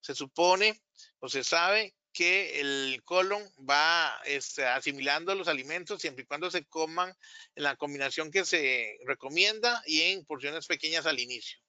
Se 0.01 0.14
supone 0.14 0.80
o 1.18 1.28
se 1.28 1.45
sabe 1.45 1.95
que 2.14 2.61
el 2.61 3.03
colon 3.05 3.47
va 3.59 4.18
este, 4.24 4.64
asimilando 4.64 5.34
los 5.34 5.49
alimentos 5.49 6.01
siempre 6.01 6.22
y 6.24 6.26
cuando 6.26 6.51
se 6.51 6.64
coman 6.64 7.14
en 7.57 7.62
la 7.62 7.76
combinación 7.76 8.30
que 8.30 8.47
se 8.47 8.97
recomienda 9.05 9.82
y 9.84 10.01
en 10.01 10.24
porciones 10.24 10.66
pequeñas 10.66 11.05
al 11.05 11.20
inicio. 11.20 11.61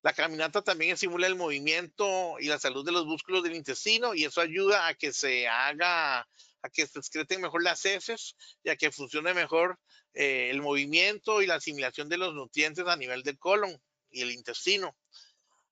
La 0.00 0.14
caminata 0.14 0.62
también 0.62 0.92
estimula 0.92 1.26
el 1.26 1.36
movimiento 1.36 2.36
y 2.40 2.46
la 2.46 2.58
salud 2.58 2.82
de 2.82 2.92
los 2.92 3.04
músculos 3.04 3.42
del 3.42 3.56
intestino 3.56 4.14
y 4.14 4.24
eso 4.24 4.40
ayuda 4.40 4.86
a 4.86 4.94
que 4.94 5.12
se 5.12 5.48
haga, 5.48 6.26
a 6.66 6.70
que 6.70 6.86
se 6.86 6.98
excreten 6.98 7.40
mejor 7.40 7.62
las 7.62 7.84
heces 7.84 8.36
y 8.62 8.70
a 8.70 8.76
que 8.76 8.90
funcione 8.90 9.32
mejor 9.34 9.78
eh, 10.14 10.50
el 10.50 10.60
movimiento 10.60 11.42
y 11.42 11.46
la 11.46 11.56
asimilación 11.56 12.08
de 12.08 12.18
los 12.18 12.34
nutrientes 12.34 12.86
a 12.86 12.96
nivel 12.96 13.22
del 13.22 13.38
colon 13.38 13.80
y 14.10 14.22
el 14.22 14.32
intestino. 14.32 14.96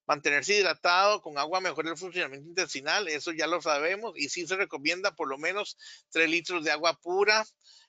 Mantenerse 0.06 0.58
hidratado 0.58 1.22
con 1.22 1.38
agua 1.38 1.60
mejora 1.60 1.90
el 1.90 1.96
funcionamiento 1.96 2.48
intestinal, 2.48 3.08
eso 3.08 3.32
ya 3.32 3.46
lo 3.46 3.62
sabemos, 3.62 4.12
y 4.16 4.28
sí 4.28 4.46
se 4.46 4.56
recomienda 4.56 5.14
por 5.14 5.28
lo 5.28 5.38
menos 5.38 5.78
3 6.10 6.28
litros 6.28 6.62
de 6.62 6.70
agua 6.70 6.98
pura 7.00 7.44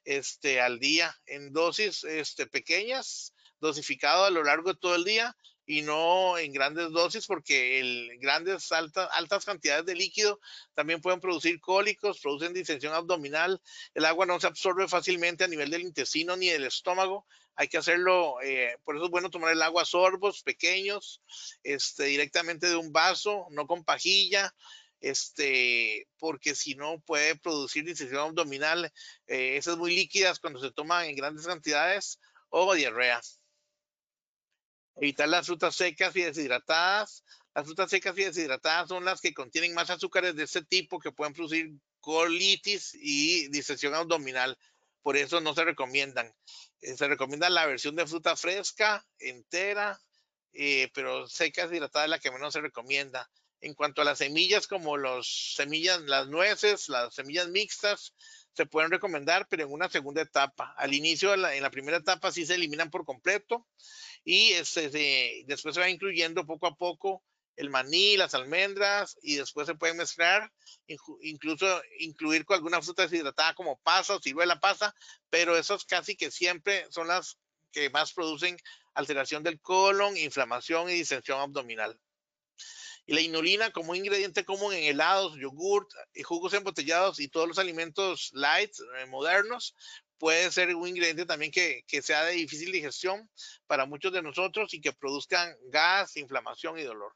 este, 0.06 0.62
al 0.62 0.80
día 0.80 1.14
en 1.26 1.52
dosis 1.52 2.06
este, 2.06 2.48
pequeñas, 2.48 3.34
dosificado 3.60 4.24
a 4.24 4.30
lo 4.30 4.44
largo 4.44 4.74
de 4.74 4.80
todo 4.80 4.96
el 4.96 5.04
día, 5.04 5.36
y 5.66 5.82
no 5.82 6.38
en 6.38 6.52
grandes 6.52 6.92
dosis 6.92 7.26
porque 7.26 7.80
el, 7.80 8.20
grandes 8.20 8.72
altas, 8.72 9.10
altas 9.12 9.46
cantidades 9.46 9.86
de 9.86 9.96
líquido 9.96 10.40
también 10.74 11.02
pueden 11.02 11.20
producir 11.20 11.60
cólicos, 11.60 12.20
producen 12.20 12.54
distensión 12.54 12.94
abdominal, 12.94 13.62
el 13.94 14.06
agua 14.06 14.26
no 14.26 14.40
se 14.40 14.48
absorbe 14.48 14.88
fácilmente 14.88 15.44
a 15.44 15.48
nivel 15.48 15.70
del 15.70 15.82
intestino 15.82 16.36
ni 16.36 16.48
del 16.48 16.66
estómago, 16.66 17.26
hay 17.56 17.68
que 17.68 17.78
hacerlo, 17.78 18.36
eh, 18.44 18.78
por 18.84 18.96
eso 18.96 19.06
es 19.06 19.12
bueno 19.12 19.30
tomar 19.30 19.52
el 19.54 19.62
agua 19.62 19.84
a 19.84 19.86
sorbos 19.86 20.44
pequeños, 20.44 21.22
este, 21.64 22.06
directamente 22.06 22.68
de 22.68 22.76
un 22.76 22.92
vaso, 22.92 23.48
no 23.50 23.66
con 23.66 23.86
pajilla, 23.86 24.54
este, 25.00 26.08
porque 26.18 26.56
si 26.56 26.76
no 26.76 27.00
puede 27.00 27.36
producir 27.38 27.86
distensión 27.86 28.22
abdominal, 28.22 28.92
eh, 29.28 29.58
esas 29.58 29.78
muy 29.78 29.96
líquidas 29.96 30.40
cuando 30.40 30.60
se 30.60 30.72
toman 30.72 31.06
en 31.06 31.16
grandes 31.16 31.46
cantidades 31.46 32.20
o 32.50 32.74
diarrea. 32.74 33.22
Evitar 34.96 35.28
las 35.28 35.46
frutas 35.46 35.76
secas 35.76 36.16
y 36.16 36.22
deshidratadas. 36.22 37.24
Las 37.54 37.66
frutas 37.66 37.90
secas 37.90 38.18
y 38.18 38.24
deshidratadas 38.24 38.90
son 38.90 39.06
las 39.06 39.22
que 39.22 39.34
contienen 39.34 39.74
más 39.74 39.90
azúcares 39.90 40.36
de 40.36 40.44
este 40.44 40.64
tipo 40.64 41.00
que 41.00 41.12
pueden 41.12 41.34
producir 41.34 41.72
colitis 42.00 42.96
y 42.96 43.48
distensión 43.50 43.94
abdominal. 43.94 44.58
Por 45.02 45.18
eso 45.18 45.42
no 45.42 45.54
se 45.54 45.64
recomiendan. 45.64 46.34
Eh, 46.82 46.96
se 46.96 47.08
recomienda 47.08 47.50
la 47.50 47.66
versión 47.66 47.96
de 47.96 48.08
fruta 48.08 48.36
fresca, 48.36 49.06
entera, 49.20 50.00
eh, 50.54 50.90
pero 50.94 51.28
seca 51.28 51.68
deshidratada 51.68 52.06
es 52.06 52.12
la 52.12 52.20
que 52.20 52.32
menos 52.32 52.54
se 52.54 52.62
recomienda. 52.62 53.30
En 53.62 53.74
cuanto 53.74 54.02
a 54.02 54.06
las 54.06 54.20
semillas, 54.20 54.68
como 54.68 54.98
las 54.98 55.54
semillas, 55.56 56.02
las 56.02 56.28
nueces, 56.28 56.88
las 56.90 57.16
semillas 57.16 57.50
mixtas, 57.50 58.14
se 58.56 58.66
pueden 58.66 58.92
recomendar, 58.92 59.48
pero 59.50 59.64
en 59.64 59.72
una 59.72 59.90
segunda 59.90 60.22
etapa. 60.22 60.74
Al 60.78 60.94
inicio, 60.94 61.34
en 61.34 61.62
la 61.62 61.70
primera 61.70 61.98
etapa, 61.98 62.32
sí 62.32 62.46
se 62.46 62.56
eliminan 62.56 62.90
por 62.90 63.06
completo 63.06 63.68
y 64.24 64.54
este, 64.54 65.44
después 65.46 65.76
se 65.76 65.82
va 65.82 65.90
incluyendo 65.90 66.46
poco 66.46 66.68
a 66.68 66.76
poco 66.76 67.24
el 67.58 67.70
maní, 67.70 68.18
las 68.18 68.34
almendras 68.34 69.18
y 69.22 69.36
después 69.36 69.68
se 69.68 69.76
pueden 69.76 69.98
mezclar, 69.98 70.52
incluso 71.22 71.82
incluir 72.00 72.46
con 72.46 72.56
alguna 72.56 72.82
fruta 72.82 73.04
deshidratada 73.04 73.54
como 73.54 73.80
pasa 73.80 74.16
o 74.16 74.22
ciruela 74.22 74.60
pasa, 74.60 74.94
pero 75.30 75.58
esos 75.58 75.86
casi 75.86 76.16
que 76.16 76.32
siempre 76.32 76.86
son 76.90 77.08
las 77.08 77.38
que 77.72 77.90
más 77.90 78.14
producen 78.14 78.58
alteración 78.94 79.44
del 79.44 79.60
colon, 79.62 80.18
inflamación 80.18 80.90
y 80.90 80.94
distensión 80.94 81.40
abdominal. 81.40 82.00
Y 83.06 83.14
la 83.14 83.22
inulina 83.22 83.72
como 83.72 83.96
ingrediente 83.96 84.46
común 84.46 84.74
en 84.74 84.84
helados, 84.84 85.38
yogurt, 85.38 85.90
jugos 86.24 86.54
embotellados 86.54 87.20
y 87.20 87.28
todos 87.28 87.48
los 87.48 87.60
alimentos 87.60 88.32
light 88.34 88.72
eh, 88.98 89.06
modernos 89.06 89.76
puede 90.18 90.52
ser 90.52 90.76
un 90.76 90.88
ingrediente 90.88 91.26
también 91.26 91.52
que, 91.52 91.84
que, 91.88 92.02
sea 92.02 92.24
de 92.24 92.34
difícil 92.34 92.72
digestión 92.72 93.30
para 93.68 93.86
muchos 93.86 94.12
de 94.14 94.22
nosotros 94.22 94.74
y 94.74 94.82
que 94.82 94.94
produzcan 94.94 95.56
gas, 95.66 96.18
inflamación 96.18 96.80
y 96.80 96.84
dolor. 96.84 97.14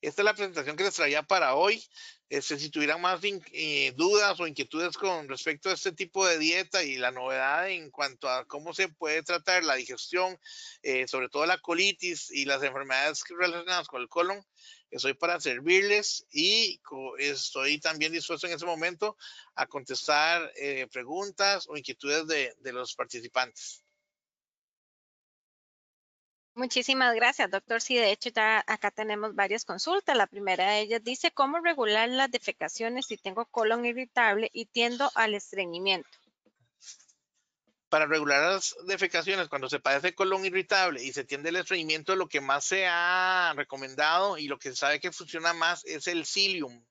Esta 0.00 0.22
es 0.22 0.24
la 0.24 0.34
presentación 0.34 0.76
que 0.76 0.84
les 0.84 0.94
traía 0.94 1.24
para 1.24 1.54
hoy. 1.54 1.82
Este, 2.28 2.58
si 2.58 2.70
tuvieran 2.70 3.00
más 3.00 3.20
eh, 3.24 3.92
dudas 3.96 4.38
o 4.38 4.46
inquietudes 4.46 4.96
con 4.96 5.28
respecto 5.28 5.70
a 5.70 5.72
este 5.72 5.92
tipo 5.92 6.26
de 6.26 6.38
dieta 6.38 6.84
y 6.84 6.96
la 6.96 7.10
novedad 7.10 7.68
en 7.70 7.90
cuanto 7.90 8.28
a 8.28 8.44
cómo 8.46 8.74
se 8.74 8.88
puede 8.88 9.22
tratar 9.22 9.64
la 9.64 9.74
digestión, 9.74 10.38
eh, 10.82 11.08
sobre 11.08 11.28
todo 11.30 11.46
la 11.46 11.58
colitis 11.58 12.30
y 12.30 12.44
las 12.44 12.62
enfermedades 12.62 13.24
relacionadas 13.28 13.88
con 13.88 14.02
el 14.02 14.08
colon, 14.08 14.44
estoy 14.90 15.14
para 15.14 15.40
servirles 15.40 16.26
y 16.30 16.80
estoy 17.18 17.80
también 17.80 18.12
dispuesto 18.12 18.46
en 18.46 18.52
ese 18.52 18.66
momento 18.66 19.16
a 19.54 19.66
contestar 19.66 20.52
eh, 20.56 20.86
preguntas 20.92 21.66
o 21.66 21.76
inquietudes 21.76 22.26
de, 22.26 22.54
de 22.58 22.72
los 22.72 22.94
participantes. 22.94 23.82
Muchísimas 26.58 27.14
gracias, 27.14 27.48
doctor. 27.52 27.80
Sí, 27.80 27.94
de 27.94 28.10
hecho, 28.10 28.30
ya 28.30 28.64
acá 28.66 28.90
tenemos 28.90 29.32
varias 29.36 29.64
consultas. 29.64 30.16
La 30.16 30.26
primera 30.26 30.68
de 30.72 30.80
ellas 30.80 31.04
dice, 31.04 31.30
¿cómo 31.30 31.60
regular 31.60 32.08
las 32.08 32.32
defecaciones 32.32 33.06
si 33.06 33.16
tengo 33.16 33.46
colon 33.46 33.86
irritable 33.86 34.50
y 34.52 34.66
tiendo 34.66 35.08
al 35.14 35.36
estreñimiento? 35.36 36.08
Para 37.88 38.06
regular 38.06 38.54
las 38.54 38.74
defecaciones, 38.88 39.48
cuando 39.48 39.68
se 39.68 39.78
padece 39.78 40.16
colon 40.16 40.44
irritable 40.44 41.00
y 41.00 41.12
se 41.12 41.22
tiende 41.22 41.50
al 41.50 41.56
estreñimiento, 41.56 42.16
lo 42.16 42.28
que 42.28 42.40
más 42.40 42.64
se 42.64 42.88
ha 42.88 43.52
recomendado 43.54 44.36
y 44.36 44.48
lo 44.48 44.58
que 44.58 44.70
se 44.70 44.76
sabe 44.76 44.98
que 44.98 45.12
funciona 45.12 45.52
más 45.52 45.84
es 45.84 46.08
el 46.08 46.26
psyllium. 46.26 46.84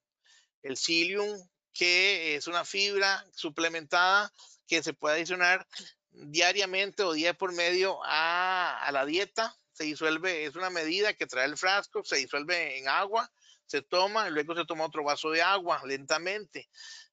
El 0.64 0.78
psyllium, 0.78 1.46
que 1.74 2.38
es 2.38 2.48
una 2.48 2.64
fibra 2.64 3.26
suplementada 3.34 4.32
que 4.66 4.82
se 4.82 4.94
puede 4.94 5.16
adicionar 5.16 5.68
diariamente 6.12 7.04
o 7.04 7.14
día 7.14 7.34
por 7.34 7.54
medio 7.54 8.00
a, 8.04 8.80
a 8.84 8.92
la 8.92 9.06
dieta 9.06 9.56
se 9.78 9.84
disuelve, 9.84 10.46
es 10.46 10.56
una 10.56 10.72
medida 10.72 11.14
que 11.14 11.28
trae 11.28 11.46
el 11.46 11.56
frasco, 11.56 12.04
se 12.04 12.16
disuelve 12.16 12.80
en 12.80 12.88
agua, 12.88 13.32
se 13.68 13.84
toma, 13.84 14.28
y 14.28 14.32
luego 14.32 14.56
se 14.56 14.66
toma 14.66 14.86
otro 14.86 15.04
vaso 15.04 15.30
de 15.30 15.44
agua 15.44 15.82
lentamente. 15.86 16.68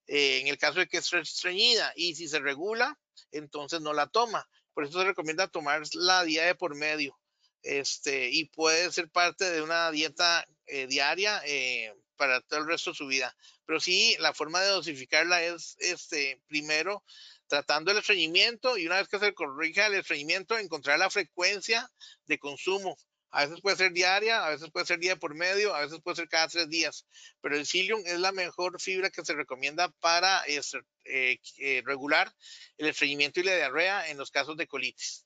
Eh, 0.06 0.40
en 0.40 0.48
el 0.48 0.56
caso 0.56 0.80
de 0.80 0.86
que 0.86 0.98
es 0.98 1.12
estreñida 1.12 1.92
y 1.94 2.14
si 2.14 2.26
se 2.26 2.38
regula, 2.40 2.98
entonces 3.32 3.82
no 3.82 3.92
la 3.92 4.06
toma. 4.06 4.48
Por 4.72 4.84
eso 4.84 4.98
se 4.98 5.04
recomienda 5.04 5.48
tomar 5.48 5.82
la 5.92 6.24
de 6.24 6.54
por 6.54 6.74
medio. 6.74 7.18
Este, 7.62 8.30
y 8.30 8.46
puede 8.46 8.90
ser 8.92 9.10
parte 9.10 9.50
de 9.50 9.62
una 9.62 9.90
dieta 9.90 10.46
eh, 10.66 10.86
diaria 10.86 11.42
eh, 11.46 11.94
para 12.16 12.40
todo 12.42 12.60
el 12.60 12.66
resto 12.66 12.90
de 12.90 12.96
su 12.96 13.06
vida. 13.06 13.36
Pero 13.66 13.80
sí, 13.80 14.16
la 14.20 14.34
forma 14.34 14.60
de 14.60 14.68
dosificarla 14.68 15.42
es, 15.42 15.76
este, 15.78 16.40
primero, 16.46 17.04
tratando 17.54 17.92
el 17.92 17.98
estreñimiento 17.98 18.76
y 18.76 18.86
una 18.86 18.96
vez 18.96 19.06
que 19.06 19.20
se 19.20 19.32
corrija 19.32 19.86
el 19.86 19.94
estreñimiento, 19.94 20.58
encontrar 20.58 20.98
la 20.98 21.08
frecuencia 21.08 21.88
de 22.26 22.36
consumo. 22.36 22.96
A 23.30 23.46
veces 23.46 23.60
puede 23.60 23.76
ser 23.76 23.92
diaria, 23.92 24.44
a 24.44 24.50
veces 24.50 24.70
puede 24.72 24.86
ser 24.86 24.98
día 24.98 25.14
por 25.14 25.36
medio, 25.36 25.72
a 25.72 25.82
veces 25.82 26.00
puede 26.02 26.16
ser 26.16 26.28
cada 26.28 26.48
tres 26.48 26.68
días, 26.68 27.06
pero 27.40 27.56
el 27.56 27.64
psyllium 27.64 28.02
es 28.06 28.18
la 28.18 28.32
mejor 28.32 28.80
fibra 28.80 29.10
que 29.10 29.24
se 29.24 29.34
recomienda 29.34 29.88
para 30.00 30.42
este, 30.46 30.78
eh, 31.04 31.38
eh, 31.58 31.82
regular 31.84 32.32
el 32.76 32.88
estreñimiento 32.88 33.38
y 33.38 33.44
la 33.44 33.54
diarrea 33.54 34.08
en 34.08 34.18
los 34.18 34.32
casos 34.32 34.56
de 34.56 34.66
colitis. 34.66 35.24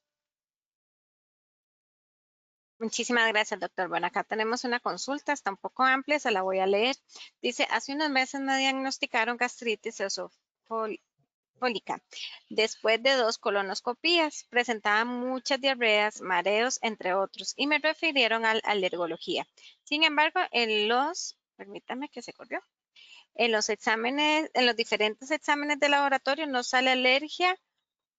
Muchísimas 2.79 3.27
gracias, 3.29 3.59
doctor. 3.59 3.89
Bueno, 3.89 4.07
acá 4.07 4.23
tenemos 4.23 4.65
una 4.65 4.81
consulta, 4.81 5.33
está 5.33 5.51
un 5.51 5.57
poco 5.57 5.83
amplia, 5.83 6.19
se 6.19 6.31
la 6.31 6.43
voy 6.43 6.59
a 6.59 6.67
leer. 6.67 6.95
Dice, 7.41 7.67
hace 7.71 7.95
unos 7.95 8.11
meses 8.11 8.41
me 8.43 8.57
diagnosticaron 8.59 9.39
gastritis 9.39 10.01
Después 12.49 13.03
de 13.03 13.13
dos 13.15 13.39
colonoscopías, 13.39 14.45
presentaba 14.51 15.05
muchas 15.05 15.61
diarreas, 15.61 16.21
mareos, 16.21 16.79
entre 16.83 17.15
otros, 17.15 17.55
y 17.57 17.67
me 17.67 17.79
refirieron 17.79 18.45
a 18.45 18.53
alergología. 18.53 19.47
Sin 19.85 20.05
embargo, 20.05 20.41
en 20.53 20.89
los, 20.89 21.37
permítame 21.57 22.09
que 22.09 22.23
se 22.23 22.33
corrió, 22.33 22.61
en 23.35 23.53
los 23.53 23.69
exámenes, 23.69 24.51
en 24.55 24.67
los 24.67 24.77
diferentes 24.77 25.31
exámenes 25.31 25.79
de 25.79 25.89
laboratorio 25.89 26.47
no 26.47 26.63
sale 26.63 26.91
alergia, 26.91 27.57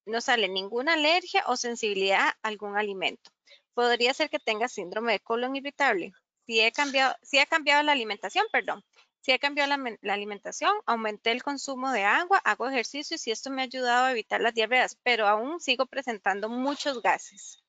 no 0.06 0.22
sale 0.22 0.48
ninguna 0.48 0.94
alergia 0.94 1.44
o 1.48 1.56
sensibilidad 1.56 2.30
a 2.30 2.38
algún 2.42 2.78
alimento. 2.78 3.32
Podría 3.74 4.14
ser 4.14 4.30
que 4.30 4.40
tenga 4.40 4.68
síndrome 4.68 5.14
de 5.14 5.20
colon 5.20 5.56
irritable. 5.56 6.14
Si 6.46 6.60
he 6.60 6.72
cambiado, 6.72 7.16
si 7.22 7.38
ha 7.38 7.46
cambiado 7.46 7.84
la 7.84 7.92
alimentación, 7.92 8.46
perdón. 8.52 8.84
Si 9.22 9.32
he 9.32 9.40
cambiado 9.40 9.76
la, 10.02 10.14
alimentación, 10.14 10.72
aumenté 10.86 11.32
el 11.32 11.44
consumo 11.44 11.92
de 11.92 12.04
agua, 12.04 12.40
hago 12.46 12.70
ejercicios 12.70 13.26
y 13.28 13.32
esto 13.32 13.50
me 13.50 13.62
ha 13.62 13.66
ayudado 13.66 14.06
a 14.06 14.12
evitar 14.12 14.40
las 14.42 14.54
diarreas, 14.54 14.98
pero 15.04 15.28
aún 15.28 15.60
sigo 15.60 15.86
presentando 15.86 16.48
muchos 16.48 17.02
gases. 17.02 17.64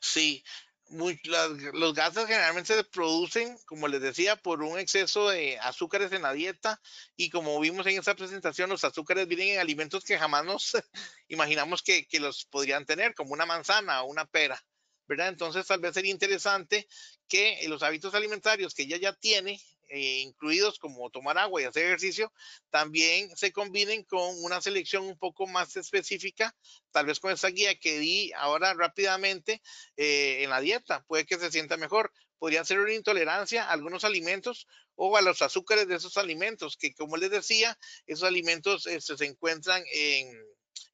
Sí, 0.00 0.44
los 0.90 1.94
gases 1.94 2.26
generalmente 2.26 2.74
se 2.74 2.84
producen, 2.84 3.56
como 3.66 3.88
les 3.88 4.00
decía, 4.00 4.36
por 4.36 4.62
un 4.62 4.78
exceso 4.78 5.28
de 5.28 5.58
azúcares 5.58 6.12
en 6.12 6.22
la 6.22 6.32
dieta 6.32 6.80
y 7.16 7.30
como 7.30 7.58
vimos 7.60 7.86
en 7.86 7.98
esta 7.98 8.14
presentación, 8.14 8.70
los 8.70 8.84
azúcares 8.84 9.28
vienen 9.28 9.50
en 9.50 9.60
alimentos 9.60 10.04
que 10.04 10.18
jamás 10.18 10.44
nos 10.44 10.72
imaginamos 11.28 11.82
que, 11.82 12.06
que 12.06 12.20
los 12.20 12.44
podrían 12.44 12.86
tener, 12.86 13.14
como 13.14 13.32
una 13.32 13.46
manzana 13.46 14.02
o 14.02 14.06
una 14.06 14.24
pera. 14.24 14.62
¿verdad? 15.06 15.28
Entonces 15.28 15.66
tal 15.66 15.80
vez 15.80 15.92
sería 15.92 16.12
interesante 16.12 16.86
que 17.26 17.66
los 17.66 17.82
hábitos 17.82 18.14
alimentarios 18.14 18.74
que 18.74 18.84
ella 18.84 18.96
ya 18.96 19.12
tiene 19.12 19.60
eh, 19.90 20.20
incluidos 20.20 20.78
como 20.78 21.10
tomar 21.10 21.36
agua 21.36 21.60
y 21.60 21.64
hacer 21.64 21.86
ejercicio, 21.86 22.32
también 22.70 23.28
se 23.36 23.52
combinen 23.52 24.04
con 24.04 24.42
una 24.44 24.60
selección 24.60 25.04
un 25.04 25.18
poco 25.18 25.48
más 25.48 25.76
específica, 25.76 26.54
tal 26.92 27.06
vez 27.06 27.18
con 27.18 27.32
esa 27.32 27.48
guía 27.48 27.78
que 27.78 27.98
di 27.98 28.32
ahora 28.36 28.72
rápidamente 28.74 29.60
eh, 29.96 30.44
en 30.44 30.50
la 30.50 30.60
dieta, 30.60 31.04
puede 31.08 31.26
que 31.26 31.38
se 31.38 31.50
sienta 31.50 31.76
mejor. 31.76 32.12
Podría 32.38 32.64
ser 32.64 32.78
una 32.80 32.94
intolerancia 32.94 33.64
a 33.64 33.72
algunos 33.72 34.04
alimentos 34.04 34.66
o 34.94 35.16
a 35.16 35.22
los 35.22 35.42
azúcares 35.42 35.88
de 35.88 35.96
esos 35.96 36.16
alimentos, 36.16 36.76
que 36.76 36.94
como 36.94 37.16
les 37.16 37.30
decía, 37.30 37.76
esos 38.06 38.26
alimentos 38.26 38.86
este, 38.86 39.16
se 39.18 39.26
encuentran 39.26 39.82
en, 39.92 40.30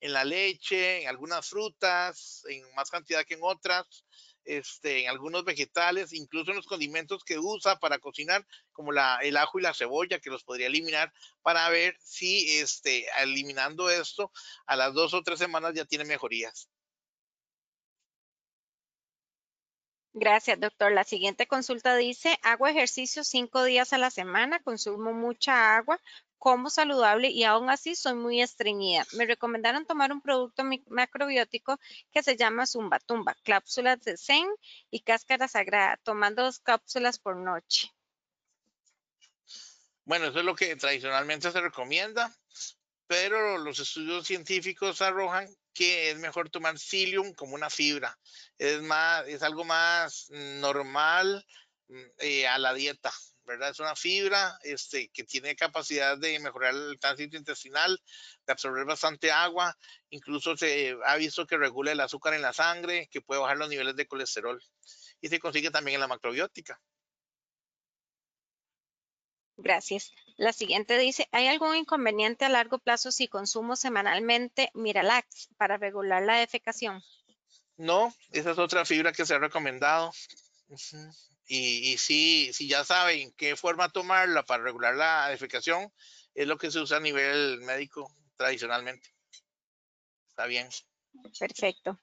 en 0.00 0.12
la 0.12 0.24
leche, 0.24 1.02
en 1.02 1.08
algunas 1.08 1.46
frutas, 1.46 2.42
en 2.48 2.62
más 2.74 2.90
cantidad 2.90 3.24
que 3.24 3.34
en 3.34 3.40
otras 3.42 4.04
este, 4.46 5.04
en 5.04 5.10
algunos 5.10 5.44
vegetales, 5.44 6.12
incluso 6.12 6.50
en 6.50 6.56
los 6.56 6.66
condimentos 6.66 7.24
que 7.24 7.38
usa 7.38 7.78
para 7.78 7.98
cocinar, 7.98 8.46
como 8.72 8.92
la, 8.92 9.18
el 9.22 9.36
ajo 9.36 9.58
y 9.58 9.62
la 9.62 9.74
cebolla, 9.74 10.20
que 10.20 10.30
los 10.30 10.44
podría 10.44 10.68
eliminar 10.68 11.12
para 11.42 11.68
ver 11.68 11.96
si 12.00 12.58
este, 12.58 13.06
eliminando 13.22 13.90
esto 13.90 14.32
a 14.66 14.76
las 14.76 14.94
dos 14.94 15.14
o 15.14 15.22
tres 15.22 15.38
semanas 15.38 15.74
ya 15.74 15.84
tiene 15.84 16.04
mejorías. 16.04 16.68
Gracias, 20.18 20.58
doctor. 20.58 20.92
La 20.92 21.04
siguiente 21.04 21.46
consulta 21.46 21.94
dice, 21.94 22.38
hago 22.42 22.66
ejercicio 22.66 23.22
cinco 23.22 23.64
días 23.64 23.92
a 23.92 23.98
la 23.98 24.10
semana, 24.10 24.60
consumo 24.60 25.12
mucha 25.12 25.76
agua, 25.76 26.00
como 26.38 26.70
saludable 26.70 27.28
y 27.28 27.44
aún 27.44 27.70
así 27.70 27.94
soy 27.94 28.14
muy 28.14 28.40
estreñida. 28.40 29.06
Me 29.12 29.26
recomendaron 29.26 29.86
tomar 29.86 30.12
un 30.12 30.20
producto 30.20 30.62
macrobiótico 30.88 31.78
que 32.12 32.22
se 32.22 32.36
llama 32.36 32.66
Zumba 32.66 32.98
Tumba, 32.98 33.36
cápsulas 33.42 34.00
de 34.02 34.16
zen 34.16 34.46
y 34.90 35.00
cáscara 35.00 35.48
sagrada, 35.48 35.98
tomando 36.02 36.42
dos 36.44 36.58
cápsulas 36.58 37.18
por 37.18 37.36
noche. 37.36 37.92
Bueno, 40.04 40.26
eso 40.26 40.38
es 40.38 40.44
lo 40.44 40.54
que 40.54 40.76
tradicionalmente 40.76 41.50
se 41.50 41.60
recomienda, 41.60 42.32
pero 43.08 43.58
los 43.58 43.78
estudios 43.80 44.26
científicos 44.26 45.02
arrojan 45.02 45.48
que 45.74 46.10
es 46.10 46.18
mejor 46.18 46.48
tomar 46.48 46.78
psyllium 46.78 47.34
como 47.34 47.54
una 47.54 47.70
fibra. 47.70 48.18
Es 48.56 48.80
más, 48.82 49.26
es 49.26 49.42
algo 49.42 49.64
más 49.64 50.30
normal 50.30 51.44
mm, 51.88 52.02
eh, 52.18 52.46
a 52.46 52.58
la 52.58 52.72
dieta. 52.72 53.12
¿Verdad? 53.46 53.70
Es 53.70 53.80
una 53.80 53.96
fibra 53.96 54.58
este, 54.62 55.08
que 55.08 55.24
tiene 55.24 55.56
capacidad 55.56 56.18
de 56.18 56.38
mejorar 56.40 56.74
el 56.74 56.98
tránsito 56.98 57.36
intestinal, 57.36 57.98
de 58.46 58.52
absorber 58.52 58.84
bastante 58.84 59.30
agua, 59.30 59.76
incluso 60.10 60.56
se 60.56 60.96
ha 61.04 61.16
visto 61.16 61.46
que 61.46 61.56
regula 61.56 61.92
el 61.92 62.00
azúcar 62.00 62.34
en 62.34 62.42
la 62.42 62.52
sangre, 62.52 63.08
que 63.10 63.20
puede 63.20 63.40
bajar 63.40 63.56
los 63.56 63.68
niveles 63.68 63.96
de 63.96 64.06
colesterol 64.06 64.62
y 65.20 65.28
se 65.28 65.38
consigue 65.38 65.70
también 65.70 65.94
en 65.94 66.00
la 66.00 66.08
macrobiótica. 66.08 66.80
Gracias. 69.56 70.12
La 70.36 70.52
siguiente 70.52 70.98
dice, 70.98 71.28
¿hay 71.32 71.46
algún 71.46 71.74
inconveniente 71.76 72.44
a 72.44 72.50
largo 72.50 72.78
plazo 72.78 73.10
si 73.10 73.26
consumo 73.26 73.74
semanalmente 73.74 74.70
Miralax 74.74 75.48
para 75.56 75.78
regular 75.78 76.22
la 76.22 76.36
defecación? 76.36 77.02
No, 77.78 78.14
esa 78.32 78.50
es 78.50 78.58
otra 78.58 78.84
fibra 78.84 79.12
que 79.12 79.24
se 79.24 79.34
ha 79.34 79.38
recomendado. 79.38 80.10
Y, 81.48 81.96
si, 81.98 82.52
si 82.52 82.68
ya 82.68 82.84
saben 82.84 83.32
qué 83.32 83.54
forma 83.54 83.88
tomarla 83.88 84.44
para 84.44 84.64
regular 84.64 84.94
la 84.94 85.28
defecación, 85.28 85.92
es 86.34 86.46
lo 86.46 86.58
que 86.58 86.70
se 86.70 86.80
usa 86.80 86.96
a 86.96 87.00
nivel 87.00 87.60
médico 87.62 88.10
tradicionalmente. 88.36 89.14
Está 90.28 90.46
bien. 90.46 90.68
Perfecto. 91.38 91.98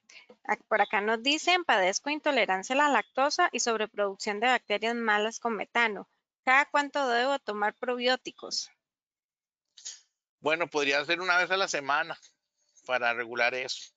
Por 0.67 0.81
acá 0.81 1.01
nos 1.01 1.21
dicen, 1.21 1.65
padezco 1.65 2.09
intolerancia 2.09 2.73
a 2.73 2.77
la 2.77 2.89
lactosa 2.89 3.49
y 3.51 3.59
sobreproducción 3.59 4.39
de 4.39 4.47
bacterias 4.47 4.95
malas 4.95 5.39
con 5.39 5.55
metano. 5.55 6.09
¿Cada 6.43 6.65
cuánto 6.65 7.07
debo 7.07 7.37
tomar 7.39 7.73
probióticos? 7.75 8.69
Bueno, 10.39 10.67
podría 10.67 11.03
ser 11.05 11.21
una 11.21 11.37
vez 11.37 11.51
a 11.51 11.57
la 11.57 11.67
semana 11.67 12.19
para 12.85 13.13
regular 13.13 13.53
eso. 13.53 13.93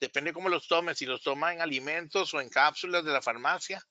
Depende 0.00 0.32
cómo 0.32 0.48
los 0.48 0.66
tomes, 0.68 0.98
si 0.98 1.06
los 1.06 1.22
toma 1.22 1.52
en 1.52 1.60
alimentos 1.60 2.32
o 2.32 2.40
en 2.40 2.48
cápsulas 2.48 3.04
de 3.04 3.12
la 3.12 3.20
farmacia, 3.20 3.84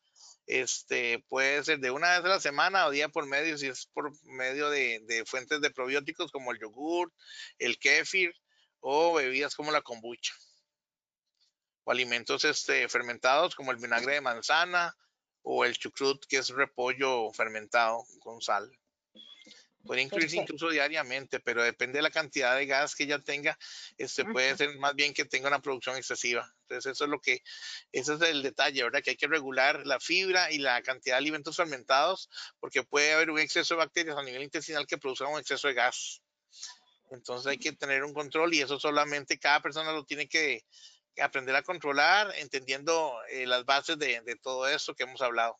este, 0.46 1.24
puede 1.28 1.64
ser 1.64 1.80
de 1.80 1.92
una 1.92 2.12
vez 2.12 2.26
a 2.26 2.36
la 2.36 2.40
semana 2.40 2.88
o 2.88 2.92
día 2.92 3.10
por 3.10 3.26
medio, 3.28 3.58
si 3.58 3.68
es 3.68 3.88
por 3.88 4.12
medio 4.26 4.70
de, 4.70 5.24
fuentes 5.26 5.62
de 5.62 5.72
probióticos 5.72 6.32
como 6.32 6.52
el 6.52 6.60
yogur, 6.60 7.12
el 7.60 7.78
kéfir 7.80 8.34
o 8.80 9.14
bebidas 9.14 9.56
como 9.56 9.72
la 9.72 9.82
kombucha. 9.82 10.34
O 11.84 11.92
alimentos 11.92 12.46
este, 12.46 12.88
fermentados 12.90 13.56
como 13.56 13.72
el 13.72 13.78
vinagre 13.78 14.14
de 14.14 14.22
manzana 14.22 14.96
o 15.42 15.66
el 15.66 15.78
chucrut, 15.78 16.26
que 16.26 16.38
es 16.38 16.50
repollo 16.50 17.32
fermentado 17.32 18.04
con 18.20 18.42
sal. 18.42 18.72
Puede 19.86 20.02
incluirse 20.02 20.36
incluso 20.36 20.70
diariamente, 20.70 21.40
pero 21.40 21.64
depende 21.64 22.00
de 22.00 22.04
la 22.04 22.12
cantidad 22.12 22.56
de 22.56 22.66
gas 22.66 22.94
que 22.94 23.04
ella 23.04 23.20
tenga. 23.20 23.58
Este 23.98 24.26
puede 24.26 24.58
ser 24.58 24.78
más 24.78 24.94
bien 24.96 25.14
que 25.14 25.26
tenga 25.26 25.48
una 25.48 25.62
producción 25.62 25.96
excesiva. 25.96 26.54
Entonces, 26.64 26.92
eso 26.92 27.06
es 27.06 27.10
lo 27.10 27.22
que, 27.22 27.42
ese 27.92 28.16
es 28.16 28.22
el 28.22 28.44
detalle, 28.44 28.84
¿verdad? 28.84 29.02
Que 29.02 29.12
hay 29.12 29.16
que 29.16 29.28
regular 29.28 29.86
la 29.86 30.00
fibra 30.00 30.52
y 30.52 30.58
la 30.58 30.82
cantidad 30.82 31.16
de 31.16 31.20
alimentos 31.20 31.56
fermentados, 31.56 32.30
porque 32.60 32.84
puede 32.84 33.14
haber 33.14 33.32
un 33.32 33.40
exceso 33.40 33.76
de 33.76 33.80
bacterias 33.80 34.18
a 34.18 34.24
nivel 34.24 34.44
intestinal 34.44 34.86
que 34.86 34.98
produzcan 34.98 35.32
un 35.32 35.40
exceso 35.40 35.68
de 35.70 35.74
gas. 35.74 36.22
Entonces 37.10 37.48
hay 37.48 37.58
que 37.58 37.72
tener 37.72 38.04
un 38.04 38.14
control 38.14 38.54
y 38.54 38.62
eso 38.62 38.80
solamente 38.80 39.40
cada 39.40 39.62
persona 39.62 39.94
lo 39.94 40.04
tiene 40.04 40.28
que, 40.28 40.64
aprender 41.20 41.56
a 41.56 41.64
controlar, 41.64 42.32
entendiendo 42.38 43.12
eh, 43.30 43.48
las 43.48 43.66
bases 43.66 43.98
de, 43.98 44.22
de 44.22 44.36
todo 44.36 44.68
esto 44.68 44.94
que 44.94 45.04
hemos 45.04 45.22
hablado. 45.22 45.58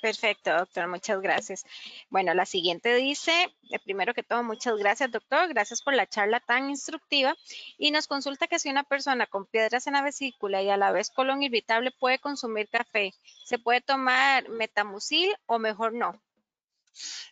Perfecto, 0.00 0.54
doctor. 0.54 0.86
Muchas 0.86 1.20
gracias. 1.20 1.64
Bueno, 2.08 2.32
la 2.34 2.46
siguiente 2.46 2.94
dice, 2.94 3.32
eh, 3.70 3.78
primero 3.84 4.14
que 4.14 4.22
todo, 4.22 4.44
muchas 4.44 4.76
gracias, 4.76 5.10
doctor. 5.10 5.48
Gracias 5.48 5.82
por 5.82 5.94
la 5.94 6.06
charla 6.06 6.40
tan 6.40 6.70
instructiva. 6.70 7.34
Y 7.78 7.90
nos 7.90 8.06
consulta 8.06 8.46
que 8.46 8.58
si 8.58 8.68
una 8.68 8.84
persona 8.84 9.26
con 9.26 9.46
piedras 9.46 9.86
en 9.86 9.94
la 9.94 10.02
vesícula 10.02 10.62
y 10.62 10.70
a 10.70 10.76
la 10.76 10.92
vez 10.92 11.10
colon 11.10 11.42
irritable 11.42 11.90
puede 11.90 12.18
consumir 12.18 12.68
café, 12.68 13.12
¿se 13.44 13.58
puede 13.58 13.80
tomar 13.80 14.48
metamucil 14.48 15.34
o 15.46 15.58
mejor 15.58 15.92
no? 15.92 16.20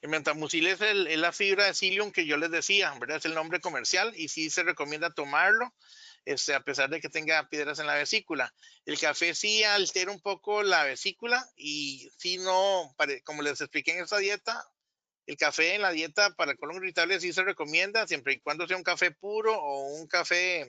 El 0.01 0.11
metamucil 0.11 0.67
es, 0.67 0.81
el, 0.81 1.21
la 1.21 1.33
fibra 1.33 1.65
de 1.65 1.75
psyllium 1.75 2.13
que 2.13 2.27
yo 2.27 2.37
les 2.37 2.51
decía, 2.51 2.93
¿verdad? 2.99 3.19
Es 3.19 3.25
el 3.25 3.35
nombre 3.35 3.61
comercial 3.61 4.13
y 4.17 4.29
sí 4.29 4.51
se 4.51 4.63
recomienda 4.63 5.11
tomarlo. 5.11 5.73
Este, 6.27 6.55
a 6.55 6.61
pesar 6.61 6.91
de 6.91 7.01
que 7.01 7.09
tenga 7.09 7.49
piedras 7.49 7.79
en 7.79 7.87
la 7.87 7.95
vesícula. 7.95 8.53
El 8.85 8.99
café 8.99 9.33
sí 9.33 9.63
altera 9.63 10.11
un 10.11 10.21
poco 10.21 10.65
la 10.65 10.83
vesícula 10.83 11.49
y 11.55 12.11
si 12.19 12.39
no, 12.39 12.93
como 13.23 13.43
les 13.43 13.61
expliqué 13.61 13.93
en 13.93 14.03
esta 14.03 14.19
dieta, 14.19 14.69
el 15.27 15.37
café 15.37 15.77
en 15.77 15.83
la 15.83 15.93
dieta 15.93 16.31
para 16.31 16.51
el 16.51 16.59
colon 16.59 16.79
irritable 16.79 17.21
sí 17.21 17.33
se 17.33 17.45
recomienda 17.45 18.09
siempre 18.09 18.33
y 18.33 18.41
cuando 18.41 18.67
sea 18.67 18.77
un 18.77 18.83
café 18.83 19.13
puro 19.13 19.57
o 19.57 19.87
un 19.95 20.09
café 20.09 20.69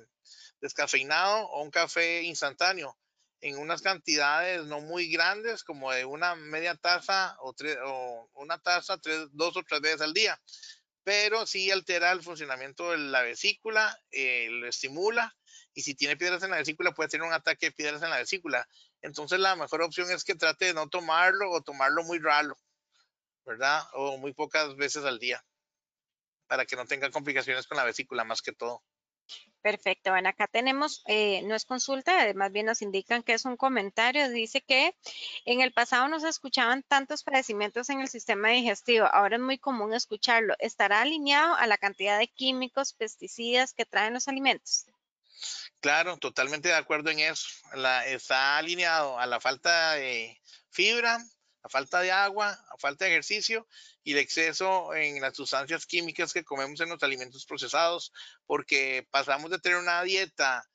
descafeinado 0.62 1.47
o 1.47 1.64
un 1.64 1.72
café 1.72 2.22
instantáneo 2.22 2.95
en 3.41 3.58
unas 3.58 3.82
cantidades 3.82 4.64
no 4.66 4.80
muy 4.82 5.12
grandes 5.12 5.64
como 5.64 5.91
de 5.91 6.05
una 6.05 6.36
media 6.36 6.76
taza 6.76 7.36
o, 7.39 7.55
o 7.86 8.30
una 8.36 8.60
taza 8.60 8.99
tres, 8.99 9.28
dos 9.32 9.58
o 9.58 9.64
tres 9.64 9.82
veces 9.82 10.01
al 10.01 10.14
día 10.14 10.39
pero 11.08 11.47
sí 11.47 11.72
altera 11.72 12.12
el 12.12 12.22
funcionamiento 12.22 12.91
de 12.91 12.97
la 12.97 13.22
vesícula, 13.22 13.97
eh, 14.12 14.49
lo 14.51 14.68
estimula 14.68 15.34
y 15.78 15.84
si 15.84 15.93
tiene 15.93 16.17
piedras 16.17 16.41
en 16.41 16.49
la 16.49 16.57
vesícula 16.57 16.91
puede 16.91 17.07
tener 17.07 17.28
un 17.28 17.34
ataque 17.34 17.67
de 17.67 17.71
piedras 17.71 18.01
en 18.01 18.09
la 18.09 18.17
vesícula. 18.17 18.67
Entonces 19.03 19.39
la 19.39 19.55
mejor 19.55 19.84
opción 19.84 20.09
es 20.09 20.23
que 20.23 20.34
trate 20.34 20.65
de 20.65 20.73
no 20.73 20.89
tomarlo 20.89 21.51
o 21.51 21.61
tomarlo 21.61 22.03
muy 22.03 22.17
raro, 22.17 22.57
¿verdad? 23.45 23.84
O 23.93 24.17
muy 24.17 24.34
pocas 24.34 24.75
veces 24.75 25.05
al 25.05 25.19
día 25.19 25.45
para 26.47 26.65
que 26.65 26.75
no 26.75 26.88
tenga 26.88 27.11
complicaciones 27.11 27.67
con 27.67 27.78
la 27.78 27.84
vesícula 27.84 28.23
más 28.23 28.41
que 28.41 28.53
todo. 28.53 28.82
Perfecto. 29.61 30.09
Bueno, 30.09 30.30
acá 30.30 30.47
tenemos, 30.47 31.03
eh, 31.05 31.43
no 31.43 31.53
es 31.53 31.65
consulta, 31.65 32.34
más 32.34 32.51
bien 32.51 32.65
nos 32.65 32.82
indican 32.82 33.21
que 33.21 33.34
es 33.34 33.45
un 33.45 33.55
comentario. 33.55 34.30
Dice 34.30 34.61
que 34.61 34.95
en 35.45 35.61
el 35.61 35.73
pasado 35.73 36.07
no 36.07 36.19
se 36.19 36.30
escuchaban 36.30 36.82
tantos 36.82 37.23
padecimientos 37.23 37.91
en 37.91 38.01
el 38.01 38.07
sistema 38.07 38.49
digestivo. 38.49 39.05
Ahora 39.05 39.36
es 39.36 39.43
muy 39.43 39.59
común 39.59 39.93
escucharlo. 39.93 40.55
¿Estará 40.57 41.01
alineado 41.01 41.53
a 41.53 41.67
la 41.67 41.78
cantidad 41.78 42.17
de 42.17 42.30
químicos, 42.30 42.93
pesticidas 42.93 43.73
que 43.73 43.86
traen 43.86 44.15
los 44.15 44.28
alimentos? 44.28 44.88
Claro, 45.80 46.17
totalmente 46.17 46.69
de 46.69 46.75
acuerdo 46.75 47.09
en 47.11 47.19
eso. 47.19 47.47
está 48.07 48.57
alineado 48.57 49.19
a 49.19 49.25
la 49.25 49.39
falta 49.39 49.93
de 49.93 50.41
fibra, 50.71 51.17
a 51.63 51.69
falta 51.69 52.01
de 52.01 52.11
agua, 52.11 52.51
a 52.51 52.78
falta 52.80 53.05
de 53.05 53.11
ejercicio 53.11 53.67
y 54.03 54.13
el 54.13 54.19
exceso 54.19 54.93
en 54.95 55.21
las 55.21 55.36
sustancias 55.36 55.86
químicas 55.86 56.34
que 56.34 56.43
comemos 56.43 56.80
en 56.80 56.89
los 56.89 57.03
alimentos 57.03 57.45
procesados, 57.45 58.11
porque 58.45 59.07
pasamos 59.11 59.51
de 59.51 59.59
tener 59.59 59.78
una 59.78 60.01
dieta 60.03 60.65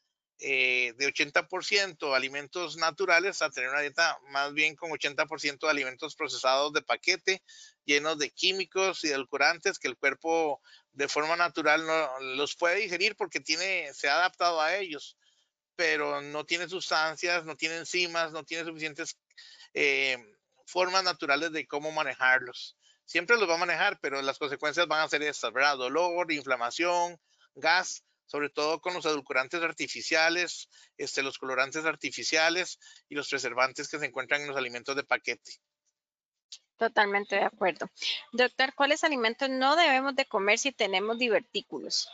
eh, 0.45 0.93
de 0.97 1.07
80% 1.07 2.17
alimentos 2.17 2.77
naturales 2.77 3.43
a 3.43 3.51
tener 3.51 3.71
una 3.71 3.81
dieta 3.81 4.19
más 4.31 4.53
bien 4.53 4.75
con 4.75 4.91
80% 4.91 5.61
de 5.61 5.71
alimentos 5.71 6.17
procesados 6.17 6.73
de 6.73 6.83
paquete, 6.83 7.45
llenos 7.85 8.19
de 8.19 8.31
químicos 8.31 9.05
y 9.05 9.09
edulcorantes 9.11 9.79
que 9.79 9.87
el 9.87 9.97
cuerpo 9.97 10.61
de 10.91 11.07
forma 11.07 11.37
natural 11.37 11.87
no 11.87 12.21
los 12.35 12.57
puede 12.57 12.81
digerir 12.81 13.15
porque 13.15 13.39
tiene, 13.39 13.95
se 13.95 14.09
ha 14.09 14.17
adaptado 14.17 14.61
a 14.61 14.75
ellos, 14.75 15.17
pero 15.77 16.21
no 16.21 16.45
tiene 16.45 16.69
sustancias, 16.69 17.45
no 17.45 17.57
tiene 17.57 17.77
enzimas, 17.77 18.33
no 18.33 18.43
tiene 18.43 18.65
suficientes 18.65 19.17
eh, 19.75 20.19
formas 20.67 21.05
naturales 21.05 21.53
de 21.53 21.69
cómo 21.69 21.93
manejarlos. 21.93 22.77
Siempre 23.05 23.37
los 23.37 23.49
va 23.49 23.55
a 23.55 23.59
manejar, 23.59 24.01
pero 24.01 24.21
las 24.23 24.39
consecuencias 24.39 24.89
van 24.89 25.03
a 25.03 25.09
ser 25.09 25.23
estas, 25.23 25.53
¿verdad? 25.53 25.77
Dolor, 25.77 26.33
inflamación, 26.33 27.21
gas, 27.55 28.03
sobre 28.27 28.51
todo 28.51 28.81
con 28.81 28.95
los 28.95 29.05
edulcorantes 29.05 29.63
artificiales, 29.63 30.69
este, 30.97 31.23
los 31.23 31.39
colorantes 31.39 31.85
artificiales 31.85 32.79
y 33.09 33.15
los 33.15 33.29
preservantes 33.29 33.89
que 33.89 33.99
se 33.99 34.07
encuentran 34.07 34.43
en 34.43 34.49
los 34.49 34.57
alimentos 34.57 34.97
de 34.97 35.05
paquete. 35.05 35.53
Totalmente 36.77 37.37
de 37.37 37.45
acuerdo. 37.45 37.89
Doctor, 38.33 38.75
¿cuáles 38.75 39.05
alimentos 39.05 39.49
no 39.49 39.77
debemos 39.77 40.17
de 40.17 40.27
comer 40.27 40.59
si 40.59 40.73
tenemos 40.73 41.19
divertículos? 41.19 42.11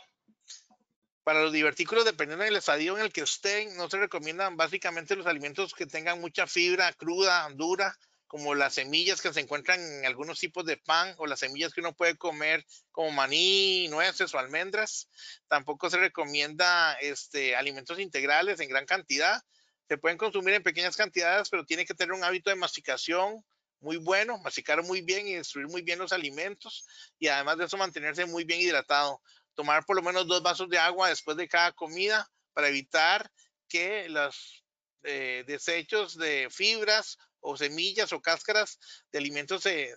Para 1.23 1.41
los 1.41 1.51
divertículos, 1.51 2.05
dependiendo 2.05 2.45
del 2.45 2.55
estadio 2.55 2.97
en 2.97 3.03
el 3.03 3.11
que 3.11 3.21
estén, 3.21 3.75
no 3.77 3.89
se 3.89 3.97
recomiendan 3.97 4.57
básicamente 4.57 5.15
los 5.15 5.27
alimentos 5.27 5.73
que 5.73 5.85
tengan 5.85 6.21
mucha 6.21 6.47
fibra 6.47 6.91
cruda, 6.93 7.49
dura, 7.55 7.97
como 8.29 8.53
las 8.53 8.75
semillas 8.75 9.21
que 9.21 9.33
se 9.33 9.39
encuentran 9.39 9.81
en 9.81 10.05
algunos 10.05 10.39
tipos 10.39 10.63
de 10.63 10.77
pan 10.77 11.15
o 11.17 11.25
las 11.25 11.39
semillas 11.39 11.73
que 11.73 11.81
uno 11.81 11.95
puede 11.95 12.15
comer 12.15 12.63
como 12.91 13.09
maní, 13.09 13.87
nueces 13.87 14.31
o 14.35 14.37
almendras. 14.37 15.09
Tampoco 15.47 15.89
se 15.89 15.97
recomienda 15.97 16.93
este, 17.01 17.55
alimentos 17.55 17.99
integrales 17.99 18.59
en 18.59 18.69
gran 18.69 18.85
cantidad. 18.85 19.41
Se 19.87 19.97
pueden 19.97 20.19
consumir 20.19 20.53
en 20.53 20.61
pequeñas 20.61 20.95
cantidades, 20.95 21.49
pero 21.49 21.65
tiene 21.65 21.87
que 21.87 21.95
tener 21.95 22.13
un 22.13 22.23
hábito 22.23 22.51
de 22.51 22.55
masticación 22.55 23.43
muy 23.79 23.97
bueno, 23.97 24.37
masticar 24.37 24.83
muy 24.83 25.01
bien 25.01 25.27
y 25.27 25.33
destruir 25.33 25.67
muy 25.67 25.81
bien 25.81 25.97
los 25.97 26.13
alimentos 26.13 26.85
y 27.17 27.29
además 27.29 27.57
de 27.57 27.65
eso 27.65 27.77
mantenerse 27.77 28.27
muy 28.27 28.43
bien 28.43 28.61
hidratado. 28.61 29.23
Tomar 29.55 29.87
por 29.87 29.95
lo 29.95 30.03
menos 30.03 30.27
dos 30.27 30.43
vasos 30.43 30.69
de 30.69 30.77
agua 30.77 31.09
después 31.09 31.35
de 31.35 31.47
cada 31.47 31.71
comida 31.71 32.29
para 32.53 32.67
evitar 32.67 33.31
que 33.67 34.07
los 34.07 34.63
eh, 35.03 35.43
desechos 35.47 36.17
de 36.17 36.47
fibras 36.51 37.17
o 37.41 37.55
semillas 37.57 38.11
o 38.11 38.21
cáscaras 38.21 38.79
de 39.11 39.19
alimentos 39.19 39.63
se, 39.63 39.95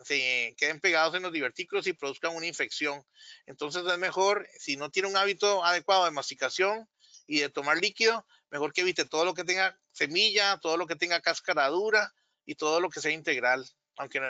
queden 0.57 0.80
pegados 0.80 1.14
en 1.14 1.22
los 1.22 1.32
divertículos 1.32 1.86
y 1.86 1.92
produzcan 1.92 2.36
una 2.36 2.46
infección. 2.46 3.05
Entonces 3.46 3.84
es 3.84 3.98
mejor, 3.98 4.46
si 4.59 4.76
no 4.76 4.90
tiene 4.90 5.09
un 5.09 5.16
hábito 5.16 5.64
adecuado 5.64 6.05
de 6.05 6.12
masticación 6.12 6.88
y 7.26 7.40
de 7.40 7.48
tomar 7.48 7.78
líquido, 7.78 8.26
mejor 8.50 8.72
que 8.72 8.82
evite 8.82 9.05
todo 9.05 9.24
lo 9.24 9.34
que 9.34 9.44
tenga 9.44 9.78
semilla, 9.90 10.59
todo 10.59 10.76
lo 10.76 10.86
que 10.86 10.96
tenga 10.96 11.20
cáscara 11.20 11.68
dura 11.68 12.12
y 12.44 12.55
todo 12.55 12.80
lo 12.80 12.90
que 12.90 13.00
sea 13.00 13.12
integral, 13.12 13.68
aunque 13.96 14.20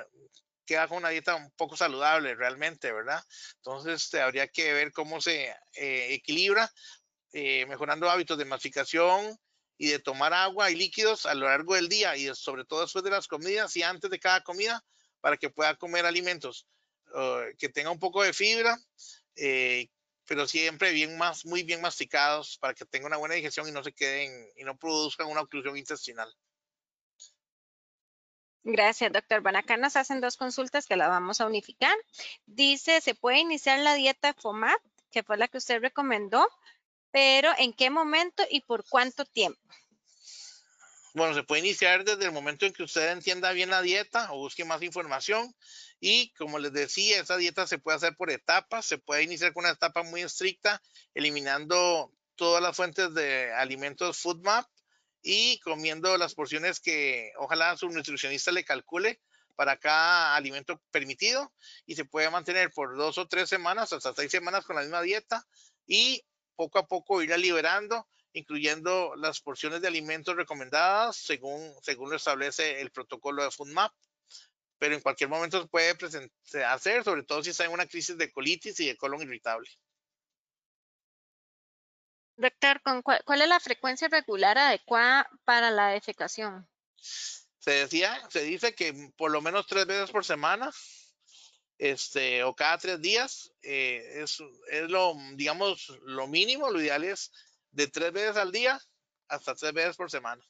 queda 0.64 0.88
con 0.88 0.98
una 0.98 1.10
dieta 1.10 1.34
un 1.34 1.50
poco 1.52 1.76
saludable 1.76 2.34
realmente, 2.34 2.92
¿verdad? 2.92 3.22
Entonces 3.56 4.04
este, 4.04 4.20
habría 4.20 4.48
que 4.48 4.72
ver 4.72 4.92
cómo 4.92 5.20
se 5.20 5.54
eh, 5.74 6.14
equilibra, 6.14 6.70
eh, 7.32 7.66
mejorando 7.66 8.10
hábitos 8.10 8.38
de 8.38 8.44
masticación, 8.44 9.38
y 9.82 9.88
de 9.88 9.98
tomar 9.98 10.32
agua 10.32 10.70
y 10.70 10.76
líquidos 10.76 11.26
a 11.26 11.34
lo 11.34 11.48
largo 11.48 11.74
del 11.74 11.88
día 11.88 12.16
y 12.16 12.32
sobre 12.36 12.64
todo 12.64 12.82
después 12.82 13.02
de 13.02 13.10
las 13.10 13.26
comidas 13.26 13.76
y 13.76 13.82
antes 13.82 14.08
de 14.12 14.20
cada 14.20 14.40
comida 14.44 14.80
para 15.20 15.36
que 15.36 15.50
pueda 15.50 15.74
comer 15.74 16.06
alimentos 16.06 16.68
uh, 17.14 17.52
que 17.58 17.68
tenga 17.68 17.90
un 17.90 17.98
poco 17.98 18.22
de 18.22 18.32
fibra, 18.32 18.78
eh, 19.34 19.88
pero 20.24 20.46
siempre 20.46 20.92
bien 20.92 21.18
más, 21.18 21.44
muy 21.44 21.64
bien 21.64 21.80
masticados 21.80 22.58
para 22.58 22.74
que 22.74 22.84
tenga 22.84 23.08
una 23.08 23.16
buena 23.16 23.34
digestión 23.34 23.66
y 23.66 23.72
no 23.72 23.82
se 23.82 23.92
queden 23.92 24.48
y 24.54 24.62
no 24.62 24.78
produzcan 24.78 25.26
una 25.26 25.40
oclusión 25.40 25.76
intestinal. 25.76 26.32
Gracias, 28.62 29.12
doctor. 29.12 29.40
Bueno, 29.40 29.58
acá 29.58 29.76
nos 29.78 29.96
hacen 29.96 30.20
dos 30.20 30.36
consultas 30.36 30.86
que 30.86 30.94
las 30.94 31.08
vamos 31.08 31.40
a 31.40 31.46
unificar. 31.46 31.96
Dice, 32.46 33.00
¿se 33.00 33.16
puede 33.16 33.40
iniciar 33.40 33.80
la 33.80 33.94
dieta 33.94 34.32
FOMAT, 34.32 34.80
que 35.10 35.24
fue 35.24 35.38
la 35.38 35.48
que 35.48 35.58
usted 35.58 35.80
recomendó, 35.80 36.48
pero 37.12 37.50
¿en 37.58 37.72
qué 37.72 37.90
momento 37.90 38.42
y 38.50 38.62
por 38.62 38.84
cuánto 38.88 39.24
tiempo? 39.24 39.60
Bueno, 41.14 41.34
se 41.34 41.42
puede 41.42 41.60
iniciar 41.60 42.04
desde 42.04 42.24
el 42.24 42.32
momento 42.32 42.64
en 42.64 42.72
que 42.72 42.82
usted 42.82 43.12
entienda 43.12 43.52
bien 43.52 43.68
la 43.68 43.82
dieta 43.82 44.32
o 44.32 44.38
busque 44.38 44.64
más 44.64 44.82
información. 44.82 45.54
Y 46.00 46.32
como 46.32 46.58
les 46.58 46.72
decía, 46.72 47.20
esa 47.20 47.36
dieta 47.36 47.66
se 47.66 47.78
puede 47.78 47.98
hacer 47.98 48.16
por 48.16 48.30
etapas. 48.30 48.86
Se 48.86 48.96
puede 48.96 49.22
iniciar 49.22 49.52
con 49.52 49.64
una 49.64 49.74
etapa 49.74 50.02
muy 50.02 50.22
estricta, 50.22 50.82
eliminando 51.14 52.10
todas 52.34 52.62
las 52.62 52.74
fuentes 52.74 53.12
de 53.12 53.52
alimentos 53.52 54.18
FoodMap 54.18 54.66
y 55.22 55.60
comiendo 55.60 56.16
las 56.16 56.34
porciones 56.34 56.80
que 56.80 57.30
ojalá 57.36 57.76
su 57.76 57.88
nutricionista 57.90 58.50
le 58.50 58.64
calcule 58.64 59.20
para 59.54 59.76
cada 59.76 60.34
alimento 60.34 60.80
permitido 60.90 61.52
y 61.86 61.94
se 61.94 62.06
puede 62.06 62.30
mantener 62.30 62.70
por 62.72 62.96
dos 62.96 63.18
o 63.18 63.28
tres 63.28 63.50
semanas, 63.50 63.92
hasta 63.92 64.14
seis 64.14 64.30
semanas 64.30 64.64
con 64.64 64.76
la 64.76 64.82
misma 64.82 65.02
dieta 65.02 65.46
y 65.86 66.24
poco 66.56 66.78
a 66.78 66.86
poco 66.86 67.22
irá 67.22 67.36
liberando, 67.36 68.06
incluyendo 68.32 69.14
las 69.16 69.40
porciones 69.40 69.80
de 69.80 69.88
alimentos 69.88 70.36
recomendadas 70.36 71.16
según, 71.16 71.74
según 71.82 72.10
lo 72.10 72.16
establece 72.16 72.80
el 72.80 72.90
protocolo 72.90 73.44
de 73.44 73.50
FoodMap. 73.50 73.92
Pero 74.78 74.94
en 74.94 75.00
cualquier 75.00 75.30
momento 75.30 75.66
puede 75.68 75.96
hacer, 76.66 77.04
sobre 77.04 77.22
todo 77.22 77.42
si 77.42 77.50
está 77.50 77.64
en 77.64 77.72
una 77.72 77.86
crisis 77.86 78.18
de 78.18 78.32
colitis 78.32 78.80
y 78.80 78.86
de 78.86 78.96
colon 78.96 79.22
irritable. 79.22 79.68
Doctor, 82.36 82.80
¿cuál, 83.02 83.42
es 83.42 83.48
la 83.48 83.60
frecuencia 83.60 84.08
regular 84.08 84.58
adecuada 84.58 85.30
para 85.44 85.70
la 85.70 85.88
defecación? 85.88 86.68
Se 86.96 87.70
decía, 87.70 88.20
se 88.30 88.42
dice 88.42 88.74
que 88.74 89.12
por 89.16 89.30
lo 89.30 89.40
menos 89.40 89.68
tres 89.68 89.86
veces 89.86 90.10
por 90.10 90.24
semana 90.24 90.72
este, 91.78 92.44
o 92.44 92.54
cada 92.54 92.78
tres 92.78 93.00
días, 93.00 93.52
eh, 93.62 94.22
es, 94.22 94.38
es, 94.68 94.90
lo, 94.90 95.14
digamos, 95.34 95.88
lo 96.02 96.26
mínimo, 96.26 96.70
lo 96.70 96.80
ideal 96.80 97.04
es 97.04 97.32
de 97.70 97.88
tres 97.88 98.12
veces 98.12 98.36
al 98.36 98.52
día 98.52 98.80
hasta 99.28 99.54
tres 99.54 99.72
veces 99.72 99.96
por 99.96 100.10
semana. 100.10 100.44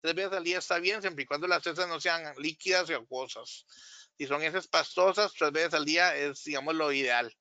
Tres 0.00 0.14
veces 0.14 0.32
al 0.32 0.44
día 0.44 0.58
está 0.58 0.78
bien, 0.78 1.00
siempre 1.00 1.24
y 1.24 1.26
cuando 1.26 1.46
las 1.46 1.66
heces 1.66 1.88
no 1.88 2.00
sean 2.00 2.34
líquidas 2.36 2.90
y 2.90 2.92
acuosas. 2.92 3.64
Si 4.18 4.26
son 4.26 4.42
heces 4.42 4.68
pastosas, 4.68 5.32
tres 5.32 5.52
veces 5.52 5.74
al 5.74 5.84
día 5.84 6.14
es, 6.14 6.44
digamos, 6.44 6.74
lo 6.74 6.92
ideal. 6.92 7.34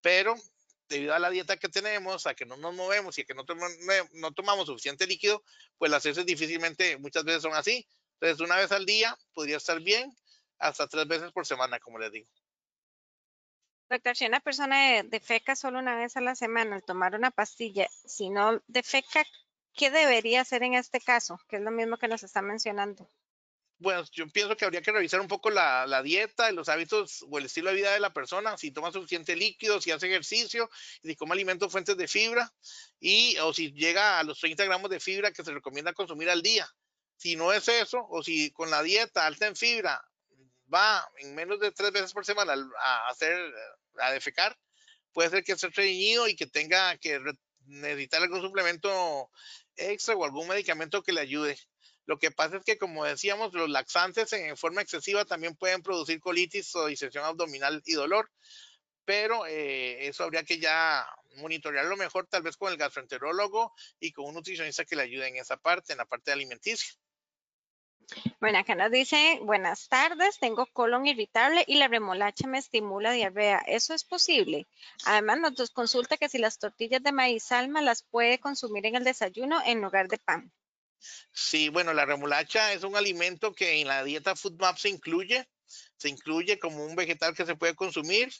Pero 0.00 0.34
debido 0.88 1.14
a 1.14 1.18
la 1.18 1.30
dieta 1.30 1.56
que 1.56 1.68
tenemos, 1.68 2.26
a 2.26 2.34
que 2.34 2.46
no 2.46 2.56
nos 2.56 2.74
movemos 2.74 3.18
y 3.18 3.22
a 3.22 3.24
que 3.24 3.34
no, 3.34 3.44
no 4.12 4.32
tomamos 4.32 4.66
suficiente 4.66 5.06
líquido, 5.06 5.42
pues 5.76 5.90
las 5.90 6.06
heces 6.06 6.24
difícilmente 6.24 6.96
muchas 6.98 7.24
veces 7.24 7.42
son 7.42 7.54
así. 7.54 7.86
Entonces, 8.20 8.40
una 8.40 8.56
vez 8.56 8.72
al 8.72 8.86
día 8.86 9.16
podría 9.32 9.56
estar 9.56 9.80
bien, 9.80 10.14
hasta 10.64 10.88
tres 10.88 11.06
veces 11.06 11.30
por 11.32 11.46
semana, 11.46 11.78
como 11.78 11.98
les 11.98 12.10
digo. 12.10 12.28
Doctor, 13.90 14.16
si 14.16 14.26
una 14.26 14.40
persona 14.40 15.02
defeca 15.02 15.54
solo 15.54 15.78
una 15.78 15.96
vez 15.96 16.16
a 16.16 16.22
la 16.22 16.34
semana 16.34 16.76
al 16.76 16.82
tomar 16.82 17.14
una 17.14 17.30
pastilla, 17.30 17.86
si 18.06 18.30
no 18.30 18.62
defeca, 18.66 19.24
¿qué 19.74 19.90
debería 19.90 20.40
hacer 20.40 20.62
en 20.62 20.74
este 20.74 21.00
caso? 21.00 21.38
Que 21.48 21.56
es 21.56 21.62
lo 21.62 21.70
mismo 21.70 21.98
que 21.98 22.08
nos 22.08 22.22
está 22.22 22.40
mencionando. 22.40 23.08
Bueno, 23.78 24.02
yo 24.12 24.26
pienso 24.28 24.56
que 24.56 24.64
habría 24.64 24.80
que 24.80 24.92
revisar 24.92 25.20
un 25.20 25.28
poco 25.28 25.50
la, 25.50 25.86
la 25.86 26.02
dieta, 26.02 26.50
los 26.52 26.70
hábitos 26.70 27.26
o 27.28 27.38
el 27.38 27.44
estilo 27.44 27.68
de 27.70 27.76
vida 27.76 27.92
de 27.92 28.00
la 28.00 28.14
persona, 28.14 28.56
si 28.56 28.70
toma 28.70 28.90
suficiente 28.90 29.36
líquido, 29.36 29.80
si 29.80 29.90
hace 29.90 30.06
ejercicio, 30.06 30.70
si 31.02 31.14
come 31.14 31.34
alimentos 31.34 31.70
fuentes 31.70 31.96
de 31.96 32.08
fibra 32.08 32.50
y 33.00 33.36
o 33.38 33.52
si 33.52 33.72
llega 33.72 34.18
a 34.18 34.22
los 34.22 34.40
30 34.40 34.64
gramos 34.64 34.90
de 34.90 35.00
fibra 35.00 35.32
que 35.32 35.44
se 35.44 35.52
recomienda 35.52 35.92
consumir 35.92 36.30
al 36.30 36.40
día. 36.40 36.66
Si 37.16 37.36
no 37.36 37.52
es 37.52 37.68
eso, 37.68 38.06
o 38.08 38.22
si 38.22 38.50
con 38.52 38.70
la 38.70 38.82
dieta 38.82 39.26
alta 39.26 39.46
en 39.46 39.56
fibra 39.56 40.02
va 40.74 41.08
en 41.18 41.34
menos 41.34 41.60
de 41.60 41.72
tres 41.72 41.92
veces 41.92 42.12
por 42.12 42.24
semana 42.24 42.54
a 42.80 43.08
hacer, 43.08 43.38
a 43.98 44.10
defecar, 44.12 44.58
puede 45.12 45.30
ser 45.30 45.44
que 45.44 45.52
esté 45.52 45.68
estreñido 45.68 46.28
y 46.28 46.36
que 46.36 46.46
tenga 46.46 46.96
que 46.98 47.20
necesitar 47.66 48.22
algún 48.22 48.42
suplemento 48.42 49.30
extra 49.76 50.14
o 50.16 50.24
algún 50.24 50.48
medicamento 50.48 51.02
que 51.02 51.12
le 51.12 51.20
ayude. 51.20 51.58
Lo 52.06 52.18
que 52.18 52.30
pasa 52.30 52.58
es 52.58 52.64
que, 52.64 52.76
como 52.76 53.04
decíamos, 53.04 53.54
los 53.54 53.70
laxantes 53.70 54.32
en 54.34 54.56
forma 54.56 54.82
excesiva 54.82 55.24
también 55.24 55.56
pueden 55.56 55.82
producir 55.82 56.20
colitis 56.20 56.74
o 56.76 56.86
disensión 56.86 57.24
abdominal 57.24 57.82
y 57.86 57.94
dolor, 57.94 58.30
pero 59.06 59.46
eh, 59.46 60.06
eso 60.06 60.24
habría 60.24 60.44
que 60.44 60.58
ya 60.58 61.06
monitorearlo 61.36 61.96
mejor, 61.96 62.26
tal 62.26 62.42
vez 62.42 62.56
con 62.56 62.70
el 62.70 62.78
gastroenterólogo 62.78 63.72
y 64.00 64.12
con 64.12 64.26
un 64.26 64.34
nutricionista 64.34 64.84
que 64.84 64.96
le 64.96 65.02
ayude 65.02 65.28
en 65.28 65.36
esa 65.36 65.56
parte, 65.56 65.92
en 65.92 65.98
la 65.98 66.04
parte 66.04 66.30
alimenticia. 66.30 66.92
Bueno, 68.40 68.58
acá 68.58 68.74
nos 68.74 68.90
dice, 68.90 69.38
buenas 69.42 69.88
tardes, 69.88 70.38
tengo 70.38 70.66
colon 70.66 71.06
irritable 71.06 71.64
y 71.66 71.76
la 71.76 71.88
remolacha 71.88 72.46
me 72.46 72.58
estimula 72.58 73.12
diarrea. 73.12 73.58
¿Eso 73.66 73.94
es 73.94 74.04
posible? 74.04 74.66
Además, 75.06 75.38
nos 75.56 75.70
consulta 75.70 76.16
que 76.16 76.28
si 76.28 76.38
las 76.38 76.58
tortillas 76.58 77.02
de 77.02 77.12
maíz 77.12 77.50
alma 77.52 77.82
las 77.82 78.02
puede 78.02 78.38
consumir 78.38 78.86
en 78.86 78.96
el 78.96 79.04
desayuno 79.04 79.60
en 79.64 79.80
lugar 79.80 80.08
de 80.08 80.18
pan. 80.18 80.52
Sí, 81.32 81.68
bueno, 81.68 81.92
la 81.92 82.06
remolacha 82.06 82.72
es 82.72 82.84
un 82.84 82.96
alimento 82.96 83.52
que 83.52 83.80
en 83.80 83.88
la 83.88 84.04
dieta 84.04 84.36
FoodMap 84.36 84.78
se 84.78 84.88
incluye. 84.88 85.48
Se 85.96 86.08
incluye 86.08 86.58
como 86.58 86.84
un 86.84 86.94
vegetal 86.94 87.34
que 87.34 87.46
se 87.46 87.56
puede 87.56 87.74
consumir 87.74 88.32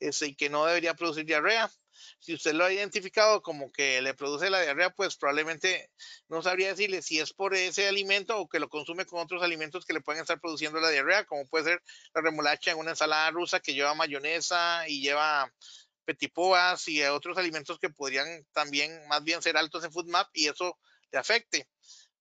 este, 0.00 0.28
y 0.28 0.34
que 0.34 0.48
no 0.48 0.64
debería 0.64 0.94
producir 0.94 1.24
diarrea. 1.24 1.70
Si 2.18 2.34
usted 2.34 2.52
lo 2.54 2.64
ha 2.64 2.72
identificado 2.72 3.42
como 3.42 3.70
que 3.72 4.00
le 4.02 4.14
produce 4.14 4.50
la 4.50 4.60
diarrea, 4.60 4.90
pues 4.90 5.16
probablemente 5.16 5.90
no 6.28 6.42
sabría 6.42 6.68
decirle 6.68 7.02
si 7.02 7.20
es 7.20 7.32
por 7.32 7.54
ese 7.54 7.88
alimento 7.88 8.38
o 8.38 8.48
que 8.48 8.60
lo 8.60 8.68
consume 8.68 9.06
con 9.06 9.20
otros 9.20 9.42
alimentos 9.42 9.84
que 9.84 9.92
le 9.92 10.00
pueden 10.00 10.22
estar 10.22 10.40
produciendo 10.40 10.80
la 10.80 10.90
diarrea, 10.90 11.24
como 11.24 11.46
puede 11.46 11.64
ser 11.64 11.82
la 12.14 12.22
remolacha 12.22 12.72
en 12.72 12.78
una 12.78 12.90
ensalada 12.90 13.30
rusa 13.30 13.60
que 13.60 13.74
lleva 13.74 13.94
mayonesa 13.94 14.88
y 14.88 15.00
lleva 15.00 15.52
petipoas 16.04 16.88
y 16.88 17.02
otros 17.02 17.36
alimentos 17.36 17.78
que 17.78 17.90
podrían 17.90 18.46
también 18.52 19.06
más 19.08 19.22
bien 19.22 19.42
ser 19.42 19.56
altos 19.56 19.84
en 19.84 19.92
FoodMap 19.92 20.28
y 20.32 20.48
eso 20.48 20.78
le 21.12 21.18
afecte 21.18 21.68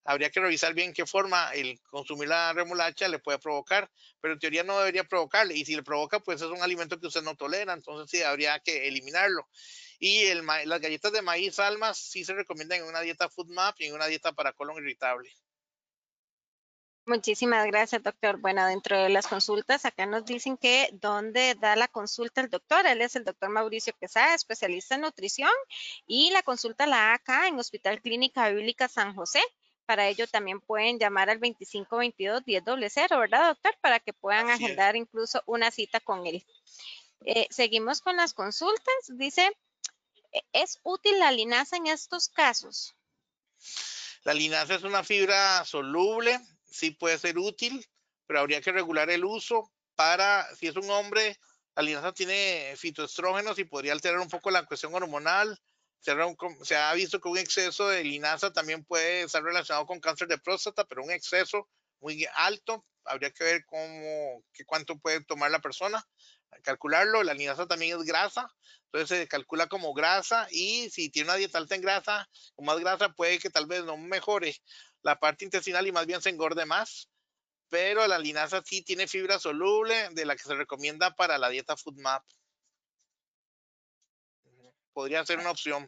habría 0.07 0.29
que 0.29 0.39
revisar 0.39 0.73
bien 0.73 0.93
qué 0.93 1.05
forma 1.05 1.51
el 1.53 1.79
consumir 1.81 2.29
la 2.29 2.53
remolacha 2.53 3.09
le 3.09 3.19
puede 3.19 3.39
provocar, 3.39 3.91
pero 4.21 4.33
en 4.33 4.39
teoría 4.39 4.63
no 4.63 4.79
debería 4.79 5.03
provocarle. 5.03 5.53
Y 5.53 5.65
si 5.65 5.75
le 5.75 5.83
provoca, 5.83 6.21
pues 6.21 6.41
es 6.41 6.47
un 6.47 6.61
alimento 6.61 6.97
que 6.97 7.07
usted 7.07 7.21
no 7.23 7.35
tolera, 7.35 7.73
entonces 7.73 8.09
sí 8.09 8.23
habría 8.23 8.57
que 8.61 8.87
eliminarlo. 8.87 9.45
Y 9.99 10.23
el, 10.27 10.45
las 10.45 10.79
galletas 10.79 11.11
de 11.11 11.21
maíz 11.21 11.59
almas 11.59 11.97
sí 11.97 12.23
se 12.23 12.33
recomiendan 12.33 12.79
en 12.79 12.85
una 12.85 13.01
dieta 13.01 13.29
food 13.29 13.49
map 13.49 13.75
y 13.79 13.87
en 13.87 13.95
una 13.95 14.07
dieta 14.07 14.31
para 14.31 14.53
colon 14.53 14.77
irritable. 14.77 15.29
Muchísimas 17.05 17.65
gracias, 17.67 18.01
doctor. 18.01 18.37
Bueno, 18.39 18.65
dentro 18.65 18.97
de 19.01 19.09
las 19.09 19.27
consultas, 19.27 19.83
acá 19.83 20.05
nos 20.05 20.23
dicen 20.23 20.55
que 20.55 20.89
dónde 20.93 21.55
da 21.55 21.75
la 21.75 21.89
consulta 21.89 22.39
el 22.39 22.49
doctor. 22.49 22.85
Él 22.85 23.01
es 23.01 23.17
el 23.17 23.25
doctor 23.25 23.49
Mauricio 23.49 23.93
Quesada, 23.99 24.35
especialista 24.35 24.95
en 24.95 25.01
nutrición, 25.01 25.51
y 26.05 26.31
la 26.31 26.43
consulta 26.43 26.85
la 26.85 27.13
acá 27.13 27.47
en 27.47 27.59
Hospital 27.59 28.01
Clínica 28.01 28.49
Bíblica 28.49 28.87
San 28.87 29.15
José. 29.15 29.41
Para 29.87 30.09
ello 30.09 30.27
también 30.27 30.59
pueden 30.59 30.99
llamar 30.99 31.29
al 31.29 31.39
2522-1000, 31.39 33.17
¿verdad, 33.17 33.47
doctor? 33.47 33.73
Para 33.79 34.01
que 34.01 34.11
puedan 34.11 34.49
agendar 34.49 34.97
incluso 34.97 35.41
una 35.45 35.71
cita 35.71 36.01
con 36.01 36.27
él. 36.27 36.45
Eh, 37.25 37.47
seguimos 37.49 38.01
con 38.01 38.17
las 38.17 38.33
consultas. 38.33 38.93
Dice, 39.07 39.49
¿e-, 40.33 40.43
¿es 40.51 40.81
útil 40.83 41.17
la 41.19 41.31
linaza 41.31 41.77
en 41.77 41.87
estos 41.87 42.27
casos? 42.27 42.95
La 44.25 44.33
linaza 44.33 44.75
es 44.75 44.83
una 44.83 45.05
fibra 45.05 45.63
soluble, 45.63 46.37
sí 46.69 46.91
puede 46.91 47.17
ser 47.17 47.37
útil, 47.37 47.87
pero 48.25 48.41
habría 48.41 48.59
que 48.59 48.73
regular 48.73 49.09
el 49.09 49.23
uso 49.23 49.71
para, 49.95 50.53
si 50.57 50.67
es 50.67 50.75
un 50.75 50.89
hombre, 50.89 51.39
la 51.77 51.83
linaza 51.83 52.11
tiene 52.11 52.73
fitoestrógenos 52.75 53.57
y 53.57 53.63
podría 53.63 53.93
alterar 53.93 54.19
un 54.19 54.27
poco 54.27 54.51
la 54.51 54.65
cuestión 54.65 54.93
hormonal 54.93 55.57
se 55.99 56.75
ha 56.75 56.93
visto 56.93 57.19
que 57.19 57.27
un 57.27 57.37
exceso 57.37 57.89
de 57.89 58.03
linaza 58.03 58.53
también 58.53 58.83
puede 58.85 59.23
estar 59.23 59.43
relacionado 59.43 59.85
con 59.85 59.99
cáncer 59.99 60.27
de 60.27 60.37
próstata, 60.37 60.85
pero 60.85 61.03
un 61.03 61.11
exceso 61.11 61.67
muy 61.99 62.25
alto, 62.35 62.85
habría 63.03 63.31
que 63.31 63.43
ver 63.43 63.65
cómo, 63.65 64.43
qué 64.53 64.65
cuánto 64.65 64.97
puede 64.99 65.23
tomar 65.23 65.51
la 65.51 65.59
persona, 65.59 66.05
calcularlo. 66.63 67.23
La 67.23 67.33
linaza 67.33 67.67
también 67.67 67.97
es 67.97 68.05
grasa, 68.05 68.47
entonces 68.85 69.19
se 69.19 69.27
calcula 69.27 69.67
como 69.67 69.93
grasa 69.93 70.47
y 70.51 70.89
si 70.89 71.09
tiene 71.09 71.29
una 71.29 71.37
dieta 71.37 71.57
alta 71.57 71.75
en 71.75 71.81
grasa 71.81 72.29
o 72.55 72.63
más 72.63 72.79
grasa, 72.79 73.09
puede 73.09 73.39
que 73.39 73.49
tal 73.49 73.65
vez 73.65 73.83
no 73.83 73.97
mejore 73.97 74.55
la 75.01 75.19
parte 75.19 75.45
intestinal 75.45 75.87
y 75.87 75.91
más 75.91 76.05
bien 76.05 76.21
se 76.21 76.29
engorde 76.29 76.65
más. 76.65 77.09
Pero 77.69 78.07
la 78.07 78.17
linaza 78.17 78.61
sí 78.63 78.81
tiene 78.81 79.07
fibra 79.07 79.39
soluble 79.39 80.09
de 80.11 80.25
la 80.25 80.37
que 80.37 80.43
se 80.43 80.55
recomienda 80.55 81.13
para 81.15 81.37
la 81.37 81.49
dieta 81.49 81.75
FoodMap 81.75 82.23
podría 84.97 85.23
ser 85.23 85.37
una 85.37 85.51
opción. 85.51 85.87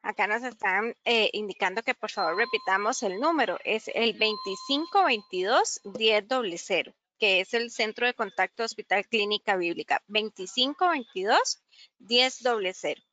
Acá 0.00 0.28
nos 0.28 0.44
están 0.44 0.94
eh, 1.04 1.28
indicando 1.32 1.82
que 1.82 1.92
por 1.92 2.12
favor 2.12 2.36
repitamos 2.36 3.02
el 3.02 3.18
número. 3.18 3.58
Es 3.64 3.90
el 3.92 4.16
2522-1000, 4.16 6.94
que 7.18 7.40
es 7.40 7.52
el 7.52 7.72
Centro 7.72 8.06
de 8.06 8.14
Contacto 8.14 8.62
Hospital 8.62 9.08
Clínica 9.08 9.56
Bíblica. 9.56 10.04
2522-1000. 10.06 13.04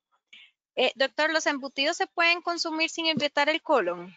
Eh, 0.75 0.91
doctor, 0.93 1.33
¿los 1.33 1.47
embutidos 1.47 1.97
se 1.97 2.05
pueden 2.05 2.43
consumir 2.43 2.91
sin 2.91 3.07
irritar 3.07 3.49
el 3.49 3.63
colon? 3.63 4.15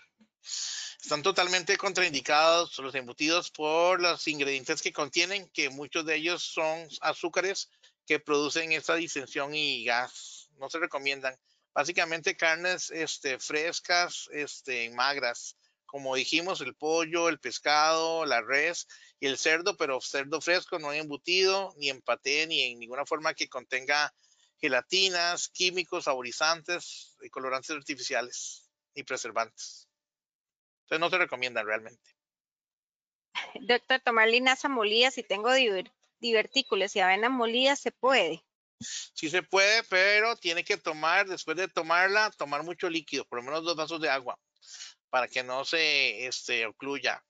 Están 1.03 1.23
totalmente 1.23 1.79
contraindicados 1.79 2.79
los 2.81 2.95
embutidos 2.95 3.51
por 3.51 4.03
los 4.03 4.29
ingredientes 4.29 4.83
que 4.83 4.93
contienen, 4.93 5.49
que 5.55 5.71
muchos 5.71 6.05
de 6.05 6.17
ellos 6.17 6.43
son 6.43 6.87
azúcares 7.01 7.71
que 8.07 8.21
producen 8.21 8.73
esa 8.73 8.97
disensión 8.97 9.55
y 9.55 9.87
gas 9.87 10.36
no 10.59 10.69
se 10.71 10.79
recomiendan. 10.79 11.37
Básicamente 11.75 12.37
carnes 12.37 12.91
este, 12.91 13.39
frescas, 13.39 14.29
este, 14.33 14.91
magras, 14.91 15.57
como 15.85 16.15
dijimos, 16.17 16.61
el 16.61 16.75
pollo, 16.75 17.29
el 17.29 17.39
pescado, 17.39 18.27
la 18.27 18.41
res 18.41 18.87
y 19.21 19.27
el 19.27 19.39
cerdo, 19.39 19.77
pero 19.77 20.01
cerdo 20.01 20.41
fresco, 20.41 20.79
no 20.79 20.93
embutido, 20.93 21.75
ni 21.77 21.91
en 21.91 22.03
paté, 22.03 22.47
ni 22.47 22.63
en 22.63 22.79
ninguna 22.79 23.07
forma 23.07 23.35
que 23.35 23.49
contenga 23.49 24.13
gelatinas, 24.59 25.49
químicos, 25.49 26.05
saborizantes 26.05 27.17
y 27.23 27.29
colorantes 27.29 27.71
artificiales 27.71 28.71
y 28.95 29.05
preservantes. 29.05 29.89
Entonces 30.83 31.01
no 31.01 31.11
se 31.11 31.19
recomienda 31.19 31.63
realmente. 31.63 32.17
Doctor, 33.61 34.01
tomar 34.01 34.29
linaza 34.29 34.69
molida 34.69 35.11
si 35.11 35.23
tengo 35.23 35.51
divertículos 36.21 36.97
y 36.97 37.01
avena 37.01 37.29
molida 37.29 37.77
se 37.77 37.93
puede. 37.93 38.46
Sí 38.79 39.31
se 39.31 39.43
puede, 39.43 39.83
pero 39.85 40.37
tiene 40.37 40.65
que 40.65 40.77
tomar, 40.77 41.27
después 41.27 41.57
de 41.57 41.69
tomarla, 41.69 42.31
tomar 42.33 42.63
mucho 42.63 42.91
líquido, 42.91 43.25
por 43.25 43.39
lo 43.39 43.45
menos 43.45 43.65
dos 43.65 43.77
vasos 43.77 44.01
de 44.01 44.11
agua, 44.11 44.39
para 45.11 45.29
que 45.29 45.43
no 45.43 45.65
se 45.65 46.27
este, 46.27 46.67
ocluya. 46.67 47.23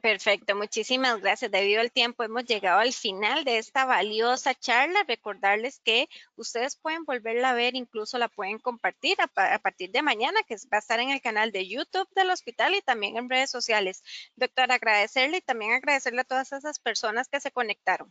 Perfecto, 0.00 0.56
muchísimas 0.56 1.20
gracias. 1.20 1.50
Debido 1.50 1.80
al 1.80 1.92
tiempo 1.92 2.22
hemos 2.22 2.46
llegado 2.46 2.80
al 2.80 2.92
final 2.94 3.44
de 3.44 3.58
esta 3.58 3.84
valiosa 3.84 4.54
charla. 4.54 5.04
Recordarles 5.06 5.80
que 5.80 6.08
ustedes 6.36 6.76
pueden 6.76 7.04
volverla 7.04 7.50
a 7.50 7.54
ver, 7.54 7.74
incluso 7.74 8.16
la 8.16 8.28
pueden 8.28 8.58
compartir 8.58 9.18
a, 9.20 9.58
partir 9.58 9.90
de 9.90 10.02
mañana, 10.02 10.40
que 10.48 10.54
va 10.72 10.78
a 10.78 10.78
estar 10.78 11.00
en 11.00 11.10
el 11.10 11.20
canal 11.20 11.52
de 11.52 11.68
YouTube 11.68 12.08
del 12.14 12.30
hospital 12.30 12.74
y 12.74 12.80
también 12.80 13.18
en 13.18 13.28
redes 13.28 13.50
sociales. 13.50 14.02
Doctor, 14.36 14.72
agradecerle 14.72 15.38
y 15.38 15.42
también 15.42 15.72
agradecerle 15.72 16.22
a 16.22 16.24
todas 16.24 16.52
esas 16.52 16.78
personas 16.78 17.28
que 17.28 17.40
se 17.40 17.50
conectaron. 17.50 18.10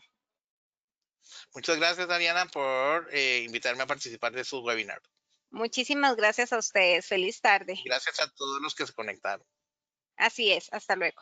Muchas 1.53 1.78
gracias, 1.78 2.09
Ariana, 2.09 2.45
por 2.47 3.09
eh, 3.11 3.43
invitarme 3.45 3.84
a 3.84 3.88
participar 3.88 4.32
de 4.34 4.43
su 4.43 4.59
webinar. 4.59 5.01
Muchísimas 5.51 6.15
gracias 6.15 6.53
a 6.53 6.57
ustedes. 6.57 7.07
Feliz 7.07 7.41
tarde. 7.41 7.80
Gracias 7.84 8.20
a 8.20 8.30
todos 8.30 8.61
los 8.61 8.76
que 8.76 8.86
se 8.86 8.93
conectaron. 8.93 9.45
Así 10.15 10.51
es. 10.51 10.72
Hasta 10.72 10.95
luego. 10.95 11.22